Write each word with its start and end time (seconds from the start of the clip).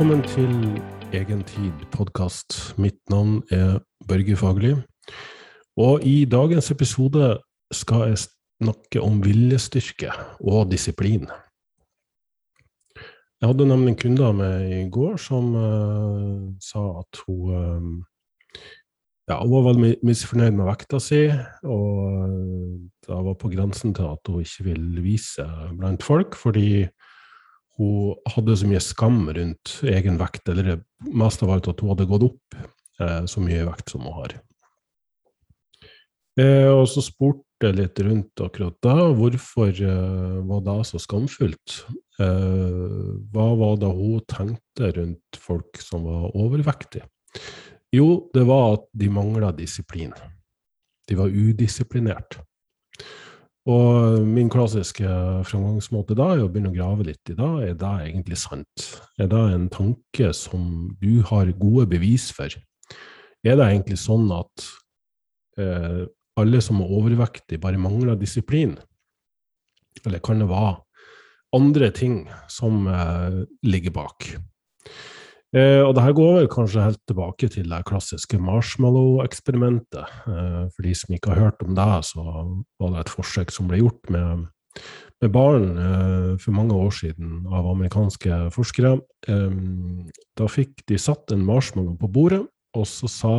Velkommen 0.00 0.22
til 0.24 0.52
Egen 1.12 1.42
tid 1.44 1.82
podkast. 1.92 2.54
Mitt 2.80 2.96
navn 3.12 3.42
er 3.52 3.82
Børge 4.08 4.32
Fagerli. 4.32 4.70
Og 5.76 6.06
i 6.08 6.24
dagens 6.24 6.70
episode 6.72 7.34
skal 7.68 8.06
jeg 8.08 8.22
snakke 8.22 9.02
om 9.04 9.18
viljestyrke 9.20 10.08
og 10.40 10.70
disiplin. 10.72 11.28
Jeg 12.96 13.44
hadde 13.44 13.66
nemlig 13.68 13.92
en 13.92 13.98
kunde 14.00 14.24
av 14.24 14.40
meg 14.40 14.72
i 14.78 14.80
går 14.88 15.20
som 15.20 15.52
uh, 15.52 16.48
sa 16.64 16.86
at 17.02 17.20
hun 17.26 17.52
uh, 17.52 18.64
ja, 19.28 19.36
hun 19.36 19.52
var 19.52 19.68
veldig 19.68 19.98
misfornøyd 20.00 20.56
med 20.56 20.64
vekta 20.70 21.04
si, 21.10 21.26
og 21.60 22.00
uh, 22.08 22.72
det 23.04 23.20
var 23.28 23.36
på 23.36 23.52
grensen 23.52 23.92
til 23.92 24.08
at 24.16 24.32
hun 24.32 24.48
ikke 24.48 24.70
vil 24.72 25.04
vise 25.04 25.44
blant 25.76 26.08
folk, 26.08 26.40
fordi 26.40 26.88
hun 27.80 28.32
hadde 28.34 28.58
så 28.60 28.68
mye 28.68 28.82
skam 28.84 29.22
rundt 29.32 29.78
egen 29.88 30.20
vekt, 30.20 30.48
eller 30.52 30.82
mest 31.08 31.42
av 31.44 31.54
alt 31.54 31.70
at 31.70 31.80
hun 31.80 31.94
hadde 31.94 32.08
gått 32.10 32.26
opp 32.28 32.58
eh, 33.00 33.22
så 33.30 33.42
mye 33.44 33.64
vekt 33.70 33.94
som 33.94 34.04
hun 34.04 34.18
har. 34.18 34.36
Eh, 36.40 36.68
og 36.70 36.84
så 36.88 37.02
spurte 37.04 37.70
jeg 37.70 37.76
litt 37.76 38.00
rundt 38.04 38.42
akkurat 38.44 38.76
da. 38.84 38.94
Hvorfor 39.16 39.72
eh, 39.72 40.36
var 40.48 40.62
det 40.66 40.76
så 40.90 41.00
skamfullt? 41.02 41.80
Eh, 42.20 43.16
hva 43.32 43.48
var 43.58 43.80
det 43.80 43.90
hun 43.96 44.20
tenkte 44.28 44.92
rundt 44.96 45.40
folk 45.40 45.80
som 45.82 46.06
var 46.08 46.36
overvektige? 46.36 47.08
Jo, 47.96 48.30
det 48.34 48.44
var 48.46 48.76
at 48.76 48.86
de 48.94 49.08
mangla 49.10 49.50
disiplin. 49.56 50.12
De 51.10 51.16
var 51.18 51.32
udisiplinert. 51.32 52.38
Og 53.70 54.24
min 54.26 54.48
klassiske 54.50 55.06
framgangsmåte 55.46 56.16
da 56.18 56.30
er 56.34 56.42
å 56.42 56.48
begynne 56.50 56.72
å 56.72 56.74
grave 56.74 57.06
litt 57.10 57.30
i 57.30 57.36
det. 57.38 57.50
Er 57.68 57.76
det 57.78 57.90
egentlig 58.08 58.38
sant? 58.40 58.86
Er 59.20 59.28
det 59.30 59.42
en 59.54 59.68
tanke 59.70 60.32
som 60.34 60.90
du 61.02 61.20
har 61.28 61.52
gode 61.60 61.86
bevis 61.92 62.30
for? 62.34 62.50
Er 63.46 63.56
det 63.56 63.68
egentlig 63.68 64.00
sånn 64.00 64.26
at 64.34 64.66
eh, 65.60 66.02
alle 66.40 66.62
som 66.64 66.80
er 66.82 66.94
overvektige, 66.98 67.60
bare 67.62 67.80
mangler 67.80 68.18
disiplin? 68.18 68.74
Eller 70.04 70.22
kan 70.24 70.40
det 70.42 70.50
være 70.50 70.80
andre 71.56 71.90
ting 71.94 72.24
som 72.50 72.88
eh, 72.90 73.42
ligger 73.66 73.94
bak? 74.00 74.32
Eh, 75.50 75.82
og 75.82 75.96
det 75.96 76.04
her 76.04 76.14
går 76.14 76.36
vel 76.36 76.48
kanskje 76.50 76.84
helt 76.84 77.00
tilbake 77.10 77.48
til 77.50 77.72
det 77.72 77.82
klassiske 77.88 78.38
marshmallow-eksperimentet. 78.38 80.12
Eh, 80.30 80.66
for 80.70 80.86
de 80.86 80.94
som 80.94 81.14
ikke 81.16 81.32
har 81.32 81.42
hørt 81.48 81.64
om 81.66 81.74
det, 81.74 81.88
så 82.06 82.22
var 82.78 82.92
det 82.92 83.00
et 83.00 83.14
forsøk 83.16 83.50
som 83.50 83.66
ble 83.70 83.80
gjort 83.80 84.12
med, 84.14 84.44
med 85.18 85.32
barn 85.34 85.66
eh, 85.74 86.28
for 86.38 86.54
mange 86.54 86.78
år 86.78 86.94
siden 86.94 87.48
av 87.50 87.66
amerikanske 87.72 88.38
forskere. 88.54 89.00
Eh, 89.26 89.58
da 90.38 90.46
fikk 90.46 90.86
de 90.86 91.00
satt 91.02 91.34
en 91.34 91.42
marshmallow 91.42 91.98
på 91.98 92.12
bordet, 92.14 92.44
og 92.78 92.86
så 92.86 93.10
sa 93.10 93.34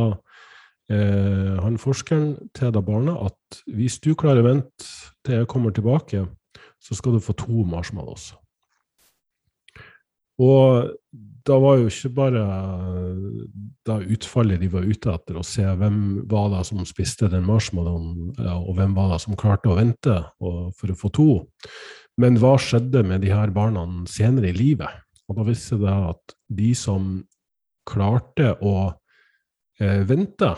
eh, 0.92 1.56
han 1.64 1.80
forskeren 1.80 2.36
til 2.52 2.76
det 2.76 2.84
barnet 2.84 3.16
at 3.24 3.64
hvis 3.72 3.96
du 4.04 4.12
klarer 4.12 4.44
å 4.44 4.50
vente 4.50 4.92
til 5.24 5.40
jeg 5.40 5.48
kommer 5.48 5.72
tilbake, 5.72 6.26
så 6.76 6.98
skal 6.98 7.16
du 7.16 7.24
få 7.24 7.32
to 7.40 7.64
marshmallows. 7.64 8.34
Og 10.42 10.92
da 11.46 11.56
var 11.58 11.80
jo 11.80 11.88
ikke 11.90 12.10
bare 12.16 12.42
da 13.86 13.98
utfallet 14.00 14.60
de 14.62 14.68
var 14.70 14.86
ute 14.86 15.10
etter, 15.12 15.38
å 15.38 15.46
se 15.46 15.64
hvem 15.64 15.98
var 16.30 16.50
det 16.52 16.62
som 16.68 16.82
spiste 16.86 17.30
den 17.32 17.46
marshmallowen, 17.48 18.32
og 18.38 18.72
hvem 18.78 18.94
var 18.96 19.14
det 19.14 19.20
som 19.24 19.38
klarte 19.38 19.72
å 19.72 19.78
vente 19.78 20.18
for 20.38 20.92
å 20.92 20.98
få 20.98 21.10
to. 21.14 21.28
Men 22.20 22.36
hva 22.40 22.54
skjedde 22.60 23.02
med 23.08 23.24
de 23.24 23.32
her 23.32 23.52
barna 23.54 23.84
senere 24.10 24.52
i 24.52 24.56
livet? 24.56 25.02
Og 25.28 25.38
da 25.38 25.46
viste 25.46 25.78
det 25.80 25.92
at 26.12 26.36
de 26.52 26.72
som 26.76 27.14
klarte 27.88 28.52
å 28.60 28.92
eh, 29.80 30.02
vente 30.06 30.52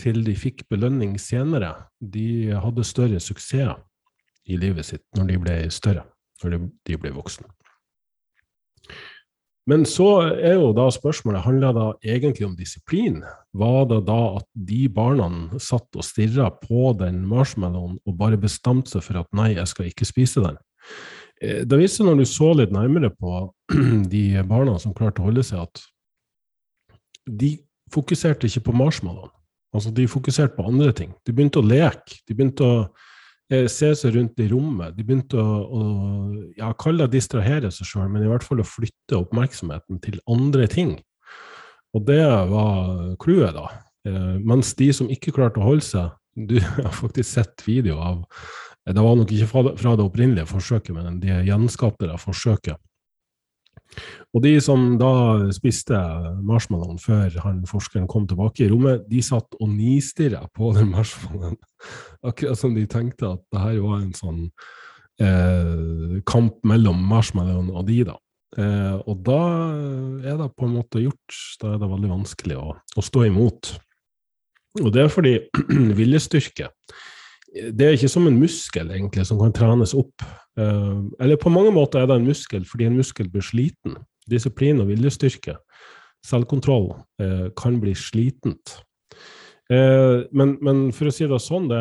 til 0.00 0.22
de 0.24 0.34
fikk 0.38 0.64
belønning 0.72 1.18
senere, 1.20 1.74
de 2.00 2.54
hadde 2.56 2.86
større 2.86 3.20
suksess 3.20 3.74
i 4.48 4.56
livet 4.56 4.86
sitt 4.86 5.04
når 5.18 5.28
de 5.28 5.40
ble 5.42 5.56
større, 5.74 6.06
når 6.42 6.70
de 6.88 7.00
ble 7.00 7.12
voksne. 7.16 7.50
Men 9.68 9.84
så 9.86 10.08
er 10.32 10.56
jo 10.56 10.70
da 10.74 10.86
spørsmålet 10.92 11.44
handler 11.44 11.74
det 11.76 12.14
egentlig 12.14 12.46
om 12.46 12.56
disiplin. 12.56 13.20
Var 13.52 13.80
det 13.90 14.00
da 14.08 14.20
at 14.40 14.46
de 14.54 14.86
barna 14.92 15.28
satt 15.60 15.98
og 15.98 16.06
stirra 16.06 16.48
på 16.62 16.94
den 16.98 17.22
marshmallowen 17.28 17.98
og 18.06 18.18
bare 18.18 18.40
bestemte 18.40 18.94
seg 18.94 19.04
for 19.04 19.20
at 19.20 19.28
nei, 19.36 19.52
jeg 19.58 19.68
skal 19.70 19.90
ikke 19.90 20.08
spise 20.08 20.44
den? 20.46 20.56
Det 21.40 21.76
viste 21.80 22.00
seg 22.00 22.08
når 22.08 22.20
du 22.20 22.28
så 22.28 22.50
litt 22.56 22.72
nærmere 22.74 23.12
på 23.12 23.44
de 24.14 24.24
barna 24.48 24.78
som 24.80 24.96
klarte 24.96 25.22
å 25.22 25.28
holde 25.28 25.44
seg, 25.46 25.68
at 25.68 26.96
de 27.30 27.54
fokuserte 27.92 28.48
ikke 28.48 28.68
på 28.70 28.76
marshmallowen. 28.80 29.32
Altså, 29.76 29.92
de 29.94 30.08
fokuserte 30.10 30.56
på 30.56 30.66
andre 30.66 30.90
ting. 30.96 31.12
De 31.26 31.34
begynte 31.36 31.60
å 31.60 31.66
leke. 31.66 32.18
De 32.26 32.34
begynte 32.34 32.66
å 32.66 32.74
Eh, 32.82 33.09
se 33.50 33.90
seg 33.98 34.14
rundt 34.14 34.40
i 34.42 34.48
rommet. 34.50 34.94
De 34.96 35.04
begynte 35.06 35.38
å, 35.40 35.54
å 35.66 35.82
ja, 36.58 36.70
kalle 36.78 37.06
det 37.06 37.18
distrahere 37.18 37.72
seg 37.74 37.88
sjøl, 37.88 38.08
men 38.12 38.24
i 38.24 38.30
hvert 38.30 38.46
fall 38.46 38.62
å 38.62 38.66
flytte 38.66 39.18
oppmerksomheten 39.18 39.98
til 40.04 40.20
andre 40.30 40.68
ting. 40.70 40.96
Og 41.96 42.04
det 42.06 42.22
var 42.52 43.16
clouet, 43.22 43.54
da. 43.56 43.66
Eh, 44.06 44.36
mens 44.46 44.72
de 44.78 44.90
som 44.96 45.10
ikke 45.10 45.34
klarte 45.36 45.60
å 45.60 45.66
holde 45.66 45.84
seg 45.84 46.14
Du 46.48 46.54
har 46.78 46.94
faktisk 46.94 47.28
sett 47.28 47.64
video 47.66 47.98
av 48.00 48.22
Det 48.88 49.02
var 49.04 49.18
nok 49.18 49.34
ikke 49.34 49.48
fra 49.50 49.74
fra 49.76 49.92
det 49.98 50.06
opprinnelige 50.06 50.48
forsøket, 50.48 50.94
men 50.96 51.18
de 51.20 51.34
gjenskapte 51.44 52.08
det 52.08 52.16
forsøket. 52.22 52.80
Og 54.30 54.44
de 54.44 54.52
som 54.62 54.94
da 55.00 55.12
spiste 55.54 55.98
marshmallowen 56.46 57.00
før 57.02 57.34
han 57.44 57.64
forskeren 57.68 58.08
kom 58.10 58.28
tilbake 58.30 58.64
i 58.64 58.70
rommet, 58.70 59.02
de 59.10 59.22
satt 59.24 59.56
og 59.58 59.72
nistirra 59.72 60.44
på 60.54 60.72
den 60.76 60.92
marshmallowen. 60.92 61.58
Akkurat 62.28 62.60
som 62.60 62.76
de 62.76 62.86
tenkte 62.90 63.34
at 63.34 63.44
det 63.50 63.64
her 63.64 63.82
var 63.82 64.00
en 64.00 64.14
sånn 64.16 64.40
eh, 65.22 66.18
kamp 66.30 66.60
mellom 66.68 67.02
marshmallowen 67.10 67.72
og 67.74 67.86
de, 67.90 68.00
da. 68.12 68.16
Eh, 68.58 68.96
og 69.04 69.22
da 69.26 69.42
er 70.22 70.40
det 70.40 70.50
på 70.54 70.66
en 70.68 70.76
måte 70.78 71.02
gjort. 71.02 71.38
Da 71.62 71.74
er 71.74 71.82
det 71.82 71.92
veldig 71.92 72.14
vanskelig 72.14 72.58
å, 72.60 72.74
å 72.78 73.06
stå 73.06 73.26
imot. 73.30 73.74
Og 74.80 74.92
det 74.94 75.06
er 75.06 75.14
fordi 75.14 75.38
viljestyrke 76.00 76.70
det 77.50 77.86
er 77.86 77.96
ikke 77.96 78.10
som 78.10 78.28
en 78.28 78.38
muskel 78.38 78.92
egentlig 78.94 79.24
som 79.26 79.40
kan 79.40 79.52
trenes 79.54 79.94
opp. 79.98 80.22
Uh, 80.60 81.08
eller 81.22 81.40
på 81.40 81.52
mange 81.52 81.72
måter 81.72 82.02
er 82.02 82.08
det 82.10 82.18
en 82.20 82.26
muskel 82.28 82.66
fordi 82.68 82.88
en 82.88 82.98
muskel 82.98 83.30
blir 83.32 83.44
sliten. 83.44 83.96
Disiplin 84.30 84.82
og 84.82 84.90
viljestyrke, 84.90 85.56
selvkontroll, 86.26 86.90
uh, 87.22 87.48
kan 87.58 87.80
bli 87.82 87.94
slitent. 87.96 88.76
Uh, 89.70 90.26
men, 90.36 90.58
men, 90.60 90.90
for 90.94 91.08
å 91.08 91.14
si 91.14 91.28
det 91.30 91.40
sånn, 91.42 91.70
det, 91.70 91.80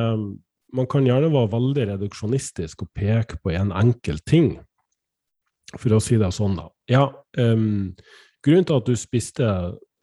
man 0.78 0.90
kan 0.90 1.06
gjerne 1.08 1.32
være 1.34 1.52
veldig 1.52 1.88
reduksjonistisk 1.94 2.86
og 2.86 2.92
peke 2.96 3.42
på 3.44 3.54
en 3.58 3.74
enkel 3.76 4.22
ting. 4.30 4.54
For 5.76 5.94
å 5.94 6.02
si 6.02 6.18
det 6.22 6.32
sånn, 6.34 6.58
da. 6.58 6.70
Ja, 6.90 7.06
um, 7.38 7.92
grunnen 8.46 8.66
til 8.66 8.80
at 8.80 8.90
du 8.90 8.96
spiste 8.98 9.50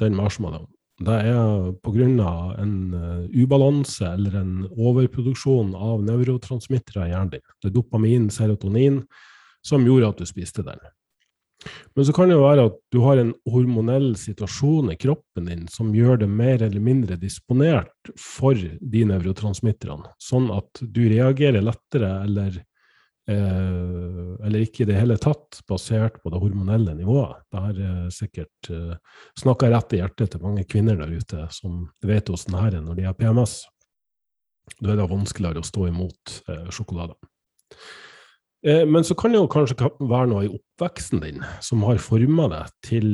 den 0.03 0.19
marshmallowen, 0.19 0.69
det 0.97 1.15
er 1.29 1.73
pga. 1.85 2.55
en 2.59 2.77
uh, 2.95 3.25
ubalanse 3.37 4.07
eller 4.07 4.37
en 4.41 4.53
overproduksjon 4.71 5.75
av 5.75 6.05
nevrotransmittere 6.05 7.07
i 7.07 7.11
hjernen 7.11 7.35
din. 7.35 7.47
Det 7.61 7.69
er 7.69 7.75
dopamin, 7.75 8.31
serotonin, 8.31 9.03
som 9.63 9.85
gjorde 9.85 10.09
at 10.09 10.23
du 10.23 10.27
spiste 10.27 10.65
den. 10.65 10.81
Men 11.97 12.07
så 12.07 12.13
kan 12.13 12.29
det 12.29 12.37
jo 12.37 12.45
være 12.45 12.67
at 12.71 12.79
du 12.93 13.01
har 13.03 13.19
en 13.19 13.35
hormonell 13.51 14.15
situasjon 14.17 14.93
i 14.93 14.99
kroppen 15.01 15.49
din 15.51 15.67
som 15.73 15.95
gjør 15.97 16.21
det 16.23 16.29
mer 16.31 16.63
eller 16.63 16.81
mindre 16.81 17.17
disponert 17.21 18.13
for 18.21 18.55
de 18.57 19.05
nevrotransmitterne, 19.09 20.15
sånn 20.23 20.49
at 20.55 20.81
du 20.81 21.03
reagerer 21.11 21.65
lettere 21.65 22.13
eller 22.23 22.61
Eh, 22.61 22.76
eller 23.27 24.63
ikke 24.63 24.85
i 24.85 24.89
det 24.89 24.99
hele 25.01 25.17
tatt, 25.19 25.61
basert 25.69 26.21
på 26.23 26.31
det 26.31 26.41
hormonelle 26.43 26.95
nivået. 26.95 27.43
Det 27.51 27.63
er 27.71 27.81
eh, 27.83 28.09
sikkert 28.15 28.71
eh, 28.71 29.21
snakka 29.41 29.71
rett 29.73 29.97
i 29.97 30.03
hjertet 30.03 30.35
til 30.35 30.45
mange 30.45 30.67
kvinner 30.69 30.99
der 31.01 31.15
ute 31.17 31.47
som 31.55 31.89
vet 32.07 32.31
åssen 32.31 32.55
det 32.55 32.79
er 32.79 32.85
når 32.85 33.01
de 33.01 33.09
har 33.09 33.17
PMS. 33.19 33.65
Da 34.81 34.93
er 34.93 35.01
det 35.01 35.11
vanskeligere 35.11 35.63
å 35.63 35.67
stå 35.67 35.89
imot 35.91 36.37
eh, 36.51 36.69
sjokolade. 36.75 37.17
Eh, 38.67 38.85
men 38.89 39.05
så 39.07 39.15
kan 39.19 39.35
det 39.35 39.39
jo 39.39 39.51
kanskje 39.51 39.91
være 40.01 40.31
noe 40.31 40.47
i 40.47 40.53
oppveksten 40.53 41.23
din 41.23 41.43
som 41.65 41.85
har 41.87 42.01
forma 42.03 42.49
deg 42.53 42.73
til 42.87 43.11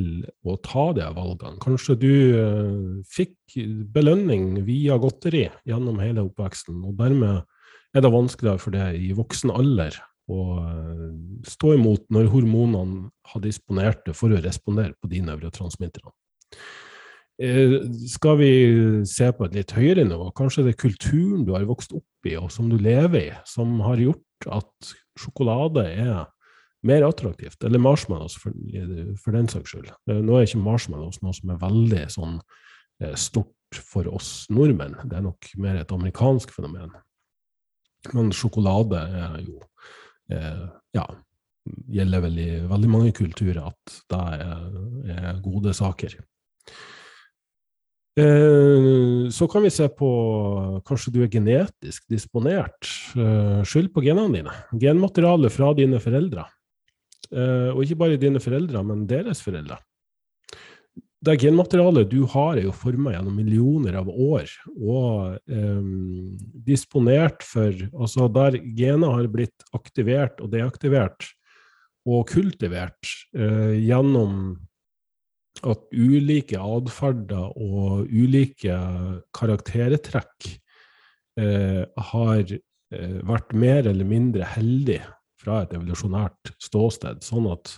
å 0.49 0.57
ta 0.65 0.91
de 0.97 1.09
valgene. 1.17 1.61
Kanskje 1.63 1.99
du 2.01 2.13
eh, 2.13 3.01
fikk 3.13 3.59
belønning 3.93 4.63
via 4.69 4.97
godteri 5.01 5.49
gjennom 5.69 6.01
hele 6.03 6.25
oppveksten, 6.29 6.81
og 6.87 6.97
dermed 7.01 7.43
er 7.93 8.05
det 8.05 8.13
vanskeligere 8.13 8.61
for 8.63 8.75
deg 8.75 8.97
i 9.01 9.13
voksen 9.17 9.53
alder 9.53 9.99
å 10.31 10.41
eh, 10.63 11.11
stå 11.49 11.75
imot 11.77 12.07
når 12.15 12.31
hormonene 12.33 13.11
har 13.33 13.45
disponert 13.45 14.05
det 14.07 14.15
for 14.19 14.33
å 14.33 14.41
respondere 14.43 14.95
på 15.01 15.11
de 15.13 15.23
nevrotransmitterne. 15.27 16.13
Eh, 17.43 17.79
skal 18.13 18.39
vi 18.41 18.53
se 19.09 19.31
på 19.35 19.49
et 19.49 19.57
litt 19.59 19.75
høyere 19.77 20.07
nivå, 20.09 20.31
kanskje 20.39 20.67
det 20.67 20.77
er 20.77 20.83
kulturen 20.85 21.47
du 21.49 21.55
har 21.57 21.67
vokst 21.69 21.95
opp 21.97 22.29
i 22.29 22.37
og 22.39 22.53
som 22.55 22.71
du 22.71 22.79
lever 22.81 23.19
i, 23.21 23.33
som 23.49 23.81
har 23.85 24.01
gjort 24.01 24.53
at 24.61 24.95
sjokolade 25.21 25.87
er 25.91 26.23
mer 26.87 27.05
attraktivt. 27.07 27.61
Eller 27.67 27.83
marshmallows, 27.83 28.35
for, 28.43 28.55
for 29.23 29.37
den 29.37 29.51
saks 29.51 29.75
skyld. 29.75 29.91
Nå 30.11 30.39
er 30.39 30.49
ikke 30.49 30.63
marshmallows 30.65 31.21
noe 31.23 31.35
som 31.37 31.53
er 31.55 31.61
veldig 31.61 32.07
sånn 32.11 32.41
stort 33.19 33.79
for 33.79 34.09
oss 34.11 34.49
nordmenn. 34.51 34.97
Det 35.07 35.19
er 35.19 35.25
nok 35.25 35.47
mer 35.63 35.79
et 35.79 35.95
amerikansk 35.95 36.51
fenomen. 36.55 36.91
Men 38.13 38.33
sjokolade 38.35 39.03
er 39.23 39.37
jo 39.45 39.61
eh, 40.33 40.65
Ja, 40.97 41.05
gjelder 41.95 42.25
vel 42.25 42.41
i 42.43 42.49
veldig 42.69 42.91
mange 42.91 43.13
kulturer 43.17 43.63
at 43.71 44.01
det 44.11 44.23
er, 44.35 44.65
er 45.15 45.43
gode 45.45 45.75
saker. 45.77 46.17
Eh, 48.19 49.29
så 49.33 49.49
kan 49.49 49.65
vi 49.65 49.71
se 49.73 49.87
på 49.89 50.11
kanskje 50.85 51.15
du 51.15 51.23
er 51.25 51.31
genetisk 51.33 52.05
disponert. 52.13 52.91
Eh, 53.17 53.63
skyld 53.65 53.93
på 53.95 54.05
genene 54.05 54.35
dine. 54.35 54.57
Genmateriale 54.83 55.53
fra 55.55 55.71
dine 55.79 56.03
foreldre. 56.03 56.45
Eh, 57.33 57.71
og 57.73 57.87
ikke 57.87 58.01
bare 58.03 58.21
dine 58.21 58.43
foreldre, 58.43 58.83
men 58.85 59.07
deres 59.09 59.41
foreldre 59.45 59.79
det 61.23 61.37
genmaterialet 61.39 62.11
du 62.11 62.25
har, 62.33 62.57
er 62.57 62.67
jo 62.67 62.75
forma 62.75 63.13
gjennom 63.15 63.37
millioner 63.39 63.95
av 64.01 64.09
år 64.11 64.51
og 64.75 65.37
um, 65.47 66.33
disponert 66.67 67.45
for 67.47 67.71
Altså 67.93 68.27
der 68.33 68.59
gener 68.77 69.15
har 69.15 69.31
blitt 69.31 69.63
aktivert 69.77 70.43
og 70.43 70.51
deaktivert 70.55 71.29
og 72.11 72.27
kultivert 72.33 73.07
uh, 73.39 73.71
gjennom 73.79 74.57
at 75.63 75.85
ulike 75.95 76.59
atferder 76.59 77.55
og 77.55 78.11
ulike 78.11 78.75
karaktertrekk 79.37 80.51
uh, 81.39 81.85
har 82.11 82.43
uh, 82.51 83.19
vært 83.31 83.55
mer 83.55 83.87
eller 83.87 84.09
mindre 84.09 84.49
heldig 84.57 84.99
fra 85.43 85.63
et 85.63 85.75
evolusjonært 85.79 86.55
ståsted. 86.63 87.23
Sånn 87.23 87.47
at 87.53 87.77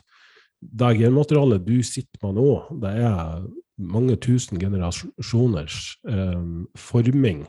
det 0.72 0.96
genmaterialet 1.00 1.66
du 1.66 1.76
sitter 1.84 2.24
med 2.24 2.38
nå, 2.40 2.48
det 2.82 2.94
er 3.04 3.44
mange 3.80 4.16
tusen 4.22 4.60
generasjoners 4.62 5.78
eh, 6.08 6.44
forming 6.78 7.44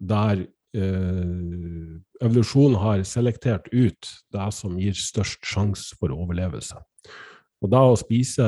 der 0.00 0.44
eh, 0.76 1.96
evolusjonen 2.20 2.78
har 2.80 3.02
selektert 3.08 3.68
ut 3.72 4.12
det 4.32 4.48
som 4.56 4.78
gir 4.80 4.96
størst 4.96 5.44
sjanse 5.46 5.96
for 5.98 6.12
overlevelse. 6.14 6.78
Og 7.60 7.72
da 7.72 7.82
å 7.84 7.98
spise 8.00 8.46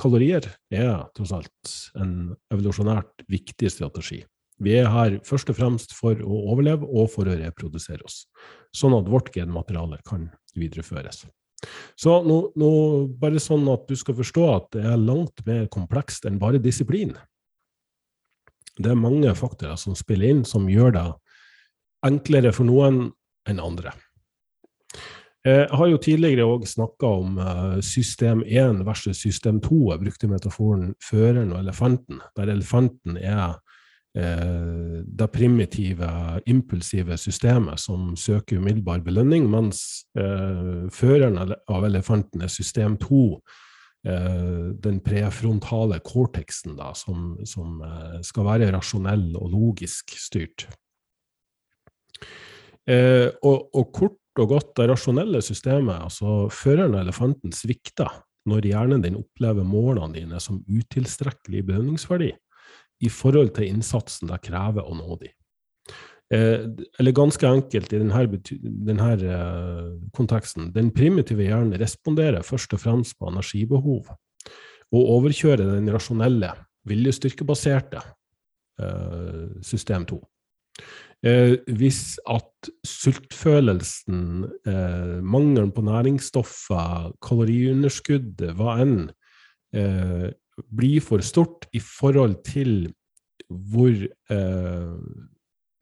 kalorier 0.00 0.48
er 0.74 1.06
tross 1.14 1.34
alt 1.34 1.74
en 2.00 2.32
evolusjonært 2.50 3.26
viktig 3.30 3.70
strategi. 3.70 4.24
Vi 4.60 4.74
er 4.76 4.90
her 4.92 5.20
først 5.24 5.52
og 5.52 5.56
fremst 5.56 5.94
for 5.96 6.18
å 6.20 6.40
overleve 6.52 6.84
og 6.84 7.08
for 7.14 7.30
å 7.30 7.36
reprodusere 7.38 8.04
oss, 8.04 8.24
sånn 8.76 8.96
at 8.98 9.08
vårt 9.08 9.30
genmateriale 9.32 10.00
kan 10.06 10.28
videreføres. 10.58 11.24
Så 11.98 12.20
nå, 12.24 12.38
nå, 12.58 12.70
bare 13.20 13.40
sånn 13.42 13.66
at 13.72 13.88
du 13.88 13.96
skal 13.98 14.16
forstå 14.18 14.44
at 14.54 14.68
det 14.76 14.84
er 14.88 15.00
langt 15.00 15.42
mer 15.46 15.66
komplekst 15.72 16.28
enn 16.28 16.40
bare 16.40 16.62
disiplin. 16.62 17.12
Det 18.80 18.92
er 18.92 19.00
mange 19.00 19.32
faktorer 19.36 19.76
som 19.80 19.96
spiller 19.98 20.32
inn, 20.32 20.44
som 20.48 20.68
gjør 20.70 20.94
det 20.96 21.08
enklere 22.06 22.54
for 22.56 22.68
noen 22.68 23.10
enn 23.48 23.60
andre. 23.60 23.92
Jeg 25.44 25.70
har 25.72 25.88
jo 25.88 25.96
tidligere 26.00 26.44
òg 26.44 26.66
snakka 26.68 27.10
om 27.16 27.38
eh, 27.40 27.78
system 27.84 28.42
1 28.44 28.82
versus 28.84 29.22
system 29.24 29.60
2. 29.64 29.78
Jeg 29.94 30.02
brukte 30.02 30.28
metaforen 30.28 30.90
føreren 31.00 31.54
og 31.54 31.62
elefanten, 31.62 32.20
der 32.36 32.52
elefanten 32.52 33.16
er 33.16 33.54
eh, 33.54 33.69
det 34.10 35.26
primitive, 35.30 36.10
impulsive 36.50 37.14
systemet 37.20 37.78
som 37.78 38.16
søker 38.18 38.58
umiddelbar 38.58 39.04
belønning, 39.06 39.46
mens 39.50 40.02
eh, 40.18 40.88
føreren 40.90 41.38
av 41.38 41.86
elefanten 41.86 42.42
er 42.42 42.50
system 42.50 42.96
2, 42.98 43.20
eh, 44.10 44.64
den 44.82 44.98
prefrontale 45.04 46.00
cortexen, 46.02 46.74
da, 46.80 46.90
som, 46.98 47.36
som 47.46 47.78
eh, 47.86 48.18
skal 48.26 48.48
være 48.48 48.72
rasjonell 48.74 49.28
og 49.38 49.54
logisk 49.54 50.16
styrt. 50.18 50.66
Eh, 52.90 53.28
og, 53.46 53.70
og, 53.70 53.92
kort 53.94 54.42
og 54.42 54.56
godt, 54.56 54.74
det 54.80 54.90
rasjonelle 54.90 55.42
systemet, 55.44 56.02
altså 56.08 56.48
føreren 56.50 56.96
av 56.96 57.06
elefanten, 57.06 57.54
svikter 57.54 58.10
når 58.48 58.70
hjernen 58.72 59.02
din 59.04 59.18
opplever 59.20 59.66
målene 59.68 60.16
dine 60.16 60.38
som 60.42 60.62
utilstrekkelig 60.66 61.62
belønningsverdi 61.68 62.32
i 63.00 63.10
forhold 63.12 63.54
til 63.56 63.70
innsatsen 63.70 64.30
det 64.30 64.40
krever 64.44 64.86
å 64.86 64.96
nå 64.96 65.18
de. 65.20 65.30
Eh, 66.30 66.66
eller 67.00 67.16
ganske 67.16 67.46
enkelt 67.48 67.92
i 67.92 67.98
denne, 67.98 68.40
denne 68.86 69.12
eh, 69.18 69.86
konteksten, 70.14 70.70
den 70.76 70.92
primitive 70.94 71.42
hjernen 71.42 71.78
responderer 71.80 72.46
først 72.46 72.76
og 72.76 72.84
fremst 72.84 73.18
på 73.18 73.32
energibehov, 73.32 74.12
og 74.90 75.14
overkjører 75.18 75.74
den 75.76 75.90
rasjonelle, 75.90 76.52
viljestyrkebaserte 76.88 78.00
eh, 78.80 79.48
system 79.66 80.06
2. 80.08 80.20
Eh, 81.26 81.58
hvis 81.76 82.14
at 82.30 82.70
sultfølelsen, 82.86 84.22
eh, 84.70 85.18
mangelen 85.20 85.72
på 85.74 85.82
næringsstoffer, 85.84 87.10
kaloriunderskuddet, 87.26 88.54
hva 88.56 88.78
enn, 88.84 89.10
blir 90.68 91.00
for 91.04 91.22
stort 91.24 91.66
i 91.72 91.80
forhold 91.82 92.40
til 92.46 92.90
hvor 93.48 93.94
eh, 94.30 94.96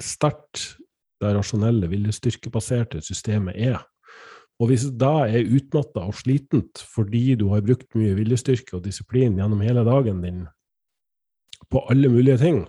sterkt 0.00 0.78
det 1.19 1.34
rasjonelle, 1.34 1.88
viljestyrkebaserte 1.90 3.02
systemet 3.02 3.58
er. 3.58 3.80
Og 4.58 4.70
hvis 4.70 4.88
da 4.98 5.26
er 5.30 5.50
utmatta 5.54 6.06
og 6.06 6.16
slitent 6.19 6.82
fordi 6.94 7.36
du 7.38 7.48
har 7.52 7.64
brukt 7.66 7.90
mye 7.98 8.16
viljestyrke 8.19 8.78
og 8.78 8.86
disiplin 8.86 9.38
gjennom 9.38 9.62
hele 9.62 9.84
dagen 9.86 10.22
din 10.25 10.46
på 11.70 11.82
alle 11.90 12.10
mulige 12.10 12.38
ting, 12.42 12.62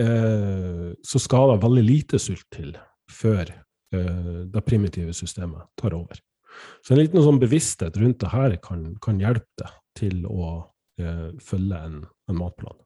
eh, 0.00 0.92
så 1.04 1.20
skal 1.20 1.52
det 1.52 1.62
veldig 1.64 1.84
lite 1.84 2.20
sult 2.20 2.46
til 2.52 2.74
før 3.10 3.44
eh, 3.48 4.44
det 4.52 4.64
primitive 4.64 5.16
systemet 5.16 5.68
tar 5.80 5.96
over. 5.96 6.20
Så 6.84 6.92
en 6.92 7.00
liten 7.00 7.24
sånn 7.24 7.40
bevissthet 7.40 7.96
rundt 8.00 8.20
det 8.20 8.32
her 8.32 8.56
kan, 8.64 8.92
kan 9.02 9.20
hjelpe 9.20 9.64
deg 9.64 9.78
til 9.98 10.24
å 10.28 10.71
følge 11.42 11.78
en, 11.88 12.02
en 12.28 12.36
matplan. 12.36 12.76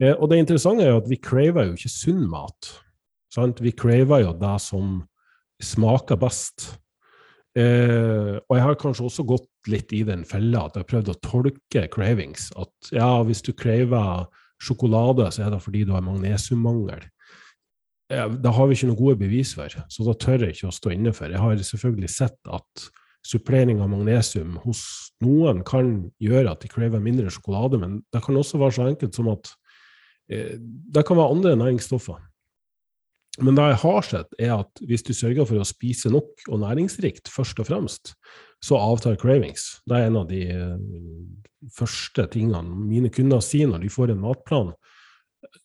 Eh, 0.00 0.14
og 0.16 0.30
det 0.30 0.40
interessante 0.40 0.86
er 0.86 0.94
jo 0.94 1.02
at 1.02 1.10
vi 1.10 1.20
craver 1.20 1.68
jo 1.68 1.76
ikke 1.76 1.92
sunn 1.92 2.24
mat. 2.32 2.72
Sant? 3.32 3.60
Vi 3.62 3.74
craver 3.76 4.24
jo 4.24 4.34
det 4.40 4.56
som 4.64 5.00
smaker 5.60 6.18
best. 6.20 6.70
Eh, 7.58 8.36
og 8.38 8.56
jeg 8.56 8.64
har 8.64 8.78
kanskje 8.80 9.06
også 9.08 9.26
gått 9.28 9.48
litt 9.70 9.92
i 9.92 10.04
den 10.06 10.22
fella 10.28 10.64
at 10.64 10.76
jeg 10.76 10.84
har 10.84 10.92
prøvd 10.94 11.12
å 11.12 11.20
tolke 11.26 11.86
cravings. 11.92 12.48
At 12.58 12.92
ja, 12.94 13.12
hvis 13.26 13.44
du 13.44 13.52
craver 13.52 14.28
sjokolade, 14.60 15.30
så 15.32 15.46
er 15.46 15.54
det 15.54 15.62
fordi 15.64 15.84
du 15.88 15.94
har 15.96 16.04
magnesiummangel. 16.06 17.04
Eh, 18.10 18.32
det 18.40 18.54
har 18.56 18.70
vi 18.70 18.78
ikke 18.78 18.90
noen 18.90 19.02
gode 19.02 19.20
bevis 19.20 19.54
for, 19.58 19.68
så 19.68 20.08
da 20.08 20.16
tør 20.16 20.46
jeg 20.46 20.56
ikke 20.56 20.72
å 20.72 20.78
stå 20.80 20.94
inne 20.96 21.14
for. 21.16 21.32
Jeg 21.32 21.42
har 21.42 21.68
selvfølgelig 21.70 22.12
sett 22.14 22.40
at 22.50 22.88
supplering 23.26 23.82
av 23.84 23.90
magnesium 23.92 24.56
hos 24.64 24.82
noen 25.24 25.62
kan 25.66 26.10
gjøre 26.22 26.54
at 26.54 26.64
de 26.64 26.70
krever 26.72 27.02
mindre 27.04 27.32
sjokolade, 27.32 27.80
men 27.80 28.00
det 28.14 28.22
kan 28.24 28.38
også 28.40 28.60
være 28.60 28.76
så 28.78 28.88
enkelt 28.88 29.16
som 29.16 29.28
at 29.32 29.52
eh, 30.32 30.56
det 30.60 31.04
kan 31.06 31.18
være 31.18 31.36
andre 31.36 31.56
næringsstoffer. 31.60 32.20
Men 33.38 33.56
det 33.56 33.68
jeg 33.70 33.80
har 33.84 34.00
sett, 34.04 34.32
er 34.42 34.54
at 34.58 34.82
hvis 34.84 35.04
du 35.06 35.12
sørger 35.14 35.46
for 35.48 35.60
å 35.60 35.68
spise 35.68 36.10
nok 36.12 36.48
og 36.50 36.62
næringsrikt, 36.64 37.30
først 37.30 37.60
og 37.62 37.68
fremst, 37.68 38.14
så 38.64 38.76
avtar 38.80 39.20
cravings. 39.20 39.78
Det 39.88 39.96
er 39.96 40.08
en 40.08 40.18
av 40.20 40.26
de 40.28 40.40
uh, 40.50 40.74
første 41.76 42.26
tingene 42.34 42.62
mine 42.90 43.12
kunder 43.12 43.40
sier 43.44 43.70
når 43.70 43.86
de 43.86 43.92
får 43.92 44.12
en 44.12 44.22
matplan. 44.24 44.74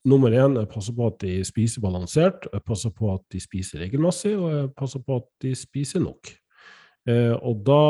Nummer 0.08 0.32
én, 0.32 0.56
jeg 0.62 0.72
passer 0.72 0.96
på 0.96 1.10
at 1.10 1.20
de 1.26 1.40
spiser 1.48 1.84
balansert, 1.84 2.48
jeg 2.54 2.64
passer 2.68 2.94
på 2.96 3.12
at 3.16 3.26
de 3.34 3.42
spiser 3.44 3.84
regelmessig, 3.84 4.36
og 4.38 4.54
jeg 4.54 4.72
passer 4.78 5.04
på 5.04 5.20
at 5.20 5.28
de 5.44 5.52
spiser 5.58 6.06
nok. 6.06 6.32
Eh, 7.10 7.36
og 7.36 7.66
da 7.68 7.84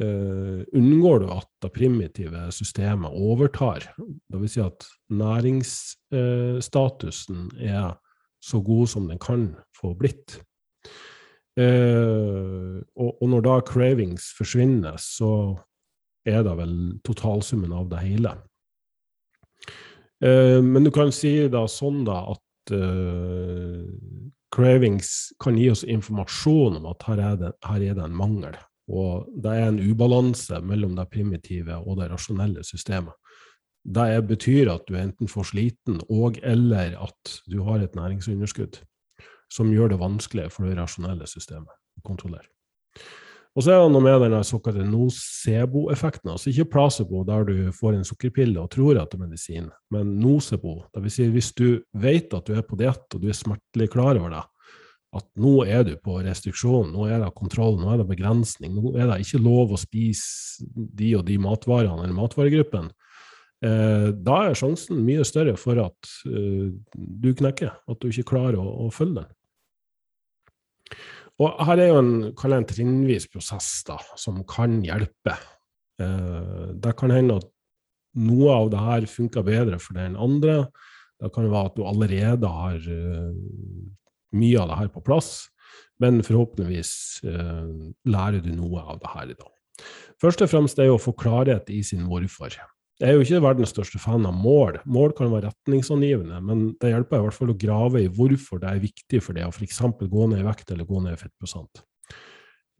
eh, 0.00 0.60
unngår 0.76 1.18
du 1.22 1.26
at 1.34 1.48
det 1.64 1.72
primitive 1.76 2.52
systemet 2.54 3.10
overtar. 3.12 3.80
Det 3.98 4.40
vil 4.40 4.52
si 4.52 4.60
at 4.64 4.80
næringsstatusen 5.12 7.50
er 7.60 7.88
så 8.40 8.60
god 8.62 8.86
som 8.88 9.08
den 9.10 9.18
kan 9.18 9.56
få 9.76 9.94
blitt. 9.98 10.40
Eh, 11.58 12.78
og, 12.96 13.22
og, 13.22 13.28
når 13.28 13.40
da 13.42 13.60
cravings 13.66 14.30
forsvinner, 14.38 14.96
så 15.02 15.58
er 16.28 16.44
det 16.46 16.54
vel 16.60 16.74
totalsummen 17.06 17.72
av 17.74 17.88
det 17.90 17.98
hele. 18.04 18.34
Eh, 20.22 20.60
men 20.62 20.86
du 20.86 20.90
kan 20.94 21.10
si 21.14 21.48
da 21.50 21.64
sånn 21.70 22.04
da 22.06 22.20
at 22.34 22.74
eh, 22.76 23.82
cravings 24.54 25.32
kan 25.42 25.58
gi 25.58 25.68
oss 25.70 25.84
informasjon 25.84 26.78
om 26.80 26.88
at 26.90 27.04
her 27.08 27.22
er, 27.22 27.36
det, 27.40 27.52
her 27.68 27.84
er 27.84 27.96
det 27.98 28.04
en 28.04 28.16
mangel. 28.16 28.56
Og 28.88 29.28
det 29.44 29.52
er 29.52 29.68
en 29.68 29.80
ubalanse 29.84 30.60
mellom 30.64 30.94
det 30.96 31.08
primitive 31.12 31.76
og 31.76 31.98
det 32.00 32.08
rasjonelle 32.12 32.64
systemet. 32.64 33.12
Det 33.88 34.08
betyr 34.28 34.70
at 34.72 34.88
du 34.88 34.96
enten 34.98 35.28
får 35.30 35.50
sliten 35.52 36.00
og 36.08 36.40
eller 36.42 36.96
at 36.98 37.38
du 37.48 37.60
har 37.68 37.80
et 37.84 37.94
næringsunderskudd 37.96 38.80
som 39.52 39.70
gjør 39.72 39.94
det 39.94 40.00
vanskelig 40.00 40.50
for 40.52 40.68
det 40.68 40.76
rasjonelle 40.76 41.28
systemet 41.28 41.72
å 41.98 42.04
kontrollere. 42.04 42.48
Og 43.58 43.64
så 43.66 43.72
er 43.74 43.80
det 43.82 43.90
noe 43.90 44.04
med 44.04 44.20
den 44.22 44.44
såkalte 44.46 44.84
nocebo-effekten. 44.86 46.30
Altså 46.30 46.52
ikke 46.52 46.68
placebo, 46.76 47.24
der 47.26 47.42
du 47.48 47.72
får 47.74 47.96
en 47.96 48.04
sukkerpille 48.06 48.60
og 48.62 48.68
tror 48.70 49.00
at 49.00 49.10
det 49.10 49.18
er 49.18 49.24
medisin, 49.24 49.64
men 49.90 50.12
nocebo. 50.22 50.76
Vil 50.94 51.10
si 51.10 51.26
hvis 51.34 51.50
du 51.58 51.80
vet 51.98 52.36
at 52.38 52.46
du 52.46 52.54
er 52.54 52.62
på 52.62 52.78
diett, 52.78 53.02
og 53.10 53.18
du 53.18 53.26
er 53.26 53.34
smertelig 53.34 53.88
klar 53.90 54.14
over 54.14 54.30
det, 54.36 54.44
at 55.18 55.26
nå 55.42 55.54
er 55.66 55.82
du 55.88 55.96
på 55.98 56.20
restriksjon, 56.22 56.92
nå 56.94 57.08
er 57.08 57.18
det 57.24 57.32
kontroll, 57.34 57.80
nå 57.80 57.90
er 57.90 57.98
det 57.98 58.06
begrensning, 58.12 58.76
nå 58.78 58.92
er 58.94 59.10
det 59.10 59.18
ikke 59.24 59.42
lov 59.42 59.74
å 59.74 59.80
spise 59.80 60.68
de 60.76 61.10
og 61.18 61.26
de 61.26 61.40
matvarene 61.42 62.04
eller 62.04 62.14
matvaregruppen, 62.14 62.92
eh, 63.66 64.08
da 64.14 64.38
er 64.44 64.58
sjansen 64.60 65.02
mye 65.02 65.26
større 65.26 65.56
for 65.58 65.82
at 65.82 66.14
eh, 66.30 66.70
du 66.94 67.30
knekker, 67.34 67.74
at 67.74 67.98
du 67.98 68.12
ikke 68.12 68.36
klarer 68.36 68.62
å, 68.62 68.86
å 68.86 68.92
følge 68.94 69.24
den. 69.24 69.34
Og 71.38 71.60
her 71.68 71.78
er 71.78 71.92
jo 71.92 72.00
en, 72.02 72.12
en 72.34 72.66
trinnvis 72.66 73.28
prosess 73.30 73.70
da, 73.86 73.98
som 74.18 74.40
kan 74.48 74.80
hjelpe. 74.82 75.36
Eh, 76.02 76.64
det 76.82 76.94
kan 76.98 77.14
hende 77.14 77.38
at 77.38 77.46
noe 78.18 78.54
av 78.54 78.72
det 78.72 78.80
her 78.82 79.06
funker 79.10 79.46
bedre 79.46 79.78
for 79.82 79.98
den 79.98 80.16
andre. 80.18 80.64
Det 81.18 81.30
kan 81.34 81.46
være 81.50 81.70
at 81.70 81.76
du 81.78 81.84
allerede 81.86 82.50
har 82.50 82.78
uh, 82.78 83.34
mye 84.38 84.58
av 84.62 84.70
det 84.70 84.78
her 84.78 84.90
på 84.94 85.02
plass, 85.02 85.48
men 86.02 86.22
forhåpentligvis 86.22 86.92
uh, 87.26 87.66
lærer 88.06 88.42
du 88.44 88.52
noe 88.54 88.84
av 88.84 89.00
det 89.02 89.12
her 89.14 89.32
i 89.34 89.38
dag. 89.38 89.88
Først 90.22 90.42
og 90.46 90.50
fremst 90.50 90.78
er 90.78 90.90
jo 90.90 90.96
å 90.98 91.02
få 91.02 91.14
klarhet 91.18 91.70
i 91.74 91.80
sin 91.86 92.06
hvorfor. 92.06 92.54
Jeg 92.98 93.12
er 93.12 93.14
jo 93.14 93.22
ikke 93.22 93.44
verdens 93.44 93.70
største 93.70 94.00
fan 94.02 94.24
av 94.26 94.34
mål. 94.34 94.80
Mål 94.90 95.12
kan 95.14 95.30
være 95.30 95.52
retningsangivende, 95.52 96.40
men 96.42 96.64
det 96.82 96.90
hjelper 96.90 97.20
i 97.20 97.26
hvert 97.28 97.36
fall 97.36 97.52
å 97.52 97.58
grave 97.58 98.00
i 98.02 98.08
hvorfor 98.10 98.58
det 98.58 98.72
er 98.72 98.80
viktig 98.82 99.20
for 99.22 99.38
deg 99.38 99.46
å 99.46 99.52
f.eks. 99.54 99.78
gå 100.02 100.24
ned 100.32 100.42
i 100.42 100.46
vekt 100.48 100.72
eller 100.74 100.88
gå 100.88 101.02
ned 101.04 101.14
i 101.14 101.20
fettprosent. 101.20 101.84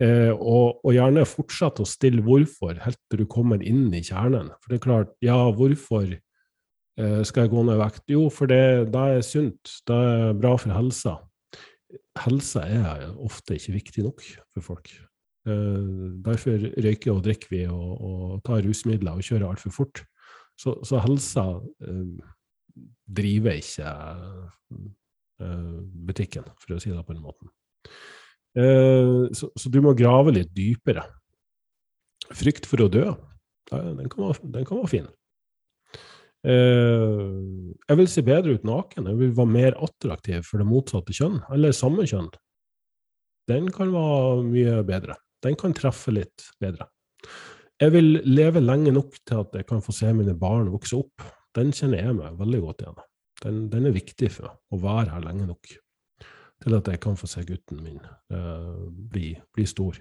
Eh, 0.03 0.31
og, 0.31 0.81
og, 0.83 0.91
gjerne 0.95 1.27
fortsette 1.27 1.83
å 1.83 1.89
stille 1.89 2.23
hvorfor 2.27 2.79
helt 2.85 3.01
til 3.11 3.23
du 3.23 3.29
kommer 3.31 3.63
inn 3.63 3.87
i 3.95 4.03
kjernen. 4.03 4.51
For 4.59 4.75
det 4.75 4.81
er 4.81 4.85
klart, 4.89 5.15
ja, 5.23 5.39
hvorfor 5.55 6.11
eh, 6.11 7.23
skal 7.27 7.47
jeg 7.47 7.55
gå 7.55 7.65
ned 7.69 7.79
i 7.79 7.83
vekt? 7.85 8.05
Jo, 8.11 8.27
for 8.35 8.51
det, 8.51 8.63
det 8.95 9.09
er 9.15 9.27
sunt. 9.27 9.79
Det 9.87 10.01
er 10.13 10.39
bra 10.39 10.57
for 10.59 10.75
helsa. 10.75 11.21
Helsa 12.25 12.67
er 12.67 13.07
ofte 13.23 13.55
ikke 13.55 13.79
viktig 13.79 14.11
nok 14.11 14.27
for 14.27 14.73
folk. 14.75 14.99
Eh, 15.49 15.91
derfor 16.25 16.69
røyker 16.77 17.15
og 17.15 17.25
drikker 17.25 17.53
vi 17.53 17.65
og, 17.71 17.91
og 18.05 18.39
tar 18.47 18.65
rusmidler 18.67 19.17
og 19.17 19.25
kjører 19.25 19.49
altfor 19.49 19.75
fort. 19.75 20.03
Så, 20.59 20.75
så 20.87 21.01
helsa 21.05 21.45
eh, 21.87 22.25
driver 23.19 23.59
ikke 23.59 23.93
eh, 25.43 25.77
butikken, 26.09 26.49
for 26.61 26.77
å 26.77 26.81
si 26.83 26.93
det 26.93 27.05
på 27.07 27.15
den 27.15 27.25
måten. 27.25 27.53
Eh, 28.59 29.29
så, 29.37 29.51
så, 29.55 29.71
du 29.71 29.81
må 29.85 29.95
grave 29.99 30.35
litt 30.35 30.51
dypere. 30.57 31.07
Frykt 32.29 32.67
for 32.69 32.85
å 32.85 32.91
dø, 32.93 33.07
den 33.71 34.11
kan 34.11 34.27
være, 34.27 34.51
den 34.57 34.67
kan 34.69 34.83
være 34.83 34.93
fin. 34.93 35.09
Eh, 36.49 37.23
jeg 37.89 38.01
vil 38.01 38.11
se 38.11 38.25
bedre 38.27 38.59
ut 38.59 38.67
naken, 38.67 39.09
jeg 39.11 39.21
vil 39.23 39.33
være 39.39 39.55
mer 39.55 39.79
attraktiv 39.87 40.45
for 40.47 40.63
det 40.63 40.69
motsatte 40.69 41.15
kjønn, 41.17 41.41
eller 41.55 41.75
samme 41.77 42.07
kjønn. 42.09 42.31
Den 43.49 43.71
kan 43.73 43.95
være 43.95 44.45
mye 44.45 44.83
bedre. 44.87 45.17
Den 45.45 45.59
kan 45.59 45.75
treffe 45.77 46.15
litt 46.15 46.49
bedre. 46.63 46.89
Jeg 47.79 47.95
vil 47.95 48.19
leve 48.27 48.63
lenge 48.63 48.91
nok 48.95 49.21
til 49.23 49.45
at 49.45 49.55
jeg 49.55 49.69
kan 49.69 49.85
få 49.85 49.95
se 49.95 50.11
mine 50.17 50.35
barn 50.39 50.73
vokse 50.73 50.99
opp. 50.99 51.23
Den 51.55 51.71
kjenner 51.75 52.03
jeg 52.03 52.17
meg 52.19 52.41
veldig 52.41 52.63
godt 52.65 52.83
igjen 52.83 52.99
den, 53.45 53.69
den, 53.71 53.87
er 53.87 53.95
viktig 53.95 54.31
for 54.33 54.49
meg, 54.49 54.57
å 54.73 54.81
være 54.83 55.13
her 55.15 55.27
lenge 55.27 55.47
nok 55.51 55.71
til 56.59 56.75
at 56.75 56.89
jeg 56.91 57.01
kan 57.03 57.19
få 57.19 57.29
se 57.31 57.45
gutten 57.47 57.83
min 57.85 58.01
uh, 58.35 58.89
bli, 58.91 59.31
bli, 59.55 59.67
stor. 59.69 60.01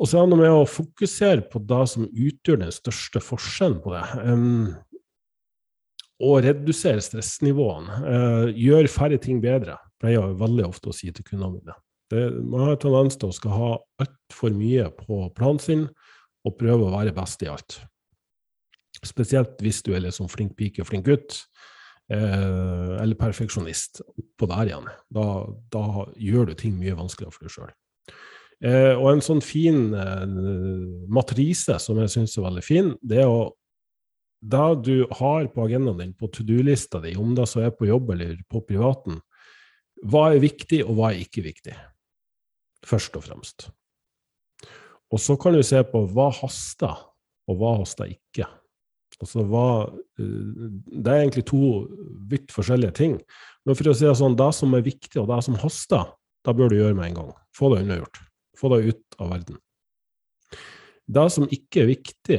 Og 0.00 0.08
så 0.08 0.20
er 0.20 0.30
det 0.30 0.38
med 0.38 0.54
å 0.54 0.68
fokusere 0.70 1.48
på 1.50 1.62
det 1.66 1.80
som 1.90 2.06
utgjør 2.06 2.62
den 2.62 2.72
største 2.72 3.22
forskjellen 3.24 3.80
på 3.82 3.96
det. 3.96 4.04
Um, 4.22 4.70
og 6.22 6.44
redusere 6.44 7.02
stressnivåene. 7.02 7.98
Uh, 8.06 8.46
gjør 8.54 8.88
færre 8.92 9.18
ting 9.20 9.42
bedre, 9.42 9.80
pleier 10.00 10.20
jeg 10.20 10.40
veldig 10.40 10.68
ofte 10.68 10.92
å 10.92 10.96
si 10.96 11.10
til 11.10 11.26
kundene 11.26 11.58
mine. 11.58 11.76
Det, 12.10 12.24
man 12.42 12.66
har 12.66 12.80
tendens 12.82 13.18
til 13.18 13.30
å 13.30 13.36
skal 13.36 13.54
ha 13.54 13.70
altfor 14.02 14.54
mye 14.56 14.88
på 14.96 15.22
planen 15.36 15.62
sin 15.62 15.84
og 16.46 16.56
prøve 16.58 16.88
å 16.88 16.94
være 16.94 17.14
best 17.14 17.42
i 17.44 17.50
alt. 17.52 17.78
Spesielt 19.06 19.60
hvis 19.62 19.82
du 19.86 19.92
er 19.94 20.08
sånn 20.12 20.30
flink 20.30 20.56
pike 20.58 20.82
og 20.82 20.88
flink 20.88 21.06
gutt, 21.06 21.36
eh, 22.10 22.96
eller 23.00 23.18
perfeksjonist. 23.20 24.02
Oppå 24.10 24.48
der 24.50 24.72
igjen. 24.72 24.88
Da, 25.12 25.26
da, 25.72 25.84
gjør 26.18 26.50
du 26.50 26.56
ting 26.58 26.74
mye 26.80 26.98
vanskeligere 26.98 27.36
for 27.36 27.46
deg 27.46 27.54
sjøl. 27.54 27.70
Eh, 28.60 28.92
og 28.92 29.06
en 29.14 29.24
sånn 29.24 29.40
fin 29.44 29.94
eh, 29.96 30.26
matrise 31.08 31.78
som 31.80 32.00
jeg 32.02 32.12
syns 32.12 32.36
er 32.36 32.44
veldig 32.48 32.64
fin, 32.66 32.92
det 33.00 33.22
er 33.22 33.30
å 33.30 33.54
det 34.40 34.68
du 34.86 34.94
har 35.18 35.46
på 35.52 35.66
agendaen 35.66 35.98
din, 36.00 36.12
på 36.16 36.30
to 36.32 36.44
do-lista 36.48 37.00
di, 37.04 37.12
om 37.20 37.34
det 37.36 37.44
så 37.48 37.66
er 37.66 37.74
på 37.76 37.90
jobb 37.90 38.14
eller 38.14 38.38
på 38.48 38.62
privaten, 38.64 39.18
hva 40.08 40.30
er 40.32 40.40
viktig, 40.40 40.80
og 40.86 40.96
hva 40.96 41.10
er 41.12 41.20
ikke 41.20 41.44
viktig? 41.44 41.74
Først 42.86 43.16
og 43.18 43.26
fremst. 43.26 43.68
Og 45.10 45.20
så 45.20 45.36
kan 45.40 45.56
du 45.56 45.62
se 45.66 45.80
på 45.90 46.04
hva 46.14 46.30
haster, 46.40 46.96
og 47.50 47.58
hva 47.58 47.76
haster 47.80 48.12
ikke. 48.12 48.46
Altså 49.20 49.42
hva 49.44 49.66
eh, 50.20 50.70
Det 50.86 51.10
er 51.10 51.24
egentlig 51.24 51.44
to 51.50 51.60
vidt 52.30 52.54
forskjellige 52.54 52.96
ting. 52.96 53.18
Men 53.66 53.76
for 53.76 53.90
å 53.90 53.96
si 53.96 54.06
det 54.06 54.16
sånn, 54.16 54.38
det 54.38 54.50
som 54.56 54.74
er 54.76 54.86
viktig, 54.86 55.18
og 55.20 55.28
det 55.32 55.40
som 55.44 55.58
haster, 55.60 56.12
da 56.46 56.54
bør 56.56 56.72
du 56.72 56.78
gjøre 56.78 56.96
med 56.96 57.10
en 57.10 57.18
gang. 57.20 57.32
Få 57.56 57.72
det 57.72 57.82
unnagjort. 57.84 58.22
Få 58.56 58.70
det 58.72 58.82
ut 58.88 59.20
av 59.20 59.32
verden. 59.34 59.60
Det 61.10 61.26
som 61.34 61.48
ikke 61.50 61.82
er 61.82 61.90
viktig, 61.90 62.38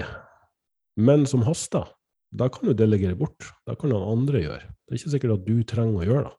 men 1.01 1.25
som 1.29 1.43
haster, 1.45 1.89
da 2.31 2.47
kan 2.51 2.69
du 2.69 2.73
delegere 2.77 3.17
bort. 3.19 3.51
Det 3.67 3.75
kan 3.79 3.91
noen 3.91 4.07
andre 4.15 4.41
gjøre. 4.45 4.71
Det 4.71 4.95
er 4.95 5.01
ikke 5.01 5.13
sikkert 5.13 5.35
at 5.35 5.45
du 5.47 5.57
trenger 5.67 5.99
å 5.99 6.07
gjøre 6.07 6.23
det. 6.29 6.37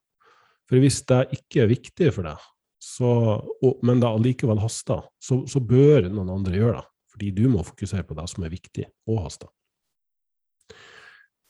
For 0.70 0.80
hvis 0.80 1.02
det 1.10 1.20
ikke 1.36 1.64
er 1.64 1.72
viktig 1.74 2.08
for 2.16 2.26
deg, 2.26 2.48
så, 2.82 3.10
og, 3.38 3.82
men 3.86 4.00
det 4.02 4.08
allikevel 4.10 4.58
haster, 4.62 5.04
så, 5.22 5.42
så, 5.46 5.60
bør 5.62 6.08
noen 6.10 6.32
andre 6.34 6.58
gjøre 6.58 6.80
det. 6.80 6.88
Fordi 7.12 7.28
du 7.36 7.44
må 7.52 7.62
fokusere 7.66 8.06
på 8.08 8.16
det 8.16 8.24
som 8.32 8.46
er 8.46 8.54
viktig, 8.54 8.86
og 9.12 9.20
haster. 9.26 9.50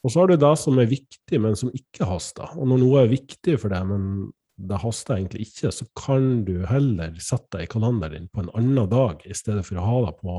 Og 0.03 0.11
så 0.11 0.19
har 0.19 0.29
du 0.29 0.35
det 0.35 0.51
som 0.59 0.77
er 0.81 0.89
viktig, 0.91 1.39
men 1.39 1.55
som 1.57 1.71
ikke 1.73 2.05
haster. 2.09 2.51
Og 2.59 2.67
når 2.67 2.81
noe 2.81 3.01
er 3.01 3.13
viktig 3.13 3.55
for 3.61 3.71
deg, 3.71 3.87
men 3.87 4.33
det 4.59 4.81
haster 4.83 5.15
egentlig 5.15 5.47
ikke, 5.47 5.71
så 5.73 5.87
kan 5.97 6.43
du 6.45 6.67
heller 6.69 7.15
sette 7.23 7.55
deg 7.55 7.65
i 7.65 7.71
kalenderen 7.71 8.27
din 8.27 8.29
på 8.29 8.43
en 8.43 8.51
annen 8.59 8.91
dag, 8.91 9.23
i 9.25 9.37
stedet 9.37 9.63
for 9.65 9.79
å 9.79 9.87
ha 9.87 10.01
det 10.05 10.13
på 10.19 10.37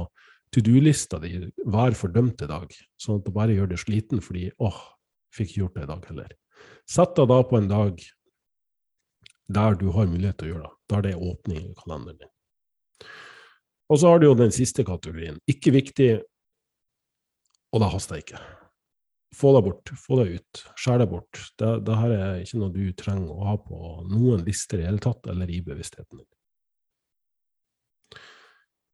to 0.54 0.62
do-lista 0.62 1.18
di 1.24 1.32
hver 1.64 1.96
fordømte 1.98 2.46
dag, 2.46 2.68
sånn 3.00 3.18
at 3.18 3.26
du 3.26 3.32
bare 3.34 3.56
gjør 3.56 3.72
deg 3.72 3.80
sliten 3.82 4.22
fordi 4.22 4.46
åh, 4.62 4.78
fikk 5.34 5.50
ikke 5.50 5.62
gjort 5.64 5.80
det 5.80 5.86
i 5.88 5.90
dag 5.90 6.06
heller. 6.12 6.36
Sett 6.86 7.16
deg 7.18 7.32
da 7.32 7.40
på 7.48 7.58
en 7.58 7.72
dag 7.72 8.06
der 9.58 9.76
du 9.80 9.88
har 9.96 10.06
mulighet 10.12 10.38
til 10.38 10.52
å 10.52 10.52
gjøre 10.52 10.68
det. 10.68 10.73
Da 10.90 10.98
er 10.98 11.06
det 11.08 11.16
åpning 11.16 11.70
i 11.70 11.76
kalenderen 11.78 12.20
din. 12.20 12.32
Og 13.92 14.00
så 14.00 14.10
har 14.10 14.20
du 14.20 14.28
jo 14.28 14.36
den 14.38 14.52
siste 14.54 14.84
kategorien. 14.86 15.38
Ikke 15.50 15.74
viktig, 15.74 16.10
og 17.74 17.82
det 17.82 17.90
haster 17.92 18.20
ikke. 18.20 18.40
Få 19.34 19.50
deg 19.56 19.66
bort, 19.66 19.90
få 19.98 20.20
deg 20.20 20.36
ut, 20.38 20.62
skjær 20.78 21.00
deg 21.02 21.10
bort. 21.10 21.40
Det, 21.58 21.70
det, 21.86 21.96
er 21.96 22.44
ikke 22.44 22.60
noe 22.60 22.74
du 22.74 22.84
trenger 22.96 23.34
å 23.34 23.48
ha 23.50 23.56
på 23.58 23.80
noen 24.12 24.44
lister 24.46 24.80
i 24.80 24.86
hele 24.86 25.02
tatt, 25.02 25.26
eller 25.30 25.50
i 25.50 25.60
bevisstheten 25.64 26.22
din. 26.22 26.30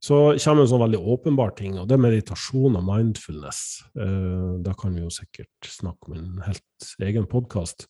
Så 0.00 0.16
kommer 0.40 0.64
en 0.64 0.70
sånn 0.70 0.80
veldig 0.80 1.02
åpenbar 1.12 1.52
ting, 1.58 1.74
og 1.76 1.84
det 1.88 1.98
er 1.98 2.00
meditasjon 2.00 2.78
og 2.78 2.86
mindfulness. 2.86 3.60
Eh, 4.00 4.54
da 4.64 4.72
kan 4.80 4.96
vi 4.96 5.04
jo 5.04 5.12
sikkert 5.12 5.68
snakke 5.68 6.08
om 6.08 6.16
en 6.16 6.40
helt 6.46 6.88
egen 7.04 7.28
podkast. 7.28 7.84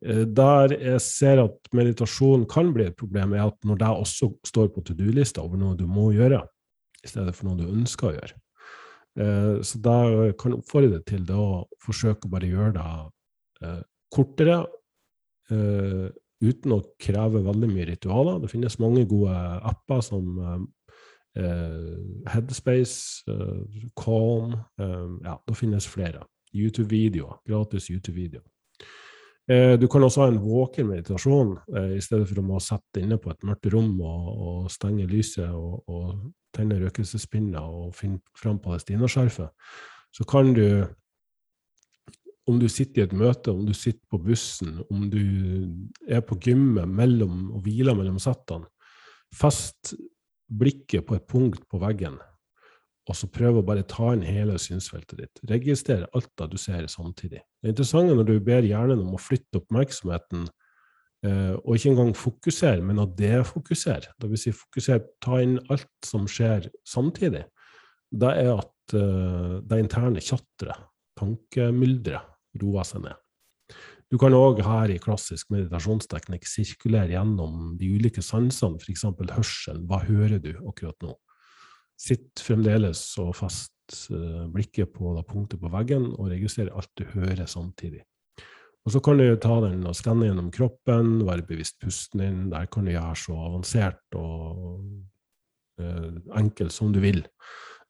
Eh, 0.00 0.24
der 0.24 0.72
jeg 0.78 1.00
ser 1.04 1.42
at 1.44 1.72
meditasjon 1.76 2.46
kan 2.48 2.72
bli 2.72 2.86
et 2.88 2.96
problem, 2.96 3.34
er 3.34 3.50
at 3.50 3.58
når 3.68 3.80
det 3.82 3.88
også 3.88 4.30
står 4.48 4.70
på 4.72 4.84
to 4.84 4.96
do-lista 4.96 5.42
over 5.44 5.60
noe 5.60 5.76
du 5.76 5.86
må 5.88 6.10
gjøre, 6.16 6.40
i 7.04 7.08
stedet 7.08 7.34
for 7.36 7.48
noe 7.48 7.60
du 7.60 7.68
ønsker 7.68 8.08
å 8.08 8.14
gjøre. 8.16 8.38
Eh, 9.20 9.56
så 9.66 9.80
da 9.84 9.96
kan 10.40 10.54
jeg 10.54 10.62
oppfordre 10.62 10.94
deg 10.96 11.06
til 11.08 11.24
å 11.36 11.66
forsøke 11.84 12.28
å 12.28 12.32
bare 12.32 12.48
gjøre 12.48 12.76
det 12.78 12.88
eh, 13.68 13.82
kortere, 14.12 14.62
uten 15.50 16.72
å 16.76 16.84
kreve 17.02 17.40
veldig 17.42 17.68
mye 17.72 17.88
ritualer. 17.88 18.36
Det 18.38 18.50
finnes 18.52 18.76
mange 18.78 19.02
gode 19.10 19.34
apper 19.66 19.98
som 20.06 20.38
Headspace, 21.34 23.26
Calm 23.98 24.54
Ja, 24.78 25.34
det 25.42 25.56
finnes 25.58 25.90
flere. 25.90 26.22
YouTube-videoer, 26.54 27.40
gratis 27.50 27.90
YouTube-videoer. 27.90 28.46
Eh, 29.48 29.74
du 29.80 29.86
kan 29.88 30.04
også 30.04 30.24
ha 30.24 30.28
en 30.30 30.40
våken 30.42 30.90
meditasjon 30.90 31.56
eh, 31.76 31.96
i 31.96 32.02
stedet 32.04 32.28
for 32.28 32.42
å 32.42 32.46
må 32.46 32.60
sette 32.62 33.00
inne 33.02 33.18
på 33.18 33.32
et 33.32 33.46
mørkt 33.48 33.70
rom 33.72 33.96
og, 34.04 34.28
og 34.30 34.70
stenge 34.72 35.08
lyset 35.10 35.48
og, 35.48 35.80
og 35.90 36.30
tenne 36.54 36.78
røkelsespinner 36.82 37.62
og 37.62 37.94
finne 37.96 38.20
fram 38.38 38.60
palestinaskjerfet. 38.62 39.50
Så 40.14 40.26
kan 40.28 40.52
du, 40.54 40.84
om 42.50 42.58
du 42.60 42.68
sitter 42.70 43.02
i 43.02 43.06
et 43.06 43.16
møte, 43.16 43.54
om 43.54 43.64
du 43.66 43.74
sitter 43.74 44.02
på 44.10 44.20
bussen, 44.22 44.80
om 44.90 45.06
du 45.10 45.22
er 46.10 46.22
på 46.26 46.38
gymmet 46.42 46.90
mellom, 46.90 47.52
og 47.54 47.64
hviler 47.66 47.96
mellom 47.98 48.18
settene, 48.22 48.66
fest 49.34 49.94
blikket 50.50 51.06
på 51.06 51.14
et 51.14 51.26
punkt 51.30 51.62
på 51.70 51.78
veggen, 51.82 52.18
og 53.10 53.16
så 53.18 53.26
prøve 53.32 53.58
å 53.60 53.66
bare 53.66 53.82
ta 53.90 54.12
inn 54.14 54.22
hele 54.22 54.54
synsfeltet 54.62 55.18
ditt. 55.18 55.40
Registrere 55.50 56.08
alt 56.14 56.30
det 56.38 56.46
du 56.52 56.58
ser 56.62 56.86
samtidig. 56.90 57.42
Det 57.58 57.72
interessante 57.72 58.14
når 58.14 58.28
du 58.28 58.34
ber 58.46 58.66
hjernen 58.66 59.02
om 59.02 59.16
å 59.16 59.20
flytte 59.20 59.58
oppmerksomheten, 59.58 60.44
eh, 61.26 61.54
og 61.58 61.74
ikke 61.74 61.90
engang 61.90 62.12
fokusere, 62.14 62.84
men 62.86 63.02
å 63.02 63.08
defokusere, 63.18 64.14
dvs. 64.22 64.44
Si 64.44 64.54
fokusere, 64.54 65.02
ta 65.24 65.40
inn 65.42 65.58
alt 65.72 65.90
som 66.06 66.28
skjer 66.30 66.70
samtidig, 66.86 67.48
det 68.10 68.30
er 68.44 68.52
at 68.54 68.94
eh, 68.94 69.56
det 69.66 69.80
interne 69.82 70.22
tjatteret, 70.22 70.86
tankemylderet, 71.18 72.30
roer 72.62 72.86
seg 72.86 73.04
ned. 73.08 73.18
Du 74.10 74.18
kan 74.18 74.34
òg 74.34 74.58
her 74.66 74.90
i 74.90 74.98
klassisk 75.02 75.52
meditasjonsteknikk 75.54 76.46
sirkulere 76.50 77.14
gjennom 77.14 77.76
de 77.78 77.90
ulike 77.94 78.22
sansene, 78.26 78.78
f.eks. 78.82 79.04
hørselen. 79.34 79.84
Hva 79.86 80.00
hører 80.06 80.40
du 80.42 80.50
akkurat 80.66 80.98
nå? 81.06 81.14
Sitt 82.00 82.40
fremdeles 82.40 83.02
og 83.20 83.34
fast 83.36 83.98
uh, 84.14 84.46
blikket 84.52 84.94
på 84.94 85.12
da, 85.16 85.24
punktet 85.26 85.60
på 85.60 85.70
veggen 85.72 86.08
og 86.14 86.30
registrerer 86.32 86.72
alt 86.76 86.92
du 86.96 87.04
hører 87.12 87.44
samtidig. 87.50 88.04
Og 88.86 88.92
Så 88.94 89.00
kan 89.04 89.18
du 89.20 89.26
ta 89.36 89.58
den 89.66 89.84
og 89.86 89.96
skanne 89.96 90.30
gjennom 90.30 90.48
kroppen, 90.54 91.18
være 91.28 91.44
bevisst 91.46 91.76
pusten 91.82 92.22
din. 92.22 92.38
Der 92.52 92.64
kan 92.72 92.86
du 92.86 92.94
gjøre 92.94 93.16
så 93.18 93.36
avansert 93.36 94.16
og 94.16 94.80
eh, 95.80 96.16
enkelt 96.40 96.72
som 96.72 96.94
du 96.94 97.00
vil. 97.04 97.20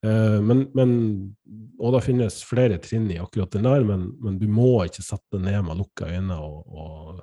Eh, 0.03 0.39
men, 0.43 0.65
men, 0.75 0.93
og 1.79 1.95
det 1.95 2.05
finnes 2.09 2.41
flere 2.47 2.81
trinn 2.83 3.07
i 3.13 3.21
akkurat 3.23 3.53
den 3.55 3.69
der, 3.69 3.85
men, 3.87 4.09
men 4.19 4.39
du 4.41 4.49
må 4.51 4.83
ikke 4.87 5.05
sette 5.07 5.39
ned 5.39 5.61
med 5.69 5.79
lukka 5.79 6.11
øyne 6.11 6.41
og, 6.41 6.75
og 6.75 7.23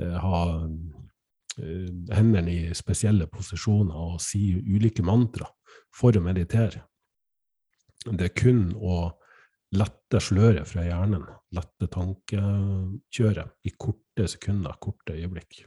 eh, 0.00 0.16
ha 0.22 0.40
uh, 0.64 1.90
hendene 2.16 2.52
i 2.52 2.60
spesielle 2.76 3.28
posisjoner 3.32 3.96
og 3.96 4.18
si 4.24 4.54
ulike 4.56 5.04
mantra 5.04 5.48
for 5.94 6.16
å 6.16 6.24
meditere. 6.24 6.84
Det 8.06 8.30
er 8.30 8.34
kun 8.36 8.70
å 8.78 9.10
lette 9.76 10.20
sløret 10.22 10.68
fra 10.70 10.84
hjernen, 10.86 11.24
lette 11.56 11.88
tankekjøret 11.92 13.66
i 13.66 13.74
korte 13.74 14.28
sekunder, 14.30 14.76
korte 14.80 15.16
øyeblikk. 15.16 15.64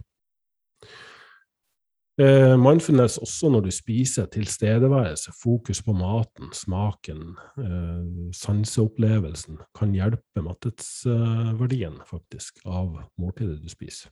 Eh, 2.20 2.58
mindfulness 2.60 3.16
også 3.18 3.48
når 3.48 3.62
du 3.64 3.72
spiser, 3.72 4.26
tilstedeværelse, 4.28 5.32
fokus 5.40 5.80
på 5.86 5.94
maten, 5.96 6.50
smaken, 6.52 7.22
eh, 7.64 8.32
sanseopplevelsen, 8.36 9.62
kan 9.76 9.94
hjelpe 9.96 10.44
matthetsverdien 10.44 12.02
faktisk 12.10 12.60
av 12.66 12.98
måltidet 13.18 13.62
du 13.64 13.70
spiser. 13.72 14.12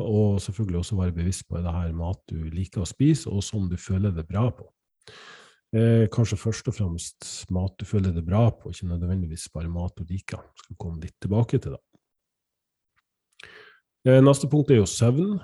Og 0.00 0.40
selvfølgelig 0.40 0.78
også 0.78 0.96
være 0.96 1.12
bevisst 1.12 1.44
på 1.48 1.60
det 1.60 1.72
her 1.72 1.92
mat 1.92 2.22
du 2.30 2.48
liker 2.48 2.80
å 2.80 2.88
spise, 2.88 3.28
og 3.28 3.44
som 3.44 3.68
du 3.68 3.76
føler 3.76 4.10
det 4.10 4.24
bra 4.28 4.48
på. 4.50 4.64
Eh, 5.74 6.06
kanskje 6.12 6.38
først 6.38 6.68
og 6.70 6.76
fremst 6.76 7.28
mat 7.54 7.74
du 7.80 7.86
føler 7.88 8.14
det 8.14 8.22
bra 8.26 8.46
på, 8.54 8.70
ikke 8.70 8.92
nødvendigvis 8.92 9.48
bare 9.54 9.70
mat 9.72 9.96
du 9.98 10.04
liker. 10.06 10.42
Skal 10.60 10.78
komme 10.78 11.02
litt 11.02 11.16
tilbake 11.22 11.58
til 11.58 11.74
det. 11.74 11.82
Eh, 14.06 14.20
neste 14.22 14.50
punkt 14.52 14.70
er 14.70 14.78
jo 14.78 14.88
søvn. 14.88 15.38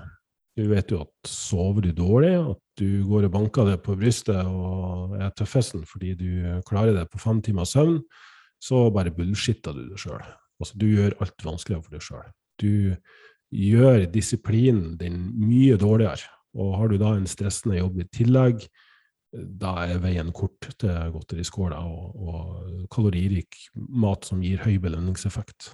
Du 0.58 0.66
vet 0.70 0.92
jo 0.92 1.00
at 1.02 1.30
sover 1.30 1.86
du 1.86 1.90
dårlig, 1.96 2.34
at 2.36 2.60
du 2.78 3.02
går 3.08 3.26
og 3.26 3.34
banker 3.34 3.70
deg 3.70 3.80
på 3.82 3.96
brystet 3.98 4.38
og 4.44 5.16
er 5.18 5.32
tøffesen 5.38 5.86
fordi 5.88 6.12
du 6.18 6.60
klarer 6.68 6.94
det 6.96 7.06
på 7.10 7.20
fem 7.22 7.40
timer 7.42 7.68
søvn, 7.68 8.00
så 8.60 8.88
bare 8.92 9.14
bullshitter 9.14 9.74
du 9.74 9.86
deg 9.88 9.98
sjøl. 9.98 10.20
Altså, 10.60 10.76
du 10.76 10.86
gjør 10.90 11.16
alt 11.24 11.46
vanskeligere 11.46 11.86
for 11.86 11.96
deg 11.96 12.04
sjøl. 12.04 12.28
Du 12.60 12.72
gjør 13.50 14.04
disiplinen 14.12 14.98
din 15.00 15.22
mye 15.40 15.78
dårligere. 15.80 16.28
Og 16.58 16.74
har 16.76 16.90
du 16.90 16.98
da 17.00 17.14
en 17.14 17.28
stressende 17.30 17.78
jobb 17.78 18.02
i 18.02 18.08
tillegg, 18.12 18.66
da 19.32 19.76
er 19.86 20.00
veien 20.02 20.32
kort 20.34 20.72
til 20.80 21.12
godteriskåla 21.14 21.78
og, 21.86 22.16
og 22.18 22.88
kaloririk 22.90 23.58
mat 23.74 24.26
som 24.26 24.42
gir 24.42 24.62
høy 24.64 24.78
belønningseffekt. 24.82 25.70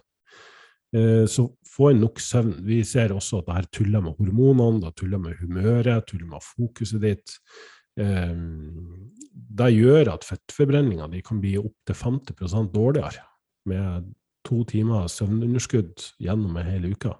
Eh, 0.96 1.24
så 1.30 1.46
få 1.66 1.90
inn 1.92 2.02
nok 2.04 2.20
søvn. 2.22 2.58
Vi 2.66 2.82
ser 2.86 3.14
også 3.14 3.40
at 3.40 3.48
det 3.48 3.56
her 3.58 3.70
tuller 3.78 4.04
med 4.04 4.20
hormonene, 4.20 4.82
det 4.84 4.94
tuller 5.00 5.22
med 5.22 5.40
humøret, 5.40 6.06
tuller 6.08 6.28
med 6.30 6.44
fokuset 6.44 7.02
ditt. 7.02 7.38
Eh, 7.98 8.36
det 9.60 9.72
gjør 9.74 10.12
at 10.14 10.26
fettforbrenninga 10.26 11.08
di 11.12 11.22
kan 11.24 11.40
bli 11.40 11.56
opptil 11.60 11.96
50% 11.96 12.72
dårligere 12.74 13.24
med 13.66 14.12
to 14.46 14.62
timer 14.68 15.08
søvnunderskudd 15.10 16.12
gjennom 16.22 16.56
en 16.56 16.70
hel 16.70 16.92
uke. 16.92 17.16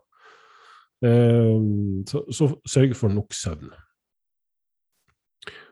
Eh, 1.04 1.58
så, 2.08 2.22
så 2.30 2.52
sørg 2.68 2.96
for 2.96 3.12
nok 3.12 3.34
søvn. 3.36 3.72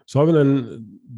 Så 0.08 0.20
har 0.20 0.28
vi 0.28 0.36
den 0.36 0.54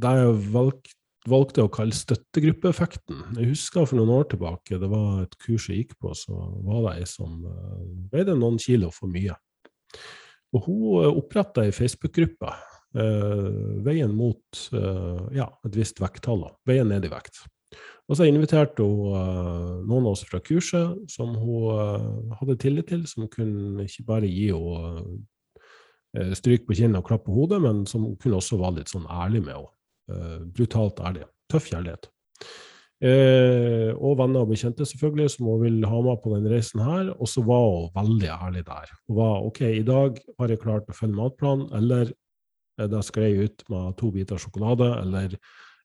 der 0.03 0.21
jeg 0.23 0.37
valg, 0.55 0.93
valgte 1.27 1.65
å 1.67 1.73
kalle 1.73 1.97
støttegruppeeffekten. 1.97 3.25
Jeg 3.41 3.51
husker 3.51 3.89
for 3.89 3.99
noen 3.99 4.15
år 4.15 4.29
tilbake, 4.31 4.79
det 4.79 4.91
var 4.93 5.25
et 5.25 5.35
kurs 5.43 5.67
jeg 5.71 5.83
gikk 5.83 5.99
på, 6.03 6.15
så 6.15 6.37
var 6.67 6.87
det 6.87 6.95
ei 7.01 7.11
som 7.11 7.43
eh, 7.51 7.83
veide 8.15 8.39
noen 8.39 8.61
kilo 8.63 8.93
for 8.95 9.11
mye. 9.11 9.35
Og 10.55 10.69
hun 10.69 10.87
eh, 11.03 11.21
oppretta 11.25 11.67
ei 11.67 11.75
Facebook-gruppe, 11.75 12.55
Uh, 12.97 13.83
veien 13.85 14.13
mot 14.17 14.61
uh, 14.73 15.27
ja, 15.37 15.51
et 15.67 15.75
visst 15.77 15.99
vekttall, 16.01 16.47
veien 16.69 16.89
ned 16.89 17.05
i 17.05 17.11
vekt. 17.13 17.43
Og 18.07 18.17
så 18.17 18.25
inviterte 18.25 18.87
hun 18.87 19.11
uh, 19.13 19.73
noen 19.85 20.07
av 20.07 20.15
oss 20.15 20.23
fra 20.25 20.41
kurset 20.41 21.11
som 21.13 21.35
hun 21.37 22.31
hadde 22.39 22.57
tillit 22.63 22.89
til, 22.89 23.03
som 23.11 23.27
kunne 23.29 23.85
ikke 23.85 24.07
bare 24.09 24.31
gi 24.31 24.49
henne 24.49 25.19
stryk 26.39 26.67
på 26.67 26.77
kinnet 26.79 27.01
og 27.01 27.09
klapp 27.09 27.27
på 27.27 27.35
hodet, 27.35 27.61
men 27.65 27.85
som 27.89 28.09
kunne 28.21 28.39
også 28.39 28.59
være 28.61 28.81
litt 28.81 28.93
sånn 28.93 29.09
ærlig 29.11 29.43
med 29.47 29.57
henne. 29.57 29.73
Uh, 30.07 30.45
brutalt 30.55 31.01
ærlig. 31.03 31.25
Tøff 31.51 31.67
kjærlighet. 31.73 32.07
Uh, 33.03 33.91
og 33.99 34.15
venner 34.21 34.45
og 34.45 34.53
bekjente, 34.53 34.87
selvfølgelig, 34.87 35.33
som 35.35 35.49
hun 35.51 35.65
vil 35.65 35.81
ha 35.91 36.03
med 36.07 36.21
på 36.23 36.33
den 36.37 36.47
reisen 36.53 36.85
her. 36.87 37.11
Og 37.19 37.31
så 37.31 37.43
var 37.47 37.65
hun 37.67 37.91
veldig 37.97 38.31
ærlig 38.37 38.63
der. 38.69 38.93
Hun 39.09 39.19
var 39.19 39.49
OK, 39.49 39.61
i 39.67 39.87
dag 39.87 40.21
har 40.39 40.55
jeg 40.55 40.63
klart 40.63 40.89
å 40.91 40.97
følge 40.97 41.19
matplanen, 41.19 41.67
eller 41.77 42.15
da 42.77 43.01
sklei 43.05 43.31
jeg 43.33 43.49
ut 43.49 43.67
med 43.73 43.97
to 43.97 44.11
biter 44.13 44.41
sjokolade, 44.41 44.89
eller 45.01 45.37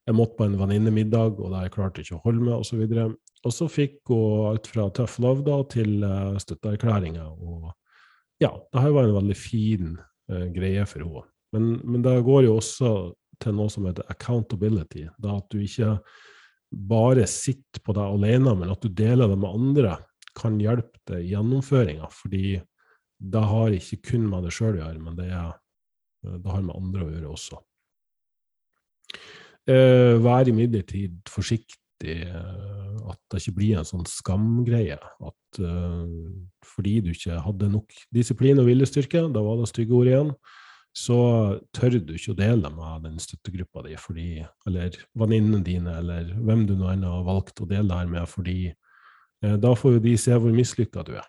jeg 0.06 0.16
måtte 0.18 0.36
på 0.38 0.46
en 0.46 0.58
venninnemiddag, 0.60 1.38
og 1.40 1.52
da 1.54 1.64
jeg 1.64 1.74
klarte 1.76 2.02
ikke 2.02 2.18
å 2.18 2.24
holde 2.24 2.42
med, 2.42 2.54
osv. 2.58 2.82
Og, 2.84 3.14
og 3.42 3.54
så 3.54 3.68
fikk 3.70 4.12
hun 4.12 4.48
alt 4.52 4.68
fra 4.70 4.88
tøff 4.94 5.18
love 5.22 5.44
da, 5.46 5.60
til 5.72 6.02
uh, 6.04 6.38
støtteerklæringer. 6.42 7.30
Og 7.32 7.70
ja, 8.42 8.50
det 8.50 8.82
her 8.82 8.94
var 8.96 9.08
en 9.08 9.18
veldig 9.20 9.38
fin 9.38 9.94
greie 10.28 10.84
for 10.88 11.04
henne. 11.04 11.24
Men, 11.52 11.72
men 11.84 12.04
det 12.04 12.14
går 12.24 12.46
jo 12.46 12.56
også 12.60 12.92
til 13.42 13.56
noe 13.56 13.72
som 13.72 13.86
heter 13.88 14.08
accountability. 14.12 15.06
Da 15.20 15.36
at 15.40 15.48
du 15.52 15.60
ikke 15.62 15.96
bare 16.72 17.26
sitter 17.28 17.82
på 17.84 17.94
deg 17.96 18.16
alene, 18.16 18.54
men 18.56 18.72
at 18.72 18.84
du 18.84 18.88
deler 18.88 19.28
det 19.28 19.38
med 19.40 19.50
andre, 19.52 19.96
kan 20.38 20.56
hjelpe 20.60 20.96
deg 21.10 21.26
i 21.26 21.34
gjennomføringa. 21.34 22.08
Fordi 22.12 22.46
det 23.22 23.42
har 23.50 23.76
ikke 23.76 24.00
kun 24.12 24.24
med 24.30 24.46
deg 24.46 24.56
sjøl 24.56 24.78
å 24.78 24.80
gjøre, 24.80 25.02
men 25.02 25.18
det, 25.18 25.28
er, 25.28 25.52
det, 26.24 26.48
har 26.48 26.64
med 26.64 26.78
andre 26.78 27.04
å 27.04 27.12
gjøre 27.12 27.34
også. 27.34 27.60
Eh, 29.70 30.16
vær 30.22 30.48
imidlertid 30.50 31.20
forsiktig 31.30 31.81
eh, 32.04 32.72
at 33.12 33.18
det 33.32 33.42
ikke 33.42 33.56
blir 33.56 33.78
en 33.78 33.88
sånn 33.88 34.04
skamgreie. 34.08 34.98
At 34.98 35.60
uh, 35.62 36.08
fordi 36.66 36.98
du 37.04 37.12
ikke 37.12 37.40
hadde 37.44 37.70
nok 37.72 37.94
disiplin 38.14 38.60
og 38.62 38.68
viljestyrke, 38.68 39.24
da 39.32 39.42
var 39.44 39.60
det 39.60 39.70
stygge 39.70 39.96
ord 39.96 40.10
igjen, 40.10 40.32
så 40.96 41.18
tør 41.72 41.96
du 42.04 42.14
ikke 42.16 42.34
å 42.34 42.38
dele 42.38 42.70
med 42.74 43.06
den 43.06 43.20
støttegruppa 43.22 43.86
di, 43.86 43.96
fordi, 44.00 44.28
eller 44.68 44.96
venninnene 45.18 45.62
dine, 45.64 45.96
eller 46.02 46.34
hvem 46.36 46.66
du 46.68 46.74
nå 46.76 46.90
enn 46.92 47.06
har 47.08 47.24
valgt 47.26 47.64
å 47.64 47.68
dele 47.68 47.88
det 47.88 48.00
her 48.02 48.12
med, 48.12 48.28
fordi 48.28 48.58
uh, 48.70 49.56
da 49.60 49.74
får 49.78 49.98
jo 49.98 50.04
de 50.06 50.16
se 50.20 50.36
hvor 50.36 50.56
mislykka 50.56 51.06
du 51.08 51.16
er. 51.16 51.28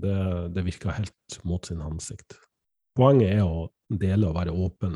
Det, 0.00 0.16
det, 0.56 0.64
virker 0.64 0.96
helt 0.96 1.40
mot 1.44 1.66
sin 1.68 1.82
ansikt. 1.84 2.38
Poenget 2.96 3.34
er 3.34 3.44
å 3.44 3.68
dele 3.90 4.30
og 4.30 4.38
være 4.38 4.54
åpen, 4.56 4.94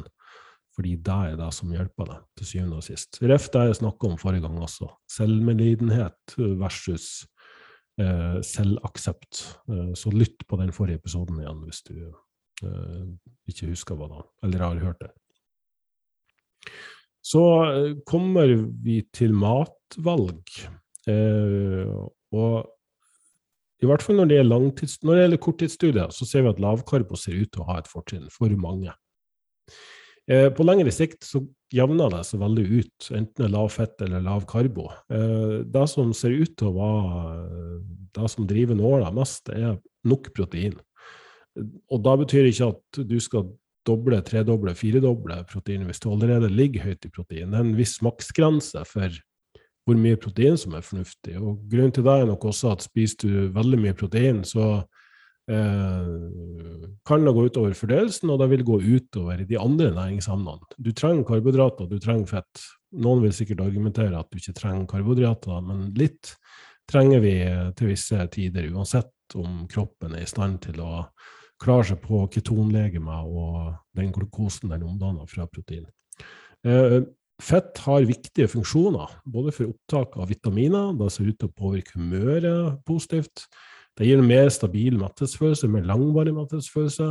fordi 0.74 0.96
det 1.06 1.18
er 1.30 1.36
det 1.38 1.50
som 1.54 1.70
hjelper 1.70 2.10
deg 2.10 2.24
til 2.38 2.48
syvende 2.50 2.80
og 2.80 2.86
sist. 2.86 3.20
Ref 3.22 3.46
det 3.54 3.68
jeg 3.68 3.78
snakka 3.78 4.10
om 4.10 4.18
forrige 4.18 4.44
gang 4.46 4.58
også. 4.62 4.88
Selvmedlidenhet 5.10 6.34
versus 6.60 7.08
eh, 8.00 8.40
selvaksept. 8.42 9.44
Eh, 9.70 9.92
så 9.98 10.12
lytt 10.14 10.46
på 10.50 10.58
den 10.60 10.74
forrige 10.74 11.02
episoden 11.02 11.38
igjen 11.42 11.62
hvis 11.66 11.84
du 11.86 11.94
eh, 12.02 13.04
ikke 13.50 13.70
husker 13.70 13.98
hva 13.98 14.10
da, 14.10 14.24
eller 14.46 14.66
har 14.66 14.82
hørt 14.82 15.04
det. 15.04 15.12
Så 17.24 17.40
uh, 17.40 17.94
kommer 18.04 18.50
vi 18.84 18.98
til 19.16 19.32
matvalg. 19.32 20.42
Uh, 21.08 22.08
og 22.36 22.68
i 23.82 23.88
hvert 23.88 24.04
fall 24.04 24.18
når 24.20 24.30
det, 24.30 24.40
langtids, 24.46 24.98
når 25.02 25.16
det 25.16 25.24
gjelder 25.24 25.42
korttidsstudier, 25.46 26.12
så 26.12 26.28
ser 26.28 26.44
vi 26.44 26.52
at 26.52 26.60
lavkarbo 26.62 27.16
ser 27.20 27.36
ut 27.40 27.50
til 27.52 27.64
å 27.64 27.68
ha 27.68 27.78
et 27.80 27.90
fortrinn 27.90 28.28
for 28.32 28.52
mange. 28.60 28.92
På 30.24 30.64
lengre 30.64 30.92
sikt 30.94 31.26
så 31.26 31.42
jevner 31.74 32.08
det 32.12 32.22
seg 32.24 32.40
veldig 32.40 32.64
ut, 32.64 33.08
enten 33.12 33.42
det 33.42 33.44
er 33.44 33.52
lav 33.52 33.66
fett 33.74 34.00
eller 34.06 34.22
lav 34.24 34.46
karbo. 34.48 34.86
Det 35.08 35.82
som 35.92 36.14
ser 36.16 36.32
ut 36.38 36.54
til 36.56 36.70
å 36.70 36.76
være 36.78 37.80
det 38.14 38.30
som 38.32 38.46
driver 38.48 38.78
nåla 38.78 39.10
mest, 39.12 39.50
er 39.52 39.76
nok 40.08 40.30
protein. 40.36 40.78
Og 41.92 42.00
da 42.06 42.16
betyr 42.18 42.46
det 42.46 42.54
ikke 42.54 42.70
at 42.72 43.02
du 43.10 43.18
skal 43.22 43.50
doble, 43.84 44.20
tredoble, 44.24 44.74
firedoble 44.78 45.42
protein 45.50 45.84
hvis 45.88 46.00
du 46.02 46.10
allerede 46.12 46.50
ligger 46.52 46.88
høyt 46.88 47.06
i 47.06 47.12
protein. 47.12 47.52
Det 47.52 47.60
er 47.60 47.66
en 47.66 47.78
viss 47.78 47.98
maksgrense 48.04 48.84
for 48.88 49.20
hvor 49.84 49.98
mye 50.00 50.16
protein 50.20 50.56
som 50.60 50.76
er 50.76 50.84
fornuftig. 50.84 51.36
Og 51.36 51.60
grunnen 51.68 51.92
til 51.92 52.06
det 52.06 52.14
er 52.16 52.28
nok 52.30 52.46
også 52.48 52.72
at 52.72 52.84
spiser 52.86 53.28
du 53.28 53.50
veldig 53.54 53.80
mye 53.82 53.96
protein, 53.98 54.40
så 54.48 54.68
eh, 54.78 54.93
kan 55.48 57.26
da 57.26 57.32
gå 57.36 57.42
utover 57.50 57.74
fordøyelsen, 57.76 58.30
og 58.32 58.38
det 58.40 58.48
vil 58.54 58.64
gå 58.64 58.78
utover 58.80 59.42
de 59.44 59.58
andre 59.60 59.90
næringsemnene. 59.92 60.70
Du 60.80 60.92
trenger 60.96 61.26
karbohydrater, 61.28 61.88
du 61.90 61.98
trenger 62.00 62.30
fett. 62.30 62.62
Noen 62.96 63.20
vil 63.24 63.34
sikkert 63.36 63.64
argumentere 63.66 64.16
at 64.16 64.30
du 64.30 64.38
ikke 64.40 64.56
trenger 64.56 64.86
karbohydrater, 64.88 65.60
men 65.66 65.90
litt 65.98 66.32
trenger 66.90 67.20
vi 67.24 67.34
til 67.76 67.90
visse 67.92 68.28
tider, 68.32 68.70
uansett 68.72 69.36
om 69.36 69.64
kroppen 69.70 70.14
er 70.16 70.24
i 70.24 70.30
stand 70.30 70.62
til 70.66 70.80
å 70.84 71.04
klare 71.60 71.86
seg 71.88 72.00
på 72.04 72.24
ketonlegemer 72.32 73.28
og 73.28 73.74
den 73.96 74.12
glukosen 74.14 74.72
den 74.72 74.84
omdanner 74.86 75.28
fra 75.30 75.46
protein. 75.48 75.86
Eh, 76.64 77.00
fett 77.42 77.80
har 77.84 78.08
viktige 78.08 78.50
funksjoner, 78.50 79.20
både 79.24 79.52
for 79.54 79.72
opptak 79.72 80.18
av 80.20 80.28
vitaminer, 80.32 80.92
det 80.98 81.10
ser 81.12 81.30
ut 81.30 81.38
til 81.40 81.50
å 81.50 81.56
påvirke 81.56 81.98
humøret 81.98 82.80
positivt. 82.88 83.46
Det 83.94 84.08
gir 84.08 84.18
en 84.18 84.26
mer 84.26 84.48
stabil 84.50 84.96
metthetsfølelse, 84.98 85.70
mer 85.70 85.86
langvarig 85.86 86.34
metthetsfølelse, 86.34 87.10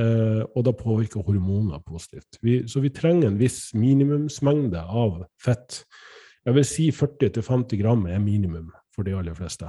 eh, 0.00 0.42
og 0.48 0.64
det 0.64 0.76
påvirker 0.80 1.26
hormoner 1.26 1.82
positivt. 1.84 2.40
Så 2.70 2.80
vi 2.80 2.92
trenger 2.94 3.28
en 3.28 3.40
viss 3.40 3.74
minimumsmengde 3.76 4.80
av 4.80 5.26
fett. 5.40 5.82
Jeg 6.46 6.56
vil 6.56 6.64
si 6.64 6.88
40-50 6.94 7.82
gram 7.82 8.06
er 8.08 8.24
minimum 8.24 8.72
for 8.94 9.04
de 9.04 9.16
aller 9.18 9.36
fleste. 9.36 9.68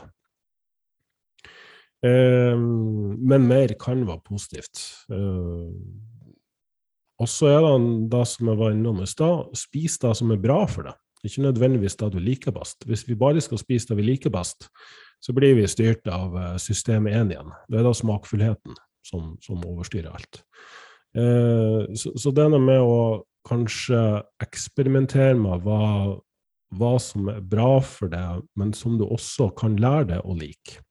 Um, 1.99 3.17
men 3.27 3.47
mer 3.49 3.73
kan 3.75 4.05
være 4.07 4.23
positivt. 4.23 4.79
Uh, 5.11 5.75
og 7.19 7.27
så 7.27 7.49
er 7.51 7.59
det 7.65 8.11
det 8.13 8.23
som 8.31 8.47
jeg 8.47 8.59
var 8.61 8.71
innom 8.71 9.01
i 9.03 9.09
stad, 9.09 9.51
spis 9.59 9.99
det 9.99 10.13
som 10.15 10.31
er 10.31 10.39
bra 10.39 10.61
for 10.71 10.87
deg. 10.87 10.95
Ikke 11.27 11.43
nødvendigvis 11.43 11.99
det 11.99 12.13
du 12.13 12.19
liker 12.23 12.55
best. 12.55 12.85
Hvis 12.87 13.03
vi 13.09 13.19
bare 13.19 13.41
skal 13.43 13.59
spise 13.59 13.91
det 13.91 13.97
vi 13.99 14.07
liker 14.07 14.31
best, 14.31 14.69
så 15.19 15.35
blir 15.35 15.57
vi 15.57 15.67
styrt 15.67 16.07
av 16.07 16.35
uh, 16.35 16.53
system 16.61 17.07
1 17.09 17.33
igjen. 17.33 17.51
Det 17.67 17.79
er 17.79 17.87
da 17.87 17.95
smakfullheten 17.95 18.77
som, 19.05 19.33
som 19.43 19.63
overstyrer 19.67 20.13
alt. 20.13 20.43
Eh, 21.17 21.95
så, 21.97 22.13
så 22.17 22.33
denne 22.35 22.59
med 22.61 22.81
å 22.83 23.23
kanskje 23.47 23.99
eksperimentere 24.43 25.37
med 25.39 25.63
hva, 25.65 26.19
hva 26.77 26.93
som 27.01 27.31
er 27.31 27.41
bra 27.41 27.79
for 27.85 28.11
deg, 28.13 28.43
men 28.59 28.75
som 28.77 28.99
du 28.99 29.07
også 29.07 29.49
kan 29.57 29.79
lære 29.81 30.11
deg 30.13 30.25
å 30.25 30.37
like. 30.37 30.81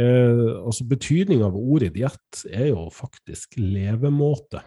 Eh, 0.00 0.46
altså 0.64 0.86
Betydninga 0.90 1.50
av 1.50 1.58
ordet 1.58 1.92
diett 1.94 2.46
er 2.50 2.72
jo 2.72 2.88
faktisk 2.94 3.58
levemåte. 3.60 4.64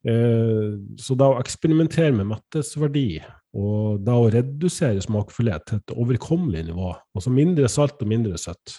Eh, 0.00 0.78
så 0.96 1.16
da 1.18 1.28
å 1.28 1.40
eksperimentere 1.42 2.14
med 2.16 2.30
mettesverdi 2.30 3.20
og 3.60 4.00
da 4.06 4.14
å 4.16 4.30
redusere 4.32 5.02
smakfullhet 5.04 5.66
til 5.68 5.80
et 5.80 5.92
overkommelig 5.92 6.62
nivå, 6.70 6.94
altså 7.12 7.32
mindre 7.34 7.68
salt 7.68 8.00
og 8.00 8.08
mindre 8.08 8.38
søtt 8.40 8.78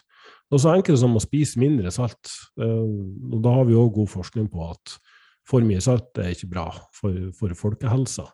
Det 0.49 0.57
er 0.57 0.63
så 0.63 0.71
enkelt 0.73 0.97
som 0.99 1.13
å 1.15 1.21
spise 1.21 1.60
mindre 1.62 1.91
salt. 1.93 2.31
Eh, 2.60 2.88
og 3.31 3.39
da 3.43 3.53
har 3.60 3.67
vi 3.69 3.77
òg 3.77 3.93
god 3.99 4.10
forskning 4.12 4.49
på 4.51 4.65
at 4.71 4.97
for 5.47 5.63
mye 5.65 5.81
salt 5.84 6.17
er 6.21 6.34
ikke 6.34 6.49
bra 6.51 6.65
for, 6.95 7.15
for 7.38 7.53
folkehelsa. 7.57 8.25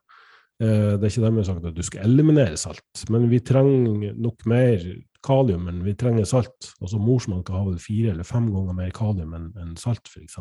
Eh, 0.58 0.96
det 0.98 1.04
er 1.04 1.12
ikke 1.12 1.26
dermed 1.28 1.46
sagt 1.46 1.68
at 1.68 1.76
du 1.78 1.84
skal 1.86 2.08
eliminere 2.08 2.58
salt, 2.58 3.04
men 3.14 3.28
vi 3.30 3.42
trenger 3.46 4.16
nok 4.18 4.48
mer 4.50 4.82
kalium 5.28 5.68
enn 5.70 5.84
vi 5.86 5.94
trenger 6.00 6.26
salt. 6.30 6.72
Altså 6.82 7.00
Morsmelka 7.02 7.54
har 7.54 7.68
vel 7.68 7.82
fire 7.82 8.14
eller 8.16 8.28
fem 8.28 8.50
ganger 8.54 8.78
mer 8.78 8.94
kalium 8.96 9.36
enn 9.38 9.52
en 9.62 9.76
salt, 9.80 10.10
f.eks. 10.10 10.40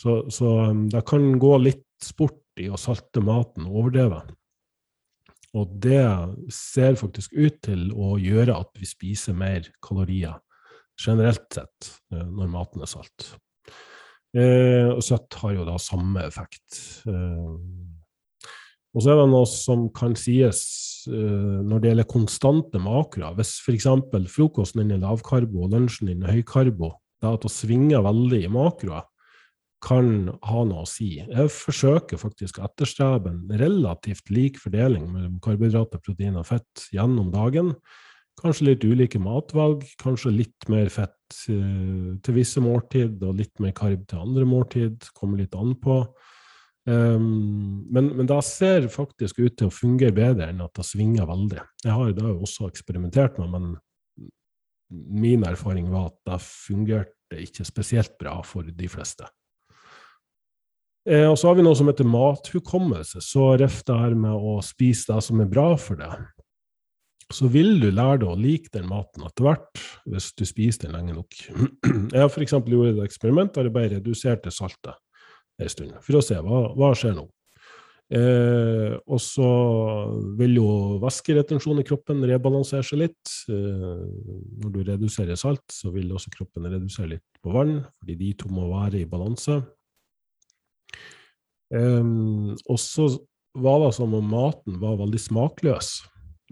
Så, 0.00 0.22
så 0.32 0.52
um, 0.70 0.86
det 0.88 1.02
kan 1.08 1.26
gå 1.40 1.56
litt 1.60 1.86
sport 2.04 2.40
i 2.60 2.70
å 2.72 2.78
salte 2.80 3.22
maten 3.24 3.68
overdrevet. 3.68 4.32
Og 5.58 5.72
det 5.82 6.04
ser 6.54 6.96
faktisk 6.98 7.34
ut 7.34 7.58
til 7.66 7.88
å 7.92 8.14
gjøre 8.20 8.54
at 8.54 8.70
vi 8.78 8.86
spiser 8.86 9.36
mer 9.36 9.66
kalorier 9.82 10.38
generelt 11.00 11.48
sett 11.56 11.88
eh, 12.14 12.22
når 12.22 12.52
maten 12.52 12.84
er 12.84 12.90
salt. 12.90 13.32
Eh, 14.36 14.92
og 14.92 15.02
søtt 15.02 15.34
har 15.42 15.56
jo 15.56 15.66
da 15.66 15.74
samme 15.82 16.22
effekt. 16.22 16.78
Eh, 17.10 17.56
og 18.90 19.02
så 19.02 19.12
er 19.12 19.20
det 19.20 19.28
noe 19.32 19.46
som 19.48 19.88
kan 19.94 20.14
sies 20.18 20.62
eh, 21.10 21.58
når 21.66 21.82
det 21.82 21.92
gjelder 21.92 22.10
konstante 22.10 22.82
makroer. 22.82 23.34
Hvis 23.38 23.56
f.eks. 23.64 23.88
frokosten 24.30 24.84
din 24.84 24.96
er 24.98 25.02
lavkarbo 25.02 25.66
og 25.66 25.74
lunsjen 25.74 26.12
din 26.12 26.22
er 26.22 26.36
høykarbo, 26.38 26.94
det 27.20 27.34
at 27.34 27.46
å 27.46 27.52
svinge 27.52 27.98
veldig 28.06 28.44
i 28.46 28.52
makroer 28.52 29.06
kan 29.84 30.28
ha 30.44 30.62
noe 30.68 30.84
å 30.84 30.88
si. 30.88 31.14
Jeg 31.22 31.52
forsøker 31.54 32.20
faktisk 32.20 32.60
å 32.60 32.66
etterstrebe 32.68 33.32
en 33.32 33.60
relativt 33.60 34.30
lik 34.32 34.60
fordeling 34.60 35.06
mellom 35.08 35.38
karbohydrater, 35.42 36.02
protein 36.04 36.36
og 36.40 36.48
fett 36.50 36.86
gjennom 36.92 37.30
dagen. 37.32 37.72
Kanskje 38.40 38.70
litt 38.70 38.84
ulike 38.84 39.20
matvalg, 39.20 39.84
kanskje 40.00 40.32
litt 40.32 40.68
mer 40.72 40.88
fett 40.92 41.38
uh, 41.52 42.12
til 42.24 42.36
visse 42.36 42.60
måltid 42.64 43.20
og 43.24 43.40
litt 43.40 43.56
mer 43.60 43.74
karb 43.76 44.04
til 44.08 44.22
andre 44.22 44.46
måltid. 44.48 45.08
Kommer 45.16 45.42
litt 45.42 45.56
an 45.56 45.74
på. 45.80 46.02
Um, 46.88 47.84
men, 47.92 48.12
men 48.16 48.28
det 48.28 48.40
ser 48.48 48.88
faktisk 48.92 49.42
ut 49.42 49.58
til 49.60 49.68
å 49.68 49.74
fungere 49.74 50.16
bedre 50.16 50.48
enn 50.52 50.62
at 50.64 50.76
det 50.76 50.86
svinger 50.88 51.28
veldig. 51.28 51.64
Jeg 51.84 51.96
har 51.96 52.14
det 52.16 52.28
også 52.30 52.68
eksperimentert 52.70 53.40
med, 53.40 53.52
men 53.56 53.74
min 54.90 55.44
erfaring 55.46 55.90
var 55.92 56.10
at 56.10 56.16
det 56.28 56.40
fungerte 56.44 57.44
ikke 57.44 57.68
spesielt 57.68 58.16
bra 58.20 58.40
for 58.44 58.66
de 58.66 58.88
fleste. 58.90 59.28
Eh, 61.08 61.26
og 61.30 61.38
så 61.40 61.48
har 61.48 61.56
vi 61.56 61.64
noe 61.64 61.78
som 61.78 61.88
heter 61.88 62.08
mathukommelse. 62.08 63.22
Så 63.24 63.54
ref 63.60 63.80
det 63.88 63.96
her 63.96 64.16
med 64.18 64.36
å 64.36 64.58
spise 64.64 65.14
det 65.14 65.24
som 65.24 65.40
er 65.40 65.50
bra 65.50 65.72
for 65.80 66.00
deg. 66.00 66.28
Så 67.30 67.46
vil 67.52 67.76
du 67.78 67.88
lære 67.94 68.24
deg 68.24 68.30
å 68.32 68.38
like 68.38 68.72
den 68.74 68.88
maten 68.90 69.22
etter 69.26 69.46
hvert, 69.46 69.82
hvis 70.10 70.32
du 70.34 70.42
spiser 70.48 70.88
den 70.88 70.96
lenge 70.98 71.14
nok. 71.20 71.36
Jeg 72.14 72.18
har 72.18 72.30
f.eks. 72.30 72.56
gjort 72.58 72.90
et 72.90 73.04
eksperiment 73.04 73.54
der 73.54 73.68
jeg 73.68 73.76
bare 73.76 73.92
reduserte 73.94 74.50
saltet 74.50 74.98
en 75.60 75.70
stund, 75.70 75.92
for 76.02 76.18
å 76.18 76.24
se 76.24 76.38
hva, 76.40 76.64
hva 76.74 76.88
skjer 76.96 77.14
nå. 77.18 77.26
Eh, 78.10 78.96
og 79.06 79.20
så 79.22 79.48
vil 80.40 80.56
jo 80.56 80.70
væskeretensjonen 81.04 81.84
i 81.84 81.86
kroppen 81.86 82.24
rebalansere 82.26 82.82
seg 82.82 83.04
litt. 83.04 83.34
Eh, 83.52 84.00
når 84.64 84.72
du 84.74 84.80
reduserer 84.88 85.38
salt, 85.38 85.62
så 85.70 85.92
vil 85.94 86.10
også 86.10 86.32
kroppen 86.34 86.66
redusere 86.66 87.12
litt 87.12 87.42
på 87.44 87.54
vann, 87.54 87.76
fordi 88.00 88.16
de 88.18 88.32
to 88.40 88.50
må 88.50 88.66
være 88.72 89.04
i 89.04 89.10
balanse. 89.10 89.60
Eh, 91.74 92.04
og 92.66 92.80
så 92.82 93.08
var 93.58 93.80
det 93.84 93.94
som 93.96 94.14
om 94.14 94.30
maten 94.30 94.78
var 94.82 95.00
veldig 95.00 95.20
smakløs. 95.20 96.00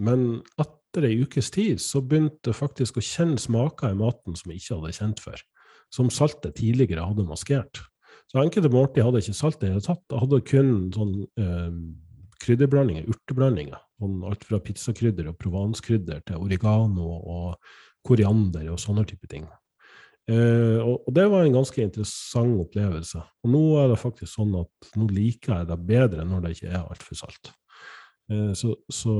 Men 0.02 0.40
etter 0.58 1.06
ei 1.08 1.20
ukes 1.22 1.50
tid 1.54 1.82
så 1.82 2.02
begynte 2.02 2.50
jeg 2.50 2.58
faktisk 2.58 2.98
å 2.98 3.04
kjenne 3.04 3.38
smaker 3.40 3.92
i 3.92 3.98
maten 3.98 4.36
som 4.38 4.50
jeg 4.50 4.62
ikke 4.62 4.80
hadde 4.80 4.98
kjent 4.98 5.22
før. 5.22 5.44
Som 5.94 6.10
saltet 6.12 6.58
tidligere 6.58 7.06
hadde 7.06 7.26
maskert. 7.28 7.82
Så 8.28 8.42
enkelte 8.42 8.70
måltid 8.72 9.06
hadde 9.06 9.22
ikke 9.22 9.36
salt 9.36 9.62
i 9.62 9.66
det 9.66 9.72
hele 9.72 9.84
tatt. 9.84 10.04
Jeg 10.10 10.22
hadde 10.24 10.40
kun 10.48 10.72
sånn 10.92 11.14
eh, 11.40 11.76
krydderblandinger, 12.44 13.06
urteblandinger. 13.08 13.80
Sånn 13.98 14.18
alt 14.28 14.44
fra 14.46 14.60
pizzakrydder 14.62 15.30
og 15.30 15.38
provanskrydder 15.40 16.20
til 16.28 16.42
oregano 16.44 17.08
og 17.18 17.70
koriander 18.06 18.68
og 18.72 18.82
sånne 18.82 19.06
type 19.08 19.30
ting. 19.30 19.48
Eh, 20.28 20.80
og, 20.84 21.08
det 21.16 21.24
var 21.32 21.46
en 21.46 21.56
ganske 21.56 21.80
interessant 21.80 22.58
opplevelse. 22.60 23.22
Og 23.44 23.52
nå 23.52 23.62
er 23.80 23.88
det 23.92 24.00
faktisk 24.00 24.34
sånn 24.34 24.52
at 24.60 24.90
nå 24.98 25.08
liker 25.12 25.60
jeg 25.62 25.70
det 25.70 25.78
bedre 25.88 26.26
når 26.28 26.44
det 26.44 26.54
ikke 26.56 26.72
er 26.72 26.84
altfor 26.84 27.20
salt. 27.22 27.52
Eh, 28.28 28.52
så, 28.58 28.74
så, 28.92 29.14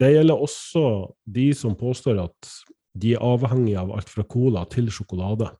det 0.00 0.14
gjelder 0.14 0.44
også 0.48 0.84
de 1.28 1.50
som 1.56 1.76
påstår 1.78 2.22
at 2.24 2.52
de 3.00 3.14
er 3.14 3.24
avhengige 3.24 3.80
av 3.82 3.92
alt 3.94 4.10
fra 4.10 4.24
cola 4.28 4.64
til 4.72 4.88
sjokolade. 4.94 5.50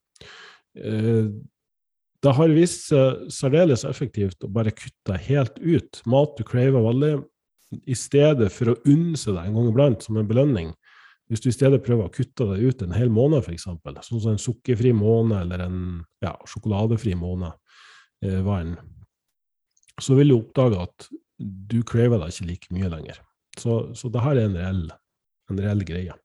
Eh, 0.79 1.29
det 2.21 2.33
har 2.37 2.53
vist 2.53 2.89
seg 2.91 3.29
særdeles 3.33 3.85
effektivt 3.89 4.45
å 4.45 4.51
bare 4.53 4.75
kutte 4.77 5.17
helt 5.29 5.61
ut 5.61 6.01
mat 6.09 6.35
du 6.37 6.45
craver 6.45 6.85
veldig, 6.85 7.15
i 7.87 7.95
stedet 7.97 8.49
for 8.53 8.73
å 8.73 8.81
unne 8.89 9.17
seg 9.21 9.37
deg 9.37 9.47
en 9.47 9.57
gang 9.57 9.69
iblant 9.71 10.05
som 10.05 10.19
en 10.19 10.29
belønning. 10.29 10.73
Hvis 11.31 11.45
du 11.45 11.49
i 11.51 11.55
stedet 11.55 11.83
prøver 11.87 12.09
å 12.09 12.13
kutte 12.13 12.47
deg 12.49 12.65
ut 12.67 12.81
en 12.83 12.95
hel 12.97 13.11
måned, 13.15 13.45
f.eks., 13.45 13.69
sånn 13.71 14.23
som 14.23 14.33
en 14.33 14.41
sukkerfri 14.43 14.91
måned 14.97 15.37
eller 15.45 15.63
en 15.63 15.83
ja, 16.25 16.35
sjokoladefri 16.51 17.15
måned, 17.19 17.55
eh, 18.27 18.41
vann, 18.43 18.75
så 20.01 20.17
vil 20.19 20.33
du 20.33 20.41
oppdage 20.41 20.81
at 20.83 21.07
du 21.39 21.79
craver 21.87 22.19
deg 22.19 22.35
ikke 22.35 22.49
like 22.49 22.75
mye 22.75 22.91
lenger. 22.91 23.21
Så, 23.59 23.79
så 23.95 24.11
det 24.11 24.25
her 24.25 24.41
er 24.41 24.49
en 24.49 24.59
reell, 24.59 24.83
en 25.53 25.63
reell 25.63 25.85
greie. 25.87 26.17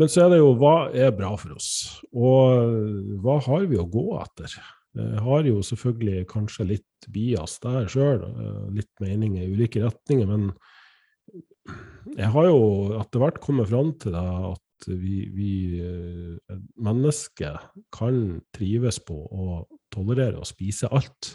Men 0.00 0.10
så 0.10 0.24
er 0.24 0.32
det 0.32 0.40
jo 0.40 0.54
hva 0.58 0.88
er 0.90 1.12
bra 1.14 1.34
for 1.38 1.54
oss, 1.54 1.70
og 2.10 3.20
hva 3.22 3.36
har 3.46 3.68
vi 3.70 3.78
å 3.78 3.86
gå 3.86 4.06
etter? 4.22 4.56
Jeg 4.94 5.22
har 5.26 5.46
jo 5.46 5.60
selvfølgelig 5.66 6.24
kanskje 6.30 6.66
litt 6.72 7.08
bias 7.12 7.58
der 7.62 7.86
sjøl, 7.90 8.24
litt 8.74 8.90
meninger 9.02 9.44
i 9.44 9.52
ulike 9.52 9.82
retninger, 9.84 10.26
men 10.30 10.48
jeg 12.14 12.30
har 12.34 12.46
jo 12.50 12.60
etter 13.00 13.22
hvert 13.22 13.40
kommet 13.42 13.70
fram 13.70 13.94
til 14.00 14.14
det 14.14 14.24
at 14.52 14.88
vi, 14.90 15.24
vi 15.32 15.54
eh, 15.80 16.58
mennesker 16.84 17.58
kan 17.94 18.40
trives 18.54 19.00
på 19.04 19.16
å 19.16 19.64
tolerere 19.94 20.42
å 20.42 20.48
spise 20.48 20.90
alt. 20.92 21.34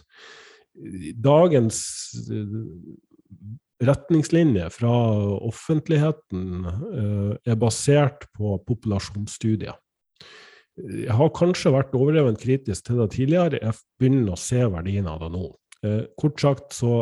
Dagens 1.20 1.80
eh, 2.30 2.58
retningslinje 3.90 4.68
fra 4.76 4.94
offentligheten 5.50 6.68
eh, 6.70 7.32
er 7.50 7.60
basert 7.60 8.28
på 8.38 8.58
populasjonsstudier. 8.68 9.78
Jeg 10.80 11.16
har 11.16 11.34
kanskje 11.36 11.74
vært 11.76 11.96
overdrevent 11.98 12.40
kritisk 12.40 12.86
til 12.88 13.02
det 13.02 13.10
tidligere, 13.18 13.60
jeg 13.60 13.76
begynner 14.00 14.38
å 14.38 14.40
se 14.40 14.62
verdien 14.72 15.10
av 15.12 15.26
det 15.26 15.34
nå. 15.34 15.50
Kort 16.20 16.40
sagt 16.40 16.76
så 16.76 16.94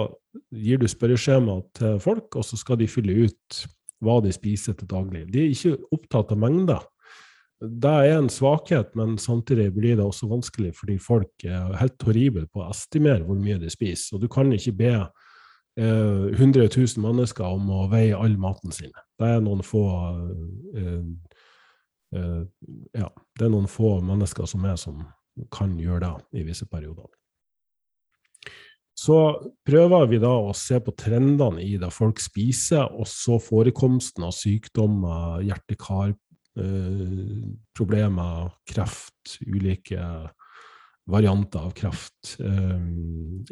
gir 0.52 0.80
du 0.82 0.88
spørreskjema 0.90 1.60
til 1.78 2.00
folk, 2.04 2.36
og 2.36 2.46
så 2.46 2.60
skal 2.60 2.80
de 2.82 2.90
fylle 2.92 3.28
ut 3.28 3.64
hva 4.04 4.20
de 4.22 4.32
spiser 4.34 4.78
til 4.78 4.90
daglig. 4.90 5.26
De 5.34 5.42
er 5.42 5.54
ikke 5.54 5.78
opptatt 5.96 6.34
av 6.34 6.42
mengder. 6.42 6.84
Det 7.58 7.90
er 7.90 8.20
en 8.20 8.30
svakhet, 8.30 8.92
men 8.96 9.16
samtidig 9.18 9.72
blir 9.74 9.96
det 9.98 10.06
også 10.06 10.30
vanskelig 10.30 10.76
fordi 10.78 11.00
folk 11.02 11.46
er 11.46 11.74
helt 11.80 12.04
horrible 12.06 12.46
på 12.54 12.62
å 12.62 12.70
estimere 12.70 13.26
hvor 13.26 13.40
mye 13.40 13.58
de 13.62 13.72
spiser. 13.74 14.16
Og 14.16 14.22
du 14.22 14.28
kan 14.30 14.52
ikke 14.54 14.76
be 14.78 14.94
eh, 14.94 16.28
100 16.38 16.70
000 16.70 17.02
mennesker 17.02 17.48
om 17.50 17.72
å 17.74 17.88
veie 17.90 18.18
all 18.18 18.38
maten 18.38 18.76
sin. 18.76 18.94
Det 19.18 19.32
er 19.34 19.42
noen 19.42 19.66
få 19.66 19.84
eh, 20.78 21.02
eh, 22.14 22.44
ja, 22.94 23.10
det 23.10 23.48
er 23.48 23.54
noen 23.56 23.70
få 23.72 23.98
mennesker 24.06 24.46
som 24.46 24.70
er 24.70 24.78
som 24.78 25.02
kan 25.54 25.74
gjøre 25.82 26.06
det 26.06 26.44
i 26.44 26.46
visse 26.46 26.70
perioder. 26.70 27.10
Så 28.98 29.18
prøver 29.68 30.08
vi 30.10 30.18
da 30.22 30.32
å 30.42 30.54
se 30.58 30.80
på 30.82 30.92
trendene 30.98 31.62
i 31.62 31.78
det 31.78 31.92
folk 31.94 32.20
spiser, 32.22 32.84
og 32.98 33.08
så 33.10 33.40
forekomsten 33.42 34.24
av 34.26 34.32
sykdommer, 34.34 35.42
hjerte-kar-problemer, 35.46 38.46
eh, 38.48 38.52
kreft, 38.74 39.38
ulike 39.46 40.02
varianter 41.08 41.60
av 41.60 41.72
kreft, 41.78 42.38
eh, 42.42 42.82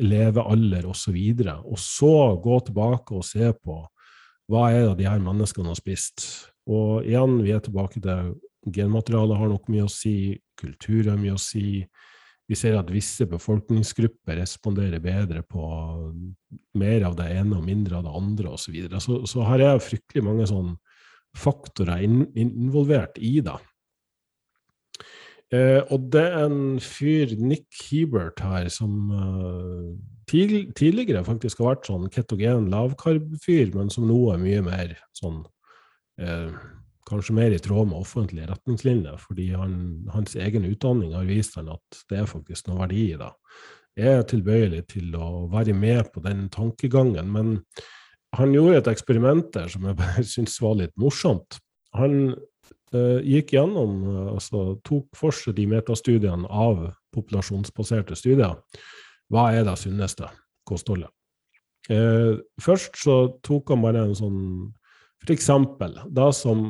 levealder 0.01 0.85
osv. 0.89 1.13
Og, 1.13 1.47
og 1.71 1.79
så 1.79 2.37
gå 2.41 2.59
tilbake 2.65 3.15
og 3.15 3.25
se 3.25 3.53
på 3.53 3.87
hva 4.51 4.71
er 4.73 4.87
det 4.89 4.97
de 5.03 5.09
her 5.09 5.19
menneskene 5.21 5.67
har 5.71 5.77
spist. 5.77 6.49
Og 6.65 7.05
igjen, 7.05 7.43
vi 7.45 7.51
er 7.53 7.61
tilbake 7.61 8.01
til 8.01 8.33
genmaterialet 8.73 9.37
har 9.37 9.47
nok 9.53 9.69
mye 9.69 9.85
å 9.85 9.93
si, 9.93 10.41
kultur 10.57 11.05
har 11.11 11.17
mye 11.21 11.37
å 11.37 11.41
si, 11.41 11.85
vi 12.45 12.57
ser 12.57 12.77
at 12.77 12.91
visse 12.93 13.25
befolkningsgrupper 13.29 14.37
responderer 14.37 15.01
bedre 15.01 15.41
på 15.49 15.65
mer 16.77 17.05
av 17.07 17.15
det 17.17 17.29
ene 17.33 17.57
og 17.57 17.65
mindre 17.65 17.97
av 17.99 18.05
det 18.05 18.17
andre 18.19 18.51
osv. 18.53 18.67
Så, 18.67 18.73
videre. 18.75 19.01
så 19.01 19.21
Så 19.25 19.45
her 19.47 19.63
er 19.65 19.81
fryktelig 19.81 20.25
mange 20.25 20.45
sånn 20.49 20.75
faktorer 21.35 22.03
in, 22.05 22.21
involvert 22.37 23.17
i 23.17 23.39
det. 23.43 23.57
Eh, 25.53 25.81
og 25.93 26.09
det 26.13 26.23
er 26.25 26.45
en 26.47 26.77
fyr, 26.81 27.35
Nick 27.37 27.67
Hebert, 27.89 28.39
her, 28.41 28.69
som 28.73 29.11
uh, 29.11 29.89
tidligere 30.29 31.21
faktisk 31.25 31.61
har 31.61 31.75
vært 31.75 31.89
sånn 31.89 32.07
ketogen 32.13 32.71
lavkarb-fyr, 32.73 33.73
men 33.75 33.91
som 33.93 34.07
nå 34.09 34.17
er 34.33 34.41
mye 34.41 34.63
mer 34.65 34.95
sånn 35.17 35.43
eh, 36.17 36.49
kanskje 37.05 37.35
mer 37.37 37.53
i 37.53 37.61
tråd 37.61 37.89
med 37.91 38.01
offentlige 38.01 38.49
retningslinjer, 38.49 39.17
fordi 39.21 39.51
han, 39.53 39.75
hans 40.13 40.35
egen 40.35 40.65
utdanning 40.67 41.13
har 41.15 41.27
vist 41.29 41.57
han 41.59 41.69
at 41.73 41.99
det 42.09 42.21
er 42.21 42.29
faktisk 42.29 42.69
noe 42.69 42.81
verdi 42.83 43.09
i 43.11 43.19
det. 43.19 43.31
Jeg 43.95 44.19
er 44.19 44.25
tilbøyelig 44.27 44.81
til 44.91 45.13
å 45.15 45.45
være 45.51 45.75
med 45.77 46.09
på 46.13 46.23
den 46.25 46.47
tankegangen, 46.51 47.29
men 47.31 47.59
han 48.35 48.51
gjorde 48.51 48.81
et 48.81 48.91
eksperiment 48.91 49.53
der 49.55 49.69
som 49.71 49.85
jeg 49.87 49.99
bare 50.01 50.25
syntes 50.33 50.59
var 50.63 50.79
litt 50.81 50.95
morsomt. 50.99 51.59
Han 51.95 52.33
eh, 52.33 53.21
gikk 53.23 53.55
gjennom, 53.55 53.99
uh, 54.09 54.33
altså 54.33 54.65
tok 54.83 55.07
for 55.15 55.35
seg 55.35 55.55
de 55.59 55.69
metastudiene 55.71 56.49
av 56.51 56.89
populasjonsbaserte 57.15 58.17
studier. 58.19 58.57
Hva 59.31 59.47
er 59.55 59.63
det 59.67 59.77
sunneste 59.79 60.27
kostholdet? 60.67 61.13
Eh, 61.89 62.33
først 62.61 62.97
så 62.97 63.15
tok 63.45 63.69
han 63.69 63.83
bare 63.83 64.07
en 64.07 64.15
sånn 64.17 64.39
For 65.21 65.33
eksempel, 65.35 65.93
det 66.09 66.31
som 66.37 66.63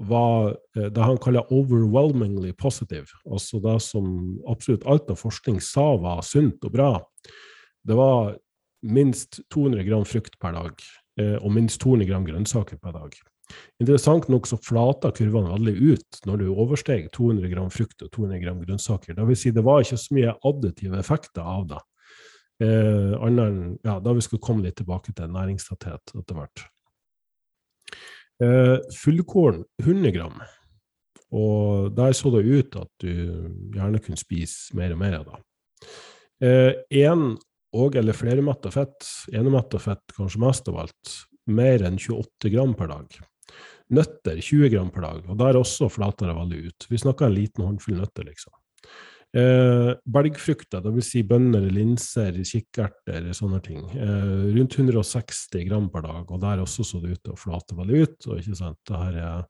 var 0.00 0.56
eh, 0.76 0.88
det 0.90 1.04
han 1.04 1.18
kaller 1.18 1.46
'overwhelmingly 1.50 2.52
positive', 2.52 3.12
altså 3.30 3.60
det 3.60 3.82
som 3.82 4.38
absolutt 4.48 4.86
alt 4.86 5.10
av 5.10 5.16
forskning 5.16 5.60
sa 5.60 5.96
var 5.96 6.22
sunt 6.22 6.64
og 6.64 6.72
bra. 6.72 6.92
Det 7.84 7.96
var 7.96 8.36
minst 8.82 9.40
200 9.50 9.82
gram 9.84 10.04
frukt 10.04 10.38
per 10.38 10.52
dag 10.52 10.72
eh, 11.20 11.36
og 11.42 11.52
minst 11.52 11.80
200 11.80 12.06
gram 12.06 12.24
grønnsaker 12.26 12.78
per 12.78 12.92
dag. 12.92 13.14
Interessant 13.80 14.28
nok 14.28 14.46
så 14.46 14.58
flata 14.60 15.10
kurvene 15.10 15.50
veldig 15.50 15.92
ut 15.92 16.18
når 16.28 16.42
du 16.42 16.48
oversteg 16.52 17.08
200 17.14 17.48
gram 17.48 17.70
frukt 17.72 18.02
og 18.02 18.10
200 18.12 18.42
gram 18.42 18.60
grønnsaker. 18.60 19.16
Det 19.16 19.28
vil 19.28 19.36
si 19.36 19.50
det 19.50 19.64
var 19.64 19.80
ikke 19.82 19.98
så 19.98 20.14
mye 20.14 20.34
additive 20.50 20.98
effekter 21.00 21.42
av 21.42 21.68
det. 21.72 21.80
Eh, 22.60 23.14
annen, 23.22 23.78
ja, 23.86 23.98
da 24.02 24.12
vi 24.12 24.24
skulle 24.24 24.42
komme 24.42 24.66
litt 24.66 24.76
tilbake 24.80 25.14
til 25.14 25.30
næringstetthet 25.30 26.14
etter 26.18 26.38
hvert. 26.38 26.66
Eh, 28.42 28.76
fullkorn 28.94 29.64
100 29.82 30.12
gram. 30.14 30.38
Og 31.34 31.90
der 31.96 32.14
så 32.16 32.30
det 32.32 32.46
ut 32.46 32.76
at 32.78 32.90
du 33.02 33.10
gjerne 33.74 34.00
kunne 34.00 34.20
spise 34.20 34.76
mer 34.78 34.94
og 34.94 35.00
mer 35.02 35.18
av 35.18 35.26
det. 35.28 35.40
Én 37.02 37.24
eh, 37.32 37.38
og 37.78 37.98
eller 38.00 38.16
flermetta 38.16 38.70
fett, 38.72 39.04
enemetta 39.34 39.80
fett 39.82 40.14
kanskje 40.16 40.40
mest 40.40 40.70
av 40.70 40.78
alt, 40.84 41.16
mer 41.52 41.84
enn 41.84 41.98
28 42.00 42.52
gram 42.54 42.72
per 42.78 42.88
dag. 42.94 43.18
Nøtter 43.92 44.40
20 44.40 44.72
gram 44.72 44.88
per 44.92 45.04
dag, 45.04 45.20
og 45.28 45.36
der 45.40 45.58
også 45.58 45.90
flater 45.92 46.30
det 46.30 46.36
veldig 46.38 46.62
ut. 46.68 46.86
Vi 46.88 47.00
snakker 47.00 47.28
en 47.28 47.36
liten 47.36 47.66
håndfull 47.66 47.98
nøtter, 48.00 48.24
liksom. 48.28 48.54
Eh, 49.36 49.90
belgfrukter, 50.08 50.80
dvs. 50.80 51.10
Si 51.12 51.22
bønner, 51.28 51.66
linser, 51.72 52.38
kikkerter, 52.48 53.26
sånne 53.36 53.60
ting. 53.64 53.82
Eh, 53.92 54.46
rundt 54.56 54.78
160 54.78 55.66
gram 55.68 55.90
per 55.92 56.06
dag, 56.06 56.30
og 56.30 56.40
der 56.40 56.62
også 56.64 56.86
så 56.86 57.02
det 57.02 57.18
ut 57.18 57.22
til 57.26 57.34
å 57.34 57.40
flate 57.40 57.76
veldig 57.76 58.02
ut. 58.02 58.28
og 58.28 58.38
ikke 58.40 58.56
sant, 58.56 58.80
det 58.88 59.02
her 59.02 59.18
er 59.26 59.44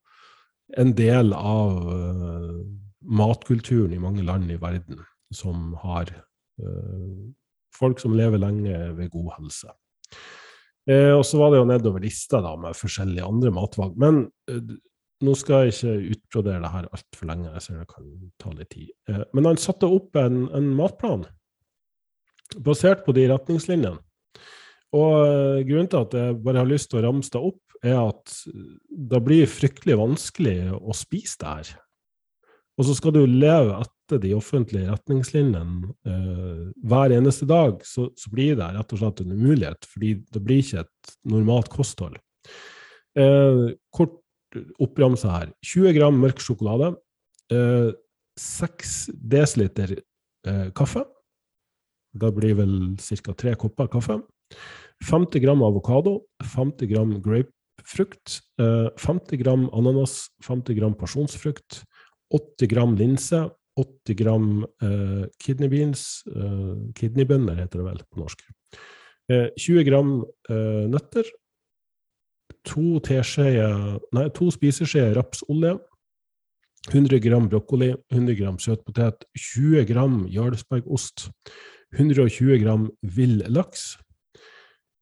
en 0.83 0.93
del 0.99 1.33
av 1.33 1.93
eh, 1.95 2.59
matkulturen 3.07 3.95
i 3.95 4.03
mange 4.03 4.27
land 4.27 4.51
i 4.51 4.59
verden 4.61 4.99
som 5.33 5.75
har 5.83 6.09
uh, 6.63 7.29
folk 7.77 8.01
som 8.01 8.17
lever 8.17 8.41
lenge 8.41 8.75
ved 8.97 9.11
god 9.13 9.35
helse. 9.37 9.73
Eh, 10.89 11.13
og 11.13 11.25
så 11.29 11.41
var 11.41 11.53
det 11.53 11.61
jo 11.61 11.69
nedover 11.69 12.03
lista 12.03 12.41
da, 12.45 12.55
med 12.57 12.77
forskjellige 12.77 13.27
andre 13.29 13.53
matvalg. 13.55 13.97
Men 14.01 14.23
uh, 14.51 14.73
nå 15.25 15.35
skal 15.39 15.67
jeg 15.67 15.75
ikke 15.75 16.15
utbrodere 16.15 16.63
det 16.63 16.73
her 16.75 16.91
altfor 16.95 17.31
lenge, 17.31 17.53
jeg 17.57 17.65
ser 17.65 17.81
det 17.81 17.89
kan 17.91 18.11
ta 18.39 18.53
litt 18.55 18.71
tid. 18.75 18.91
Eh, 19.11 19.25
men 19.35 19.49
han 19.51 19.61
satte 19.61 19.91
opp 19.91 20.19
en, 20.21 20.45
en 20.55 20.69
matplan 20.79 21.27
basert 22.65 23.05
på 23.05 23.15
de 23.17 23.27
retningslinjene. 23.33 23.99
Og 24.97 25.17
eh, 25.21 25.65
grunnen 25.69 25.91
til 25.91 26.05
at 26.07 26.17
jeg 26.17 26.39
bare 26.45 26.63
har 26.63 26.71
lyst 26.71 26.93
til 26.93 27.01
å 27.01 27.09
ramse 27.09 27.35
det 27.35 27.43
opp, 27.51 27.63
er 27.85 27.99
at 28.01 28.33
det 28.89 29.21
blir 29.23 29.51
fryktelig 29.51 29.99
vanskelig 30.01 30.57
å 30.75 30.95
spise 30.97 31.39
det 31.43 31.53
her. 31.53 31.75
Og 32.79 32.87
så 32.87 32.95
skal 32.95 33.15
du 33.15 33.25
leve 33.27 33.75
etter 33.83 34.21
de 34.23 34.33
offentlige 34.39 34.89
retningslinjene 34.89 35.93
eh, 36.09 36.65
hver 36.89 37.15
eneste 37.15 37.47
dag, 37.51 37.83
så, 37.87 38.09
så, 38.19 38.31
blir 38.33 38.57
det 38.59 38.71
rett 38.77 38.95
og 38.95 39.03
slett 39.03 39.23
en 39.25 39.35
umulighet, 39.35 39.89
fordi 39.91 40.15
det 40.35 40.43
blir 40.45 40.63
ikke 40.63 40.85
et 40.87 41.13
normalt 41.29 41.71
kosthold. 41.75 42.17
Eh, 43.19 43.65
kort 43.95 44.17
oppramsa 44.81 45.33
her. 45.35 45.53
20 45.65 45.95
gram 45.97 46.19
mørk 46.21 46.41
sjokolade. 46.43 46.95
Eh, 47.53 47.93
6 48.39 49.11
dl 49.15 49.65
eh, 49.69 50.69
kaffe. 50.77 51.05
Da 52.15 52.31
blir 52.33 52.57
vel 52.59 52.97
ca. 52.97 53.35
tre 53.35 53.55
kopper 53.57 53.89
kaffe. 53.89 54.21
50 55.05 55.41
gram 55.41 55.63
avokado. 55.63 56.23
50 56.43 56.87
gram 56.87 57.21
grapefrukt. 57.23 58.41
Eh, 58.59 58.91
50 58.97 59.37
gram 59.43 59.69
ananas. 59.73 60.31
50 60.43 60.75
gram 60.75 60.95
pasjonsfrukt. 60.95 61.83
80 62.31 62.69
gram 62.69 62.97
linse. 62.97 63.49
80 63.79 64.15
gram 64.19 64.67
eh, 64.83 65.27
kidney 65.39 65.69
beans. 65.69 66.23
Eh, 66.27 66.75
kidneybønner 66.95 67.61
heter 67.61 67.83
det 67.83 67.87
vel 67.87 68.03
på 68.09 68.23
norsk. 68.25 68.43
20 69.29 69.79
eh, 69.79 69.85
gram 69.87 70.25
eh, 70.51 70.87
nøtter 70.89 71.29
to, 72.69 72.99
nei, 74.15 74.29
to 74.35 74.51
spiseskjeer 74.55 75.17
rapsolje, 75.19 75.77
100 76.89 77.21
gram 77.21 77.49
brokkoli, 77.49 77.93
100 78.13 78.37
gram 78.39 78.59
søtpotet, 78.63 79.27
20 79.37 79.85
gram 79.89 80.21
jarlsbergost, 80.33 81.29
120 81.97 82.59
gram 82.63 82.89
vill 83.03 83.43
laks, 83.53 83.97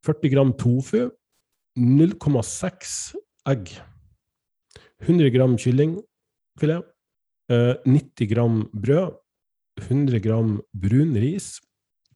40 0.07 0.33
gram 0.33 0.53
tofu, 0.59 1.11
0,6 1.77 3.15
egg, 3.51 3.71
100 5.05 5.31
gram 5.35 5.57
kyllingfilet, 5.61 6.87
90 7.51 8.25
eh, 8.25 8.29
gram 8.31 8.63
brød, 8.73 9.17
100 9.87 10.21
gram 10.25 10.61
brun 10.73 11.15
ris, 11.21 11.61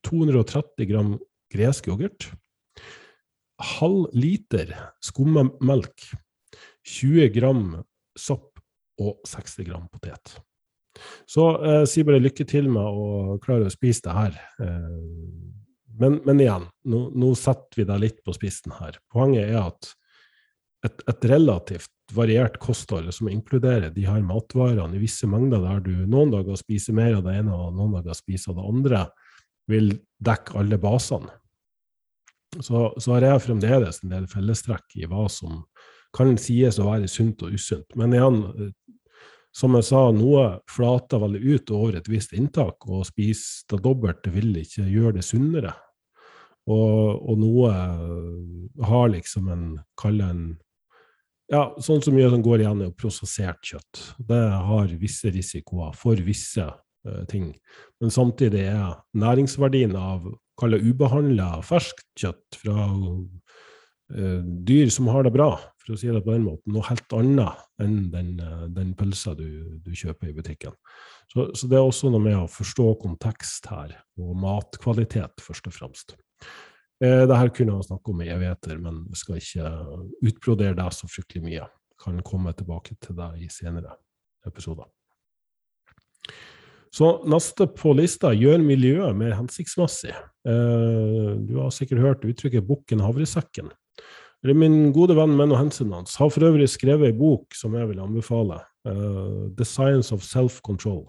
230 0.03 0.87
gram 0.88 1.19
gresk 1.53 1.90
yoghurt, 1.90 2.31
halv 3.61 4.09
liter 4.16 4.73
skummelk, 5.05 6.07
20 6.87 7.33
gram 7.35 7.64
sopp 8.18 8.61
og 9.01 9.20
60 9.29 9.68
gram 9.68 9.87
potet. 9.92 10.38
Så 11.29 11.46
eh, 11.64 11.85
si 11.88 12.03
bare 12.05 12.20
lykke 12.23 12.44
til 12.49 12.68
med 12.73 12.83
å 12.83 13.38
klare 13.42 13.68
å 13.68 13.73
spise 13.73 14.05
det 14.09 14.16
her. 14.16 14.37
Eh, 14.64 14.99
men, 16.01 16.18
men, 16.25 16.42
igjen, 16.42 16.66
nå, 16.88 17.07
nå, 17.12 17.33
setter 17.38 17.83
vi 17.83 17.87
deg 17.88 18.03
litt 18.03 18.20
på 18.25 18.35
spissen 18.37 18.75
her. 18.79 18.96
Poenget 19.12 19.51
er 19.51 19.59
at 19.62 19.90
et, 20.87 21.03
et, 21.12 21.27
relativt 21.29 21.92
variert 22.16 22.57
kosthold 22.62 23.11
som 23.12 23.29
inkluderer 23.31 23.92
de 23.92 24.07
her 24.09 24.23
matvarene 24.25 24.96
i 24.96 25.03
visse 25.03 25.29
mengder, 25.29 25.61
der 25.61 25.83
du 25.85 25.92
noen 26.09 26.33
dager 26.33 26.57
spiser 26.59 26.96
mer 26.96 27.18
av 27.18 27.27
det 27.29 27.37
ene 27.42 27.53
og 27.53 27.77
noen 27.77 27.99
dager 27.99 28.16
spiser 28.16 28.55
av 28.55 28.62
det 28.62 28.70
andre, 28.73 29.03
vil 29.70 29.92
dekke 30.25 30.57
alle 30.59 30.81
basene. 30.81 31.37
Så, 32.59 32.91
så 32.99 33.15
har 33.15 33.27
jeg 33.27 33.45
fremdeles 33.47 34.03
en 34.03 34.15
del 34.15 34.27
fellestrekk 34.31 34.99
i 34.99 35.07
hva 35.07 35.29
som 35.31 35.63
kan 36.17 36.35
sies 36.41 36.81
å 36.83 36.89
være 36.89 37.07
sunt 37.11 37.45
og 37.47 37.55
usunt. 37.55 37.95
Men 37.95 38.17
igjen, 38.17 38.41
som 39.55 39.77
jeg 39.79 39.87
sa, 39.87 40.09
noe 40.15 40.47
flater 40.71 41.23
veldig 41.23 41.41
ut 41.55 41.71
over 41.75 42.01
et 42.01 42.11
visst 42.11 42.35
inntak, 42.35 42.87
og 42.91 43.07
spise 43.07 43.67
det 43.71 43.79
dobbelte 43.85 44.33
vil 44.35 44.51
ikke 44.59 44.89
gjøre 44.91 45.19
det 45.19 45.27
sunnere. 45.27 45.77
Og, 46.71 47.23
og 47.31 47.39
noe 47.41 47.71
har 48.87 49.09
liksom 49.15 49.49
en 49.51 49.65
Kall 49.99 50.21
en 50.23 50.43
ja, 51.51 51.65
sånn 51.83 52.03
som 52.05 52.15
mye 52.15 52.29
som 52.31 52.45
går 52.47 52.63
igjen, 52.63 52.85
er 52.87 52.93
prosessert 52.95 53.59
kjøtt. 53.67 54.05
Det 54.23 54.43
har 54.71 54.93
visse 55.01 55.33
risikoer 55.35 55.97
for 55.99 56.21
visse 56.23 56.63
uh, 56.63 57.23
ting. 57.31 57.49
Men 57.99 58.15
samtidig 58.15 58.69
er 58.71 59.01
næringsverdien 59.19 59.97
av 59.99 60.29
kall 60.61 60.77
det 60.77 60.85
ubehandla 60.85 61.51
ferskt 61.66 62.07
kjøtt 62.20 62.61
fra 62.62 62.87
uh, 62.92 64.40
dyr 64.70 64.90
som 64.92 65.11
har 65.12 65.27
det 65.27 65.35
bra, 65.35 65.53
for 65.81 65.94
å 65.94 66.01
si 66.01 66.11
det 66.12 66.23
på 66.25 66.35
den 66.35 66.46
måten, 66.46 66.75
noe 66.75 66.87
helt 66.88 67.16
annet 67.16 67.83
enn 67.83 68.01
den, 68.12 68.33
uh, 68.42 68.66
den 68.73 68.94
pølsa 68.99 69.35
du, 69.38 69.46
du, 69.81 69.92
kjøper 69.96 70.31
i 70.31 70.37
butikken. 70.37 70.77
Så, 71.31 71.51
så, 71.55 71.68
det 71.70 71.79
er 71.79 71.87
også 71.87 72.11
noe 72.12 72.23
med 72.23 72.38
å 72.38 72.51
forstå 72.51 72.90
kontekst 73.03 73.70
her, 73.70 73.94
og 74.20 74.35
matkvalitet, 74.42 75.42
først 75.44 75.70
og 75.70 75.77
fremst. 75.77 76.18
Eh, 77.01 77.23
det 77.29 77.37
her 77.37 77.49
kunne 77.57 77.79
jeg 77.79 77.88
snakke 77.88 78.12
om 78.12 78.20
i 78.20 78.29
evigheter, 78.29 78.81
men 78.83 79.05
jeg 79.09 79.20
skal 79.23 79.38
ikke 79.40 79.68
utbrodere 80.29 80.77
deg 80.77 80.92
så 80.92 81.09
fryktelig 81.09 81.44
mye. 81.46 81.68
Kan 82.01 82.20
komme 82.25 82.53
tilbake 82.57 82.96
til 83.01 83.16
deg 83.16 83.40
i 83.40 83.49
senere 83.53 83.94
episoder. 84.49 84.88
Så 86.90 87.11
neste 87.31 87.68
på 87.70 87.92
lista 87.94 88.33
gjør 88.35 88.62
miljøet 88.64 89.14
mer 89.18 89.37
hensiktsmessig. 89.38 90.11
Eh, 90.11 91.29
du 91.46 91.55
har 91.61 91.70
sikkert 91.74 92.03
hørt 92.03 92.26
uttrykket 92.26 92.66
'bukken 92.66 93.05
havresekken'. 93.05 93.70
Min 94.42 94.92
gode 94.96 95.14
venn 95.14 95.37
Menno 95.37 95.55
Hensenans 95.55 96.16
har 96.16 96.31
for 96.33 96.48
øvrig 96.48 96.66
skrevet 96.68 97.12
ei 97.12 97.16
bok 97.16 97.55
som 97.55 97.74
jeg 97.76 97.90
vil 97.90 98.00
anbefale. 98.00 98.62
Uh, 98.88 99.53
'The 99.53 99.64
Science 99.64 100.14
of 100.14 100.24
Self-Control' 100.24 101.07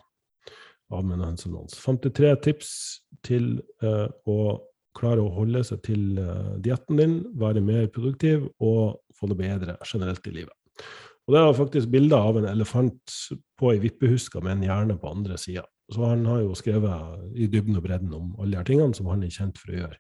av 0.91 1.05
Menno 1.05 1.25
Hensenans. 1.25 1.79
53 1.79 2.35
tips 2.43 2.99
til 3.23 3.61
uh, 3.81 4.11
å 4.27 4.59
klare 4.93 5.23
å 5.23 5.31
holde 5.31 5.63
seg 5.63 5.79
til 5.87 6.19
dietten 6.59 6.97
din, 6.99 7.13
være 7.39 7.63
mer 7.63 7.87
produktiv 7.87 8.49
og 8.59 8.99
få 9.15 9.31
det 9.31 9.37
bedre 9.39 9.77
generelt 9.87 10.27
i 10.27 10.33
livet. 10.41 10.53
Og 11.31 11.35
Det 11.37 11.41
er 11.41 11.53
faktisk 11.55 11.91
bilder 11.93 12.25
av 12.27 12.37
en 12.41 12.45
elefant 12.51 13.13
på 13.55 13.69
ei 13.71 13.77
vippehuske 13.79 14.41
med 14.43 14.57
en 14.57 14.65
hjerne 14.65 14.97
på 14.99 15.13
andre 15.15 15.37
sida. 15.39 15.61
Så 15.87 16.03
han 16.03 16.25
har 16.27 16.41
jo 16.41 16.57
skrevet 16.59 17.37
i 17.39 17.47
dybden 17.47 17.77
og 17.79 17.85
bredden 17.85 18.11
om 18.17 18.33
alle 18.35 18.59
de 18.59 18.67
tingene 18.67 18.91
som 18.97 19.07
han 19.07 19.23
er 19.23 19.31
kjent 19.31 19.55
for 19.61 19.71
å 19.71 19.77
gjøre. 19.77 19.95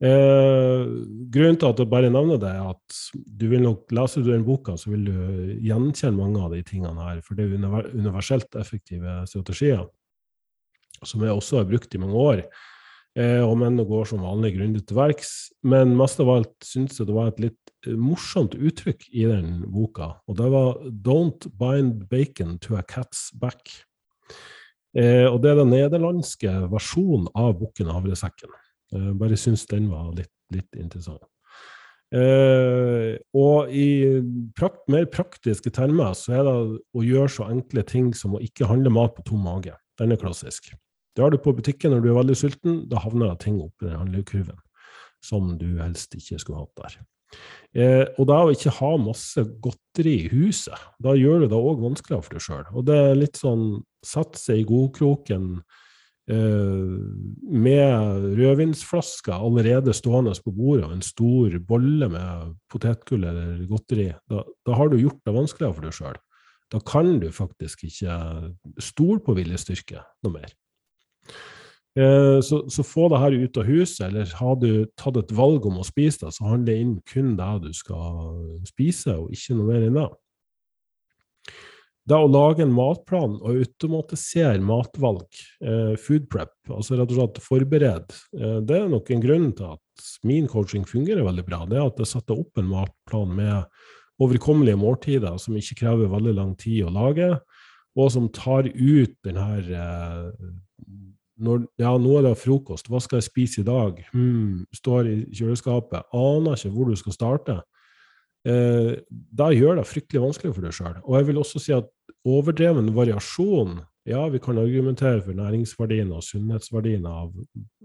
Eh, 0.00 0.86
grunnen 1.32 1.58
til 1.60 1.68
at 1.68 1.82
jeg 1.82 1.90
bare 1.92 2.08
nevner 2.08 2.40
det, 2.40 2.54
er 2.56 2.72
at 2.72 3.00
du 3.12 3.44
vil 3.52 3.66
nok, 3.66 3.84
leser 4.00 4.24
du 4.24 4.30
den 4.32 4.48
boka, 4.48 4.78
så 4.80 4.94
vil 4.94 5.04
du 5.10 5.52
gjenkjenne 5.60 6.16
mange 6.16 6.40
av 6.40 6.56
de 6.56 6.62
tingene 6.64 7.04
her. 7.04 7.20
For 7.20 7.36
det 7.36 7.50
er 7.52 7.92
universelt 7.92 8.56
effektive 8.56 9.18
strategier, 9.28 9.84
som 11.04 11.20
jeg 11.20 11.36
også 11.36 11.60
har 11.60 11.68
brukt 11.68 11.92
i 11.92 12.00
mange 12.00 12.16
år. 12.16 12.46
Eh, 13.16 13.40
enn 13.40 13.80
å 13.80 13.86
går 13.88 14.10
som 14.10 14.20
vanlig 14.20 14.52
grundig 14.58 14.82
til 14.84 14.98
verks. 14.98 15.48
Men 15.64 15.94
mest 15.96 16.20
av 16.20 16.28
alt 16.34 16.52
syntes 16.64 17.00
jeg 17.00 17.08
det 17.08 17.16
var 17.16 17.30
et 17.30 17.40
litt 17.46 17.72
eh, 17.86 17.96
morsomt 17.96 18.52
uttrykk 18.52 19.06
i 19.08 19.24
den 19.30 19.62
boka, 19.72 20.18
og 20.28 20.36
det 20.36 20.50
var 20.52 20.76
'Don't 20.84 21.48
bind 21.56 22.08
bacon 22.10 22.58
to 22.58 22.76
a 22.76 22.82
cat's 22.82 23.32
back'. 23.32 23.84
Eh, 24.96 25.24
og 25.24 25.40
det 25.42 25.50
er 25.50 25.62
den 25.62 25.72
nederlandske 25.72 26.52
versjonen 26.72 27.28
av 27.34 27.58
Bukken 27.58 27.88
Havresekken. 27.88 28.52
Eh, 28.92 29.12
bare 29.12 29.36
syns 29.36 29.66
den 29.66 29.88
var 29.88 30.12
litt, 30.12 30.32
litt 30.52 30.76
interessant. 30.76 31.24
Eh, 32.12 33.16
og 33.34 33.72
i 33.72 34.22
prakt, 34.54 34.84
mer 34.88 35.08
praktiske 35.10 35.72
termer 35.74 36.14
så 36.14 36.36
er 36.36 36.44
det 36.46 36.56
å 36.94 37.02
gjøre 37.02 37.32
så 37.32 37.48
enkle 37.50 37.82
ting 37.82 38.12
som 38.14 38.36
å 38.36 38.40
ikke 38.44 38.68
handle 38.68 38.92
mat 38.92 39.16
på 39.16 39.24
tom 39.24 39.42
mage. 39.42 39.74
Den 39.98 40.12
er 40.12 40.20
klassisk. 40.20 40.70
Drar 41.16 41.32
du 41.32 41.40
på 41.40 41.54
butikken 41.56 41.94
når 41.94 42.04
du 42.04 42.10
er 42.12 42.20
veldig 42.20 42.38
sulten, 42.38 42.80
da 42.90 43.00
havner 43.00 43.32
det 43.32 43.42
ting 43.46 43.58
oppi 43.64 43.88
den 43.88 43.98
handlekurven 43.98 44.58
som 45.24 45.54
du 45.58 45.68
helst 45.80 46.14
ikke 46.16 46.38
skulle 46.40 46.64
hatt 46.64 46.82
der. 46.82 46.98
Eh, 47.76 48.04
og 48.16 48.28
da 48.30 48.42
å 48.44 48.52
ikke 48.54 48.74
ha 48.78 48.92
masse 49.00 49.42
godteri 49.62 50.14
i 50.26 50.30
huset, 50.32 50.76
da 51.02 51.16
gjør 51.18 51.44
du 51.44 51.48
det 51.50 51.58
òg 51.58 51.82
vanskeligere 51.82 52.24
for 52.24 52.36
deg 52.36 52.44
sjøl. 52.44 52.68
Og 52.72 52.86
det 52.88 53.00
er 53.00 53.18
litt 53.18 53.40
sånn 53.40 53.66
sette 54.06 54.40
seg 54.40 54.62
i 54.62 54.68
godkroken 54.68 55.48
eh, 56.30 56.92
med 57.66 58.28
rødvinsflasker 58.38 59.34
allerede 59.36 59.96
stående 59.96 60.36
på 60.44 60.54
bordet 60.54 60.86
og 60.86 60.94
en 60.96 61.04
stor 61.04 61.58
bolle 61.68 62.10
med 62.12 62.54
potetgull 62.72 63.26
eller 63.26 63.66
godteri. 63.68 64.12
Da, 64.30 64.44
da 64.68 64.78
har 64.78 64.92
du 64.92 65.00
gjort 65.00 65.20
det 65.26 65.36
vanskeligere 65.36 65.76
for 65.76 65.88
deg 65.88 65.98
sjøl. 65.98 66.22
Da 66.72 66.80
kan 66.82 67.18
du 67.22 67.28
faktisk 67.34 67.84
ikke 67.86 68.14
stole 68.82 69.20
på 69.22 69.36
viljestyrke 69.36 70.00
noe 70.26 70.38
mer. 70.40 70.54
Eh, 71.96 72.40
så, 72.44 72.60
så, 72.70 72.84
få 72.84 73.08
det 73.08 73.22
her 73.22 73.32
ut 73.32 73.56
av 73.56 73.64
huset, 73.64 74.02
eller 74.10 74.32
har 74.36 74.58
du 74.60 74.84
tatt 75.00 75.16
et 75.16 75.32
valg 75.32 75.64
om 75.64 75.78
å 75.80 75.86
spise 75.86 76.26
det, 76.26 76.34
så 76.36 76.44
handler 76.50 76.68
det 76.68 76.82
inn 76.82 76.94
kun 77.08 77.32
det 77.38 77.52
du 77.64 77.70
skal 77.76 78.36
spise, 78.68 79.16
og 79.16 79.32
ikke 79.32 79.56
noe 79.56 79.70
mer 79.70 79.86
enn 79.86 79.96
det. 79.96 80.10
Det 82.06 82.18
å 82.22 82.28
lage 82.30 82.62
en 82.62 82.74
matplan 82.74 83.38
og 83.40 83.56
automatisere 83.64 84.60
matvalg, 84.62 85.26
eh, 85.64 85.96
food 85.98 86.28
prep, 86.30 86.52
altså 86.68 87.00
rett 87.00 87.10
og 87.10 87.18
slett 87.18 87.40
forberede, 87.42 88.20
eh, 88.36 88.60
det 88.62 88.76
er 88.76 88.92
nok 88.92 89.10
en 89.10 89.24
grunn 89.24 89.48
til 89.56 89.72
at 89.72 90.12
min 90.22 90.46
coaching 90.46 90.84
fungerer 90.86 91.24
veldig 91.26 91.46
bra. 91.48 91.64
Det 91.66 91.80
er 91.80 91.88
at 91.88 91.98
jeg 91.98 92.12
setter 92.12 92.44
opp 92.44 92.60
en 92.60 92.68
matplan 92.70 93.32
med 93.34 93.64
overkommelige 94.22 94.78
måltider 94.78 95.40
som 95.40 95.56
ikke 95.56 95.80
krever 95.80 96.12
veldig 96.12 96.36
lang 96.36 96.54
tid 96.60 96.84
å 96.84 96.92
lage, 96.94 97.40
og 97.96 98.12
som 98.12 98.28
tar 98.28 98.68
ut 98.68 99.16
den 99.24 99.40
her 99.40 99.72
eh, 99.74 100.30
når, 101.36 101.66
ja, 101.80 101.92
nå 102.00 102.18
er 102.18 102.28
det 102.28 102.38
frokost, 102.40 102.88
hva 102.88 103.00
skal 103.02 103.20
jeg 103.20 103.28
spise 103.28 103.62
i 103.62 103.66
dag? 103.66 103.98
Hmm, 104.14 104.64
står 104.74 105.10
i 105.10 105.16
kjøleskapet, 105.36 106.08
aner 106.16 106.56
ikke 106.56 106.72
hvor 106.74 106.88
du 106.90 106.96
skal 106.98 107.16
starte. 107.16 107.56
Eh, 108.46 108.92
da 109.10 109.50
gjør 109.50 109.80
det 109.80 109.88
fryktelig 109.90 110.22
vanskelig 110.22 110.54
for 110.54 110.66
deg 110.66 110.76
sjøl. 110.76 110.96
Og 111.02 111.18
jeg 111.18 111.28
vil 111.28 111.40
også 111.42 111.62
si 111.62 111.74
at 111.76 111.90
overdreven 112.26 112.94
variasjon 112.96 113.82
Ja, 114.06 114.20
vi 114.30 114.38
kan 114.38 114.54
argumentere 114.54 115.18
for 115.18 115.34
næringsverdien 115.34 116.12
og 116.14 116.22
sunnhetsverdien 116.22 117.08
av 117.10 117.32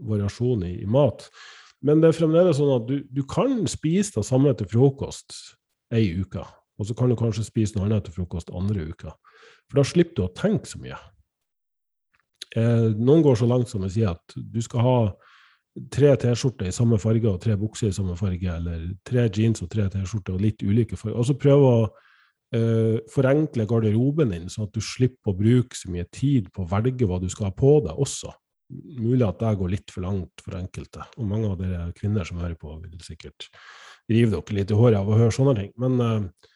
variasjon 0.05 0.67
i, 0.67 0.75
i, 0.83 0.85
mat, 0.85 1.23
men 1.81 1.97
det 1.97 2.11
er 2.11 2.19
fremdeles 2.19 2.59
sånn 2.59 2.75
at 2.75 2.85
du, 2.85 2.99
du 3.09 3.23
kan 3.25 3.63
spise 3.65 4.19
det 4.19 4.27
samme 4.27 4.53
til 4.53 4.69
frokost 4.69 5.33
ei 5.89 6.11
uke, 6.21 6.43
og 6.77 6.85
så 6.85 6.93
kan 6.93 7.09
du 7.09 7.17
kanskje 7.17 7.47
spise 7.47 7.73
noe 7.73 7.87
annet 7.87 8.05
til 8.05 8.19
frokost 8.19 8.53
andre 8.53 8.85
uka. 8.93 9.15
For 9.65 9.81
da 9.81 9.87
slipper 9.87 10.19
du 10.19 10.23
å 10.27 10.35
tenke 10.37 10.69
så 10.69 10.77
mye. 10.83 10.99
Eh, 12.55 12.87
noen 12.99 13.23
går 13.23 13.37
så 13.39 13.47
langt 13.47 13.69
som 13.71 13.85
å 13.85 13.91
si 13.91 14.03
at 14.07 14.35
du 14.35 14.59
skal 14.63 14.83
ha 14.85 14.95
tre 15.91 16.11
T-skjorter 16.19 16.67
i 16.67 16.75
samme 16.75 16.99
farge 16.99 17.29
og 17.29 17.39
tre 17.43 17.55
bukser 17.59 17.91
i 17.91 17.95
samme 17.95 18.17
farge, 18.19 18.55
eller 18.57 18.89
tre 19.07 19.27
jeans 19.29 19.63
og 19.63 19.71
tre 19.71 19.87
T-skjorter 19.91 20.35
og 20.35 20.43
litt 20.43 20.63
ulike 20.65 20.99
farger. 20.99 21.19
Og 21.21 21.29
så 21.29 21.37
prøve 21.39 21.69
å 21.69 21.81
eh, 22.57 22.97
forenkle 23.11 23.67
garderoben 23.69 24.35
din, 24.35 24.49
sånn 24.51 24.67
at 24.67 24.75
du 24.75 24.83
slipper 24.83 25.31
å 25.31 25.37
bruke 25.37 25.77
så 25.77 25.91
mye 25.93 26.07
tid 26.11 26.51
på 26.51 26.65
å 26.65 26.71
velge 26.73 27.07
hva 27.07 27.21
du 27.21 27.29
skal 27.31 27.49
ha 27.49 27.55
på 27.55 27.77
deg 27.87 28.03
også. 28.03 28.33
Mulig 28.71 29.25
at 29.27 29.39
det 29.39 29.55
går 29.59 29.71
litt 29.71 29.91
for 29.91 30.05
langt 30.05 30.43
for 30.43 30.55
enkelte. 30.59 31.07
Og 31.19 31.27
mange 31.27 31.49
av 31.51 31.57
dere 31.59 31.89
kvinner 31.95 32.27
som 32.27 32.39
hører 32.39 32.59
på, 32.59 32.75
vil 32.83 33.03
sikkert 33.03 33.47
rive 34.11 34.33
dere 34.35 34.57
litt 34.59 34.71
i 34.71 34.79
håret 34.79 34.99
av 34.99 35.07
å 35.07 35.19
høre 35.19 35.35
sånne 35.35 35.55
ting. 35.59 35.71
Men 35.79 36.03
eh, 36.03 36.51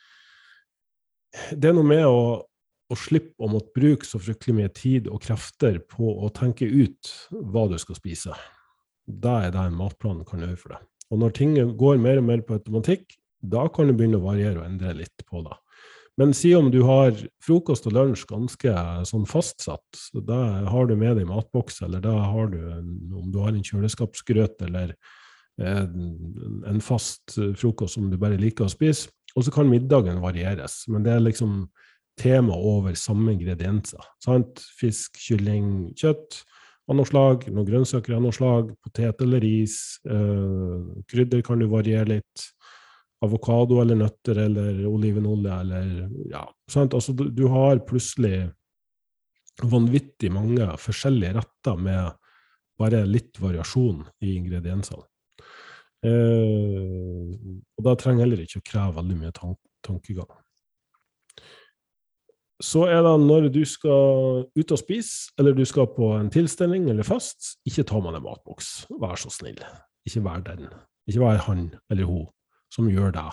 det 1.56 1.72
er 1.72 1.80
noe 1.80 1.88
med 1.88 2.04
å 2.08 2.20
å 2.92 2.98
slippe 3.00 3.42
å 3.42 3.50
måtte 3.50 3.74
bruke 3.76 4.06
så 4.06 4.20
fryktelig 4.22 4.56
mye 4.60 4.72
tid 4.76 5.10
og 5.10 5.24
krefter 5.26 5.80
på 5.90 6.06
å 6.06 6.30
tenke 6.36 6.68
ut 6.68 7.12
hva 7.32 7.66
du 7.72 7.78
skal 7.82 7.98
spise. 7.98 8.36
Da 9.06 9.40
er 9.46 9.54
det 9.54 9.62
en 9.62 9.78
matplan 9.78 10.24
kan 10.28 10.44
gjøre 10.44 10.60
for 10.60 10.76
deg. 10.76 10.88
Og 11.14 11.22
når 11.22 11.36
ting 11.38 11.56
går 11.78 12.02
mer 12.02 12.22
og 12.22 12.28
mer 12.30 12.42
på 12.46 12.58
automatikk, 12.58 13.18
da 13.46 13.68
kan 13.70 13.90
du 13.90 13.94
begynne 13.98 14.18
å 14.18 14.26
variere 14.26 14.62
og 14.62 14.68
endre 14.68 14.96
litt 15.02 15.26
på 15.30 15.44
det. 15.46 15.58
Men 16.16 16.32
si 16.34 16.54
om 16.56 16.70
du 16.72 16.80
har 16.88 17.18
frokost 17.44 17.90
og 17.90 17.96
lunsj 17.98 18.24
ganske 18.30 18.74
sånn 19.10 19.26
fastsatt, 19.28 20.00
da 20.16 20.64
har 20.72 20.88
du 20.88 20.96
med 20.96 21.20
deg 21.20 21.28
matboks, 21.28 21.82
eller 21.84 22.04
da 22.06 22.14
har 22.32 22.54
du 22.54 22.60
en, 22.72 22.88
om 23.12 23.28
du 23.34 23.42
har 23.44 23.52
en 23.52 23.66
kjøleskapsgrøt 23.66 24.64
eller 24.70 24.96
en, 25.60 26.64
en 26.68 26.80
fast 26.84 27.36
frokost 27.60 27.98
som 27.98 28.08
du 28.12 28.18
bare 28.20 28.40
liker 28.40 28.68
å 28.68 28.72
spise, 28.72 29.12
og 29.36 29.44
så 29.44 29.52
kan 29.52 29.68
middagen 29.68 30.22
varieres. 30.24 30.86
Men 30.88 31.04
det 31.04 31.18
er 31.18 31.26
liksom 31.26 31.66
tema 32.20 32.56
over 32.56 32.96
samme 32.98 33.34
ingredienser. 33.36 34.04
Sant? 34.24 34.62
Fisk, 34.80 35.20
kylling, 35.20 35.92
kjøtt 36.00 36.42
av 36.86 37.00
noe 37.00 37.10
slag, 37.10 37.48
noen 37.50 37.68
grønnsaker 37.68 38.16
av 38.18 38.22
noe 38.26 38.36
slag, 38.36 38.70
potet 38.84 39.24
eller 39.26 39.42
ris. 39.44 39.78
Eh, 40.06 41.02
krydder 41.10 41.42
kan 41.46 41.62
du 41.62 41.68
variere 41.72 42.18
litt. 42.18 42.52
Avokado 43.26 43.80
eller 43.82 43.98
nøtter 43.98 44.38
eller 44.44 44.84
olivenolje 44.86 45.60
eller 45.64 46.10
Ja, 46.30 46.44
sant. 46.70 46.94
Altså, 46.94 47.16
du, 47.16 47.30
du 47.34 47.48
har 47.50 47.80
plutselig 47.88 48.52
vanvittig 49.64 50.30
mange 50.36 50.68
forskjellige 50.84 51.38
retter 51.38 51.80
med 51.80 52.12
bare 52.78 53.06
litt 53.08 53.40
variasjon 53.40 54.04
i 54.22 54.36
ingrediensene. 54.36 55.08
Eh, 56.06 57.32
og 57.80 57.88
da 57.88 57.96
trenger 57.98 58.26
heller 58.26 58.44
ikke 58.44 58.62
å 58.62 58.68
kreve 58.68 58.98
veldig 59.00 59.22
mye 59.24 59.34
tank 59.36 59.62
tankegang. 59.86 60.32
Så 62.64 62.86
er 62.88 63.02
det 63.04 63.14
når 63.26 63.50
du 63.52 63.64
skal 63.68 64.46
ut 64.48 64.72
og 64.72 64.80
spise, 64.80 65.32
eller 65.40 65.56
du 65.56 65.66
skal 65.68 65.90
på 65.92 66.14
en 66.16 66.30
tilstelning 66.32 66.88
eller 66.90 67.04
fest, 67.04 67.58
ikke 67.68 67.84
ta 67.84 68.00
med 68.00 68.16
deg 68.16 68.24
matboks. 68.24 68.86
Vær 69.02 69.20
så 69.20 69.32
snill. 69.34 69.60
Ikke 70.08 70.24
vær 70.24 70.44
den. 70.46 70.70
Ikke 71.10 71.26
vær 71.26 71.42
han 71.50 71.68
eller 71.92 72.08
hun 72.08 72.30
som 72.72 72.88
gjør 72.92 73.12
det. 73.16 73.28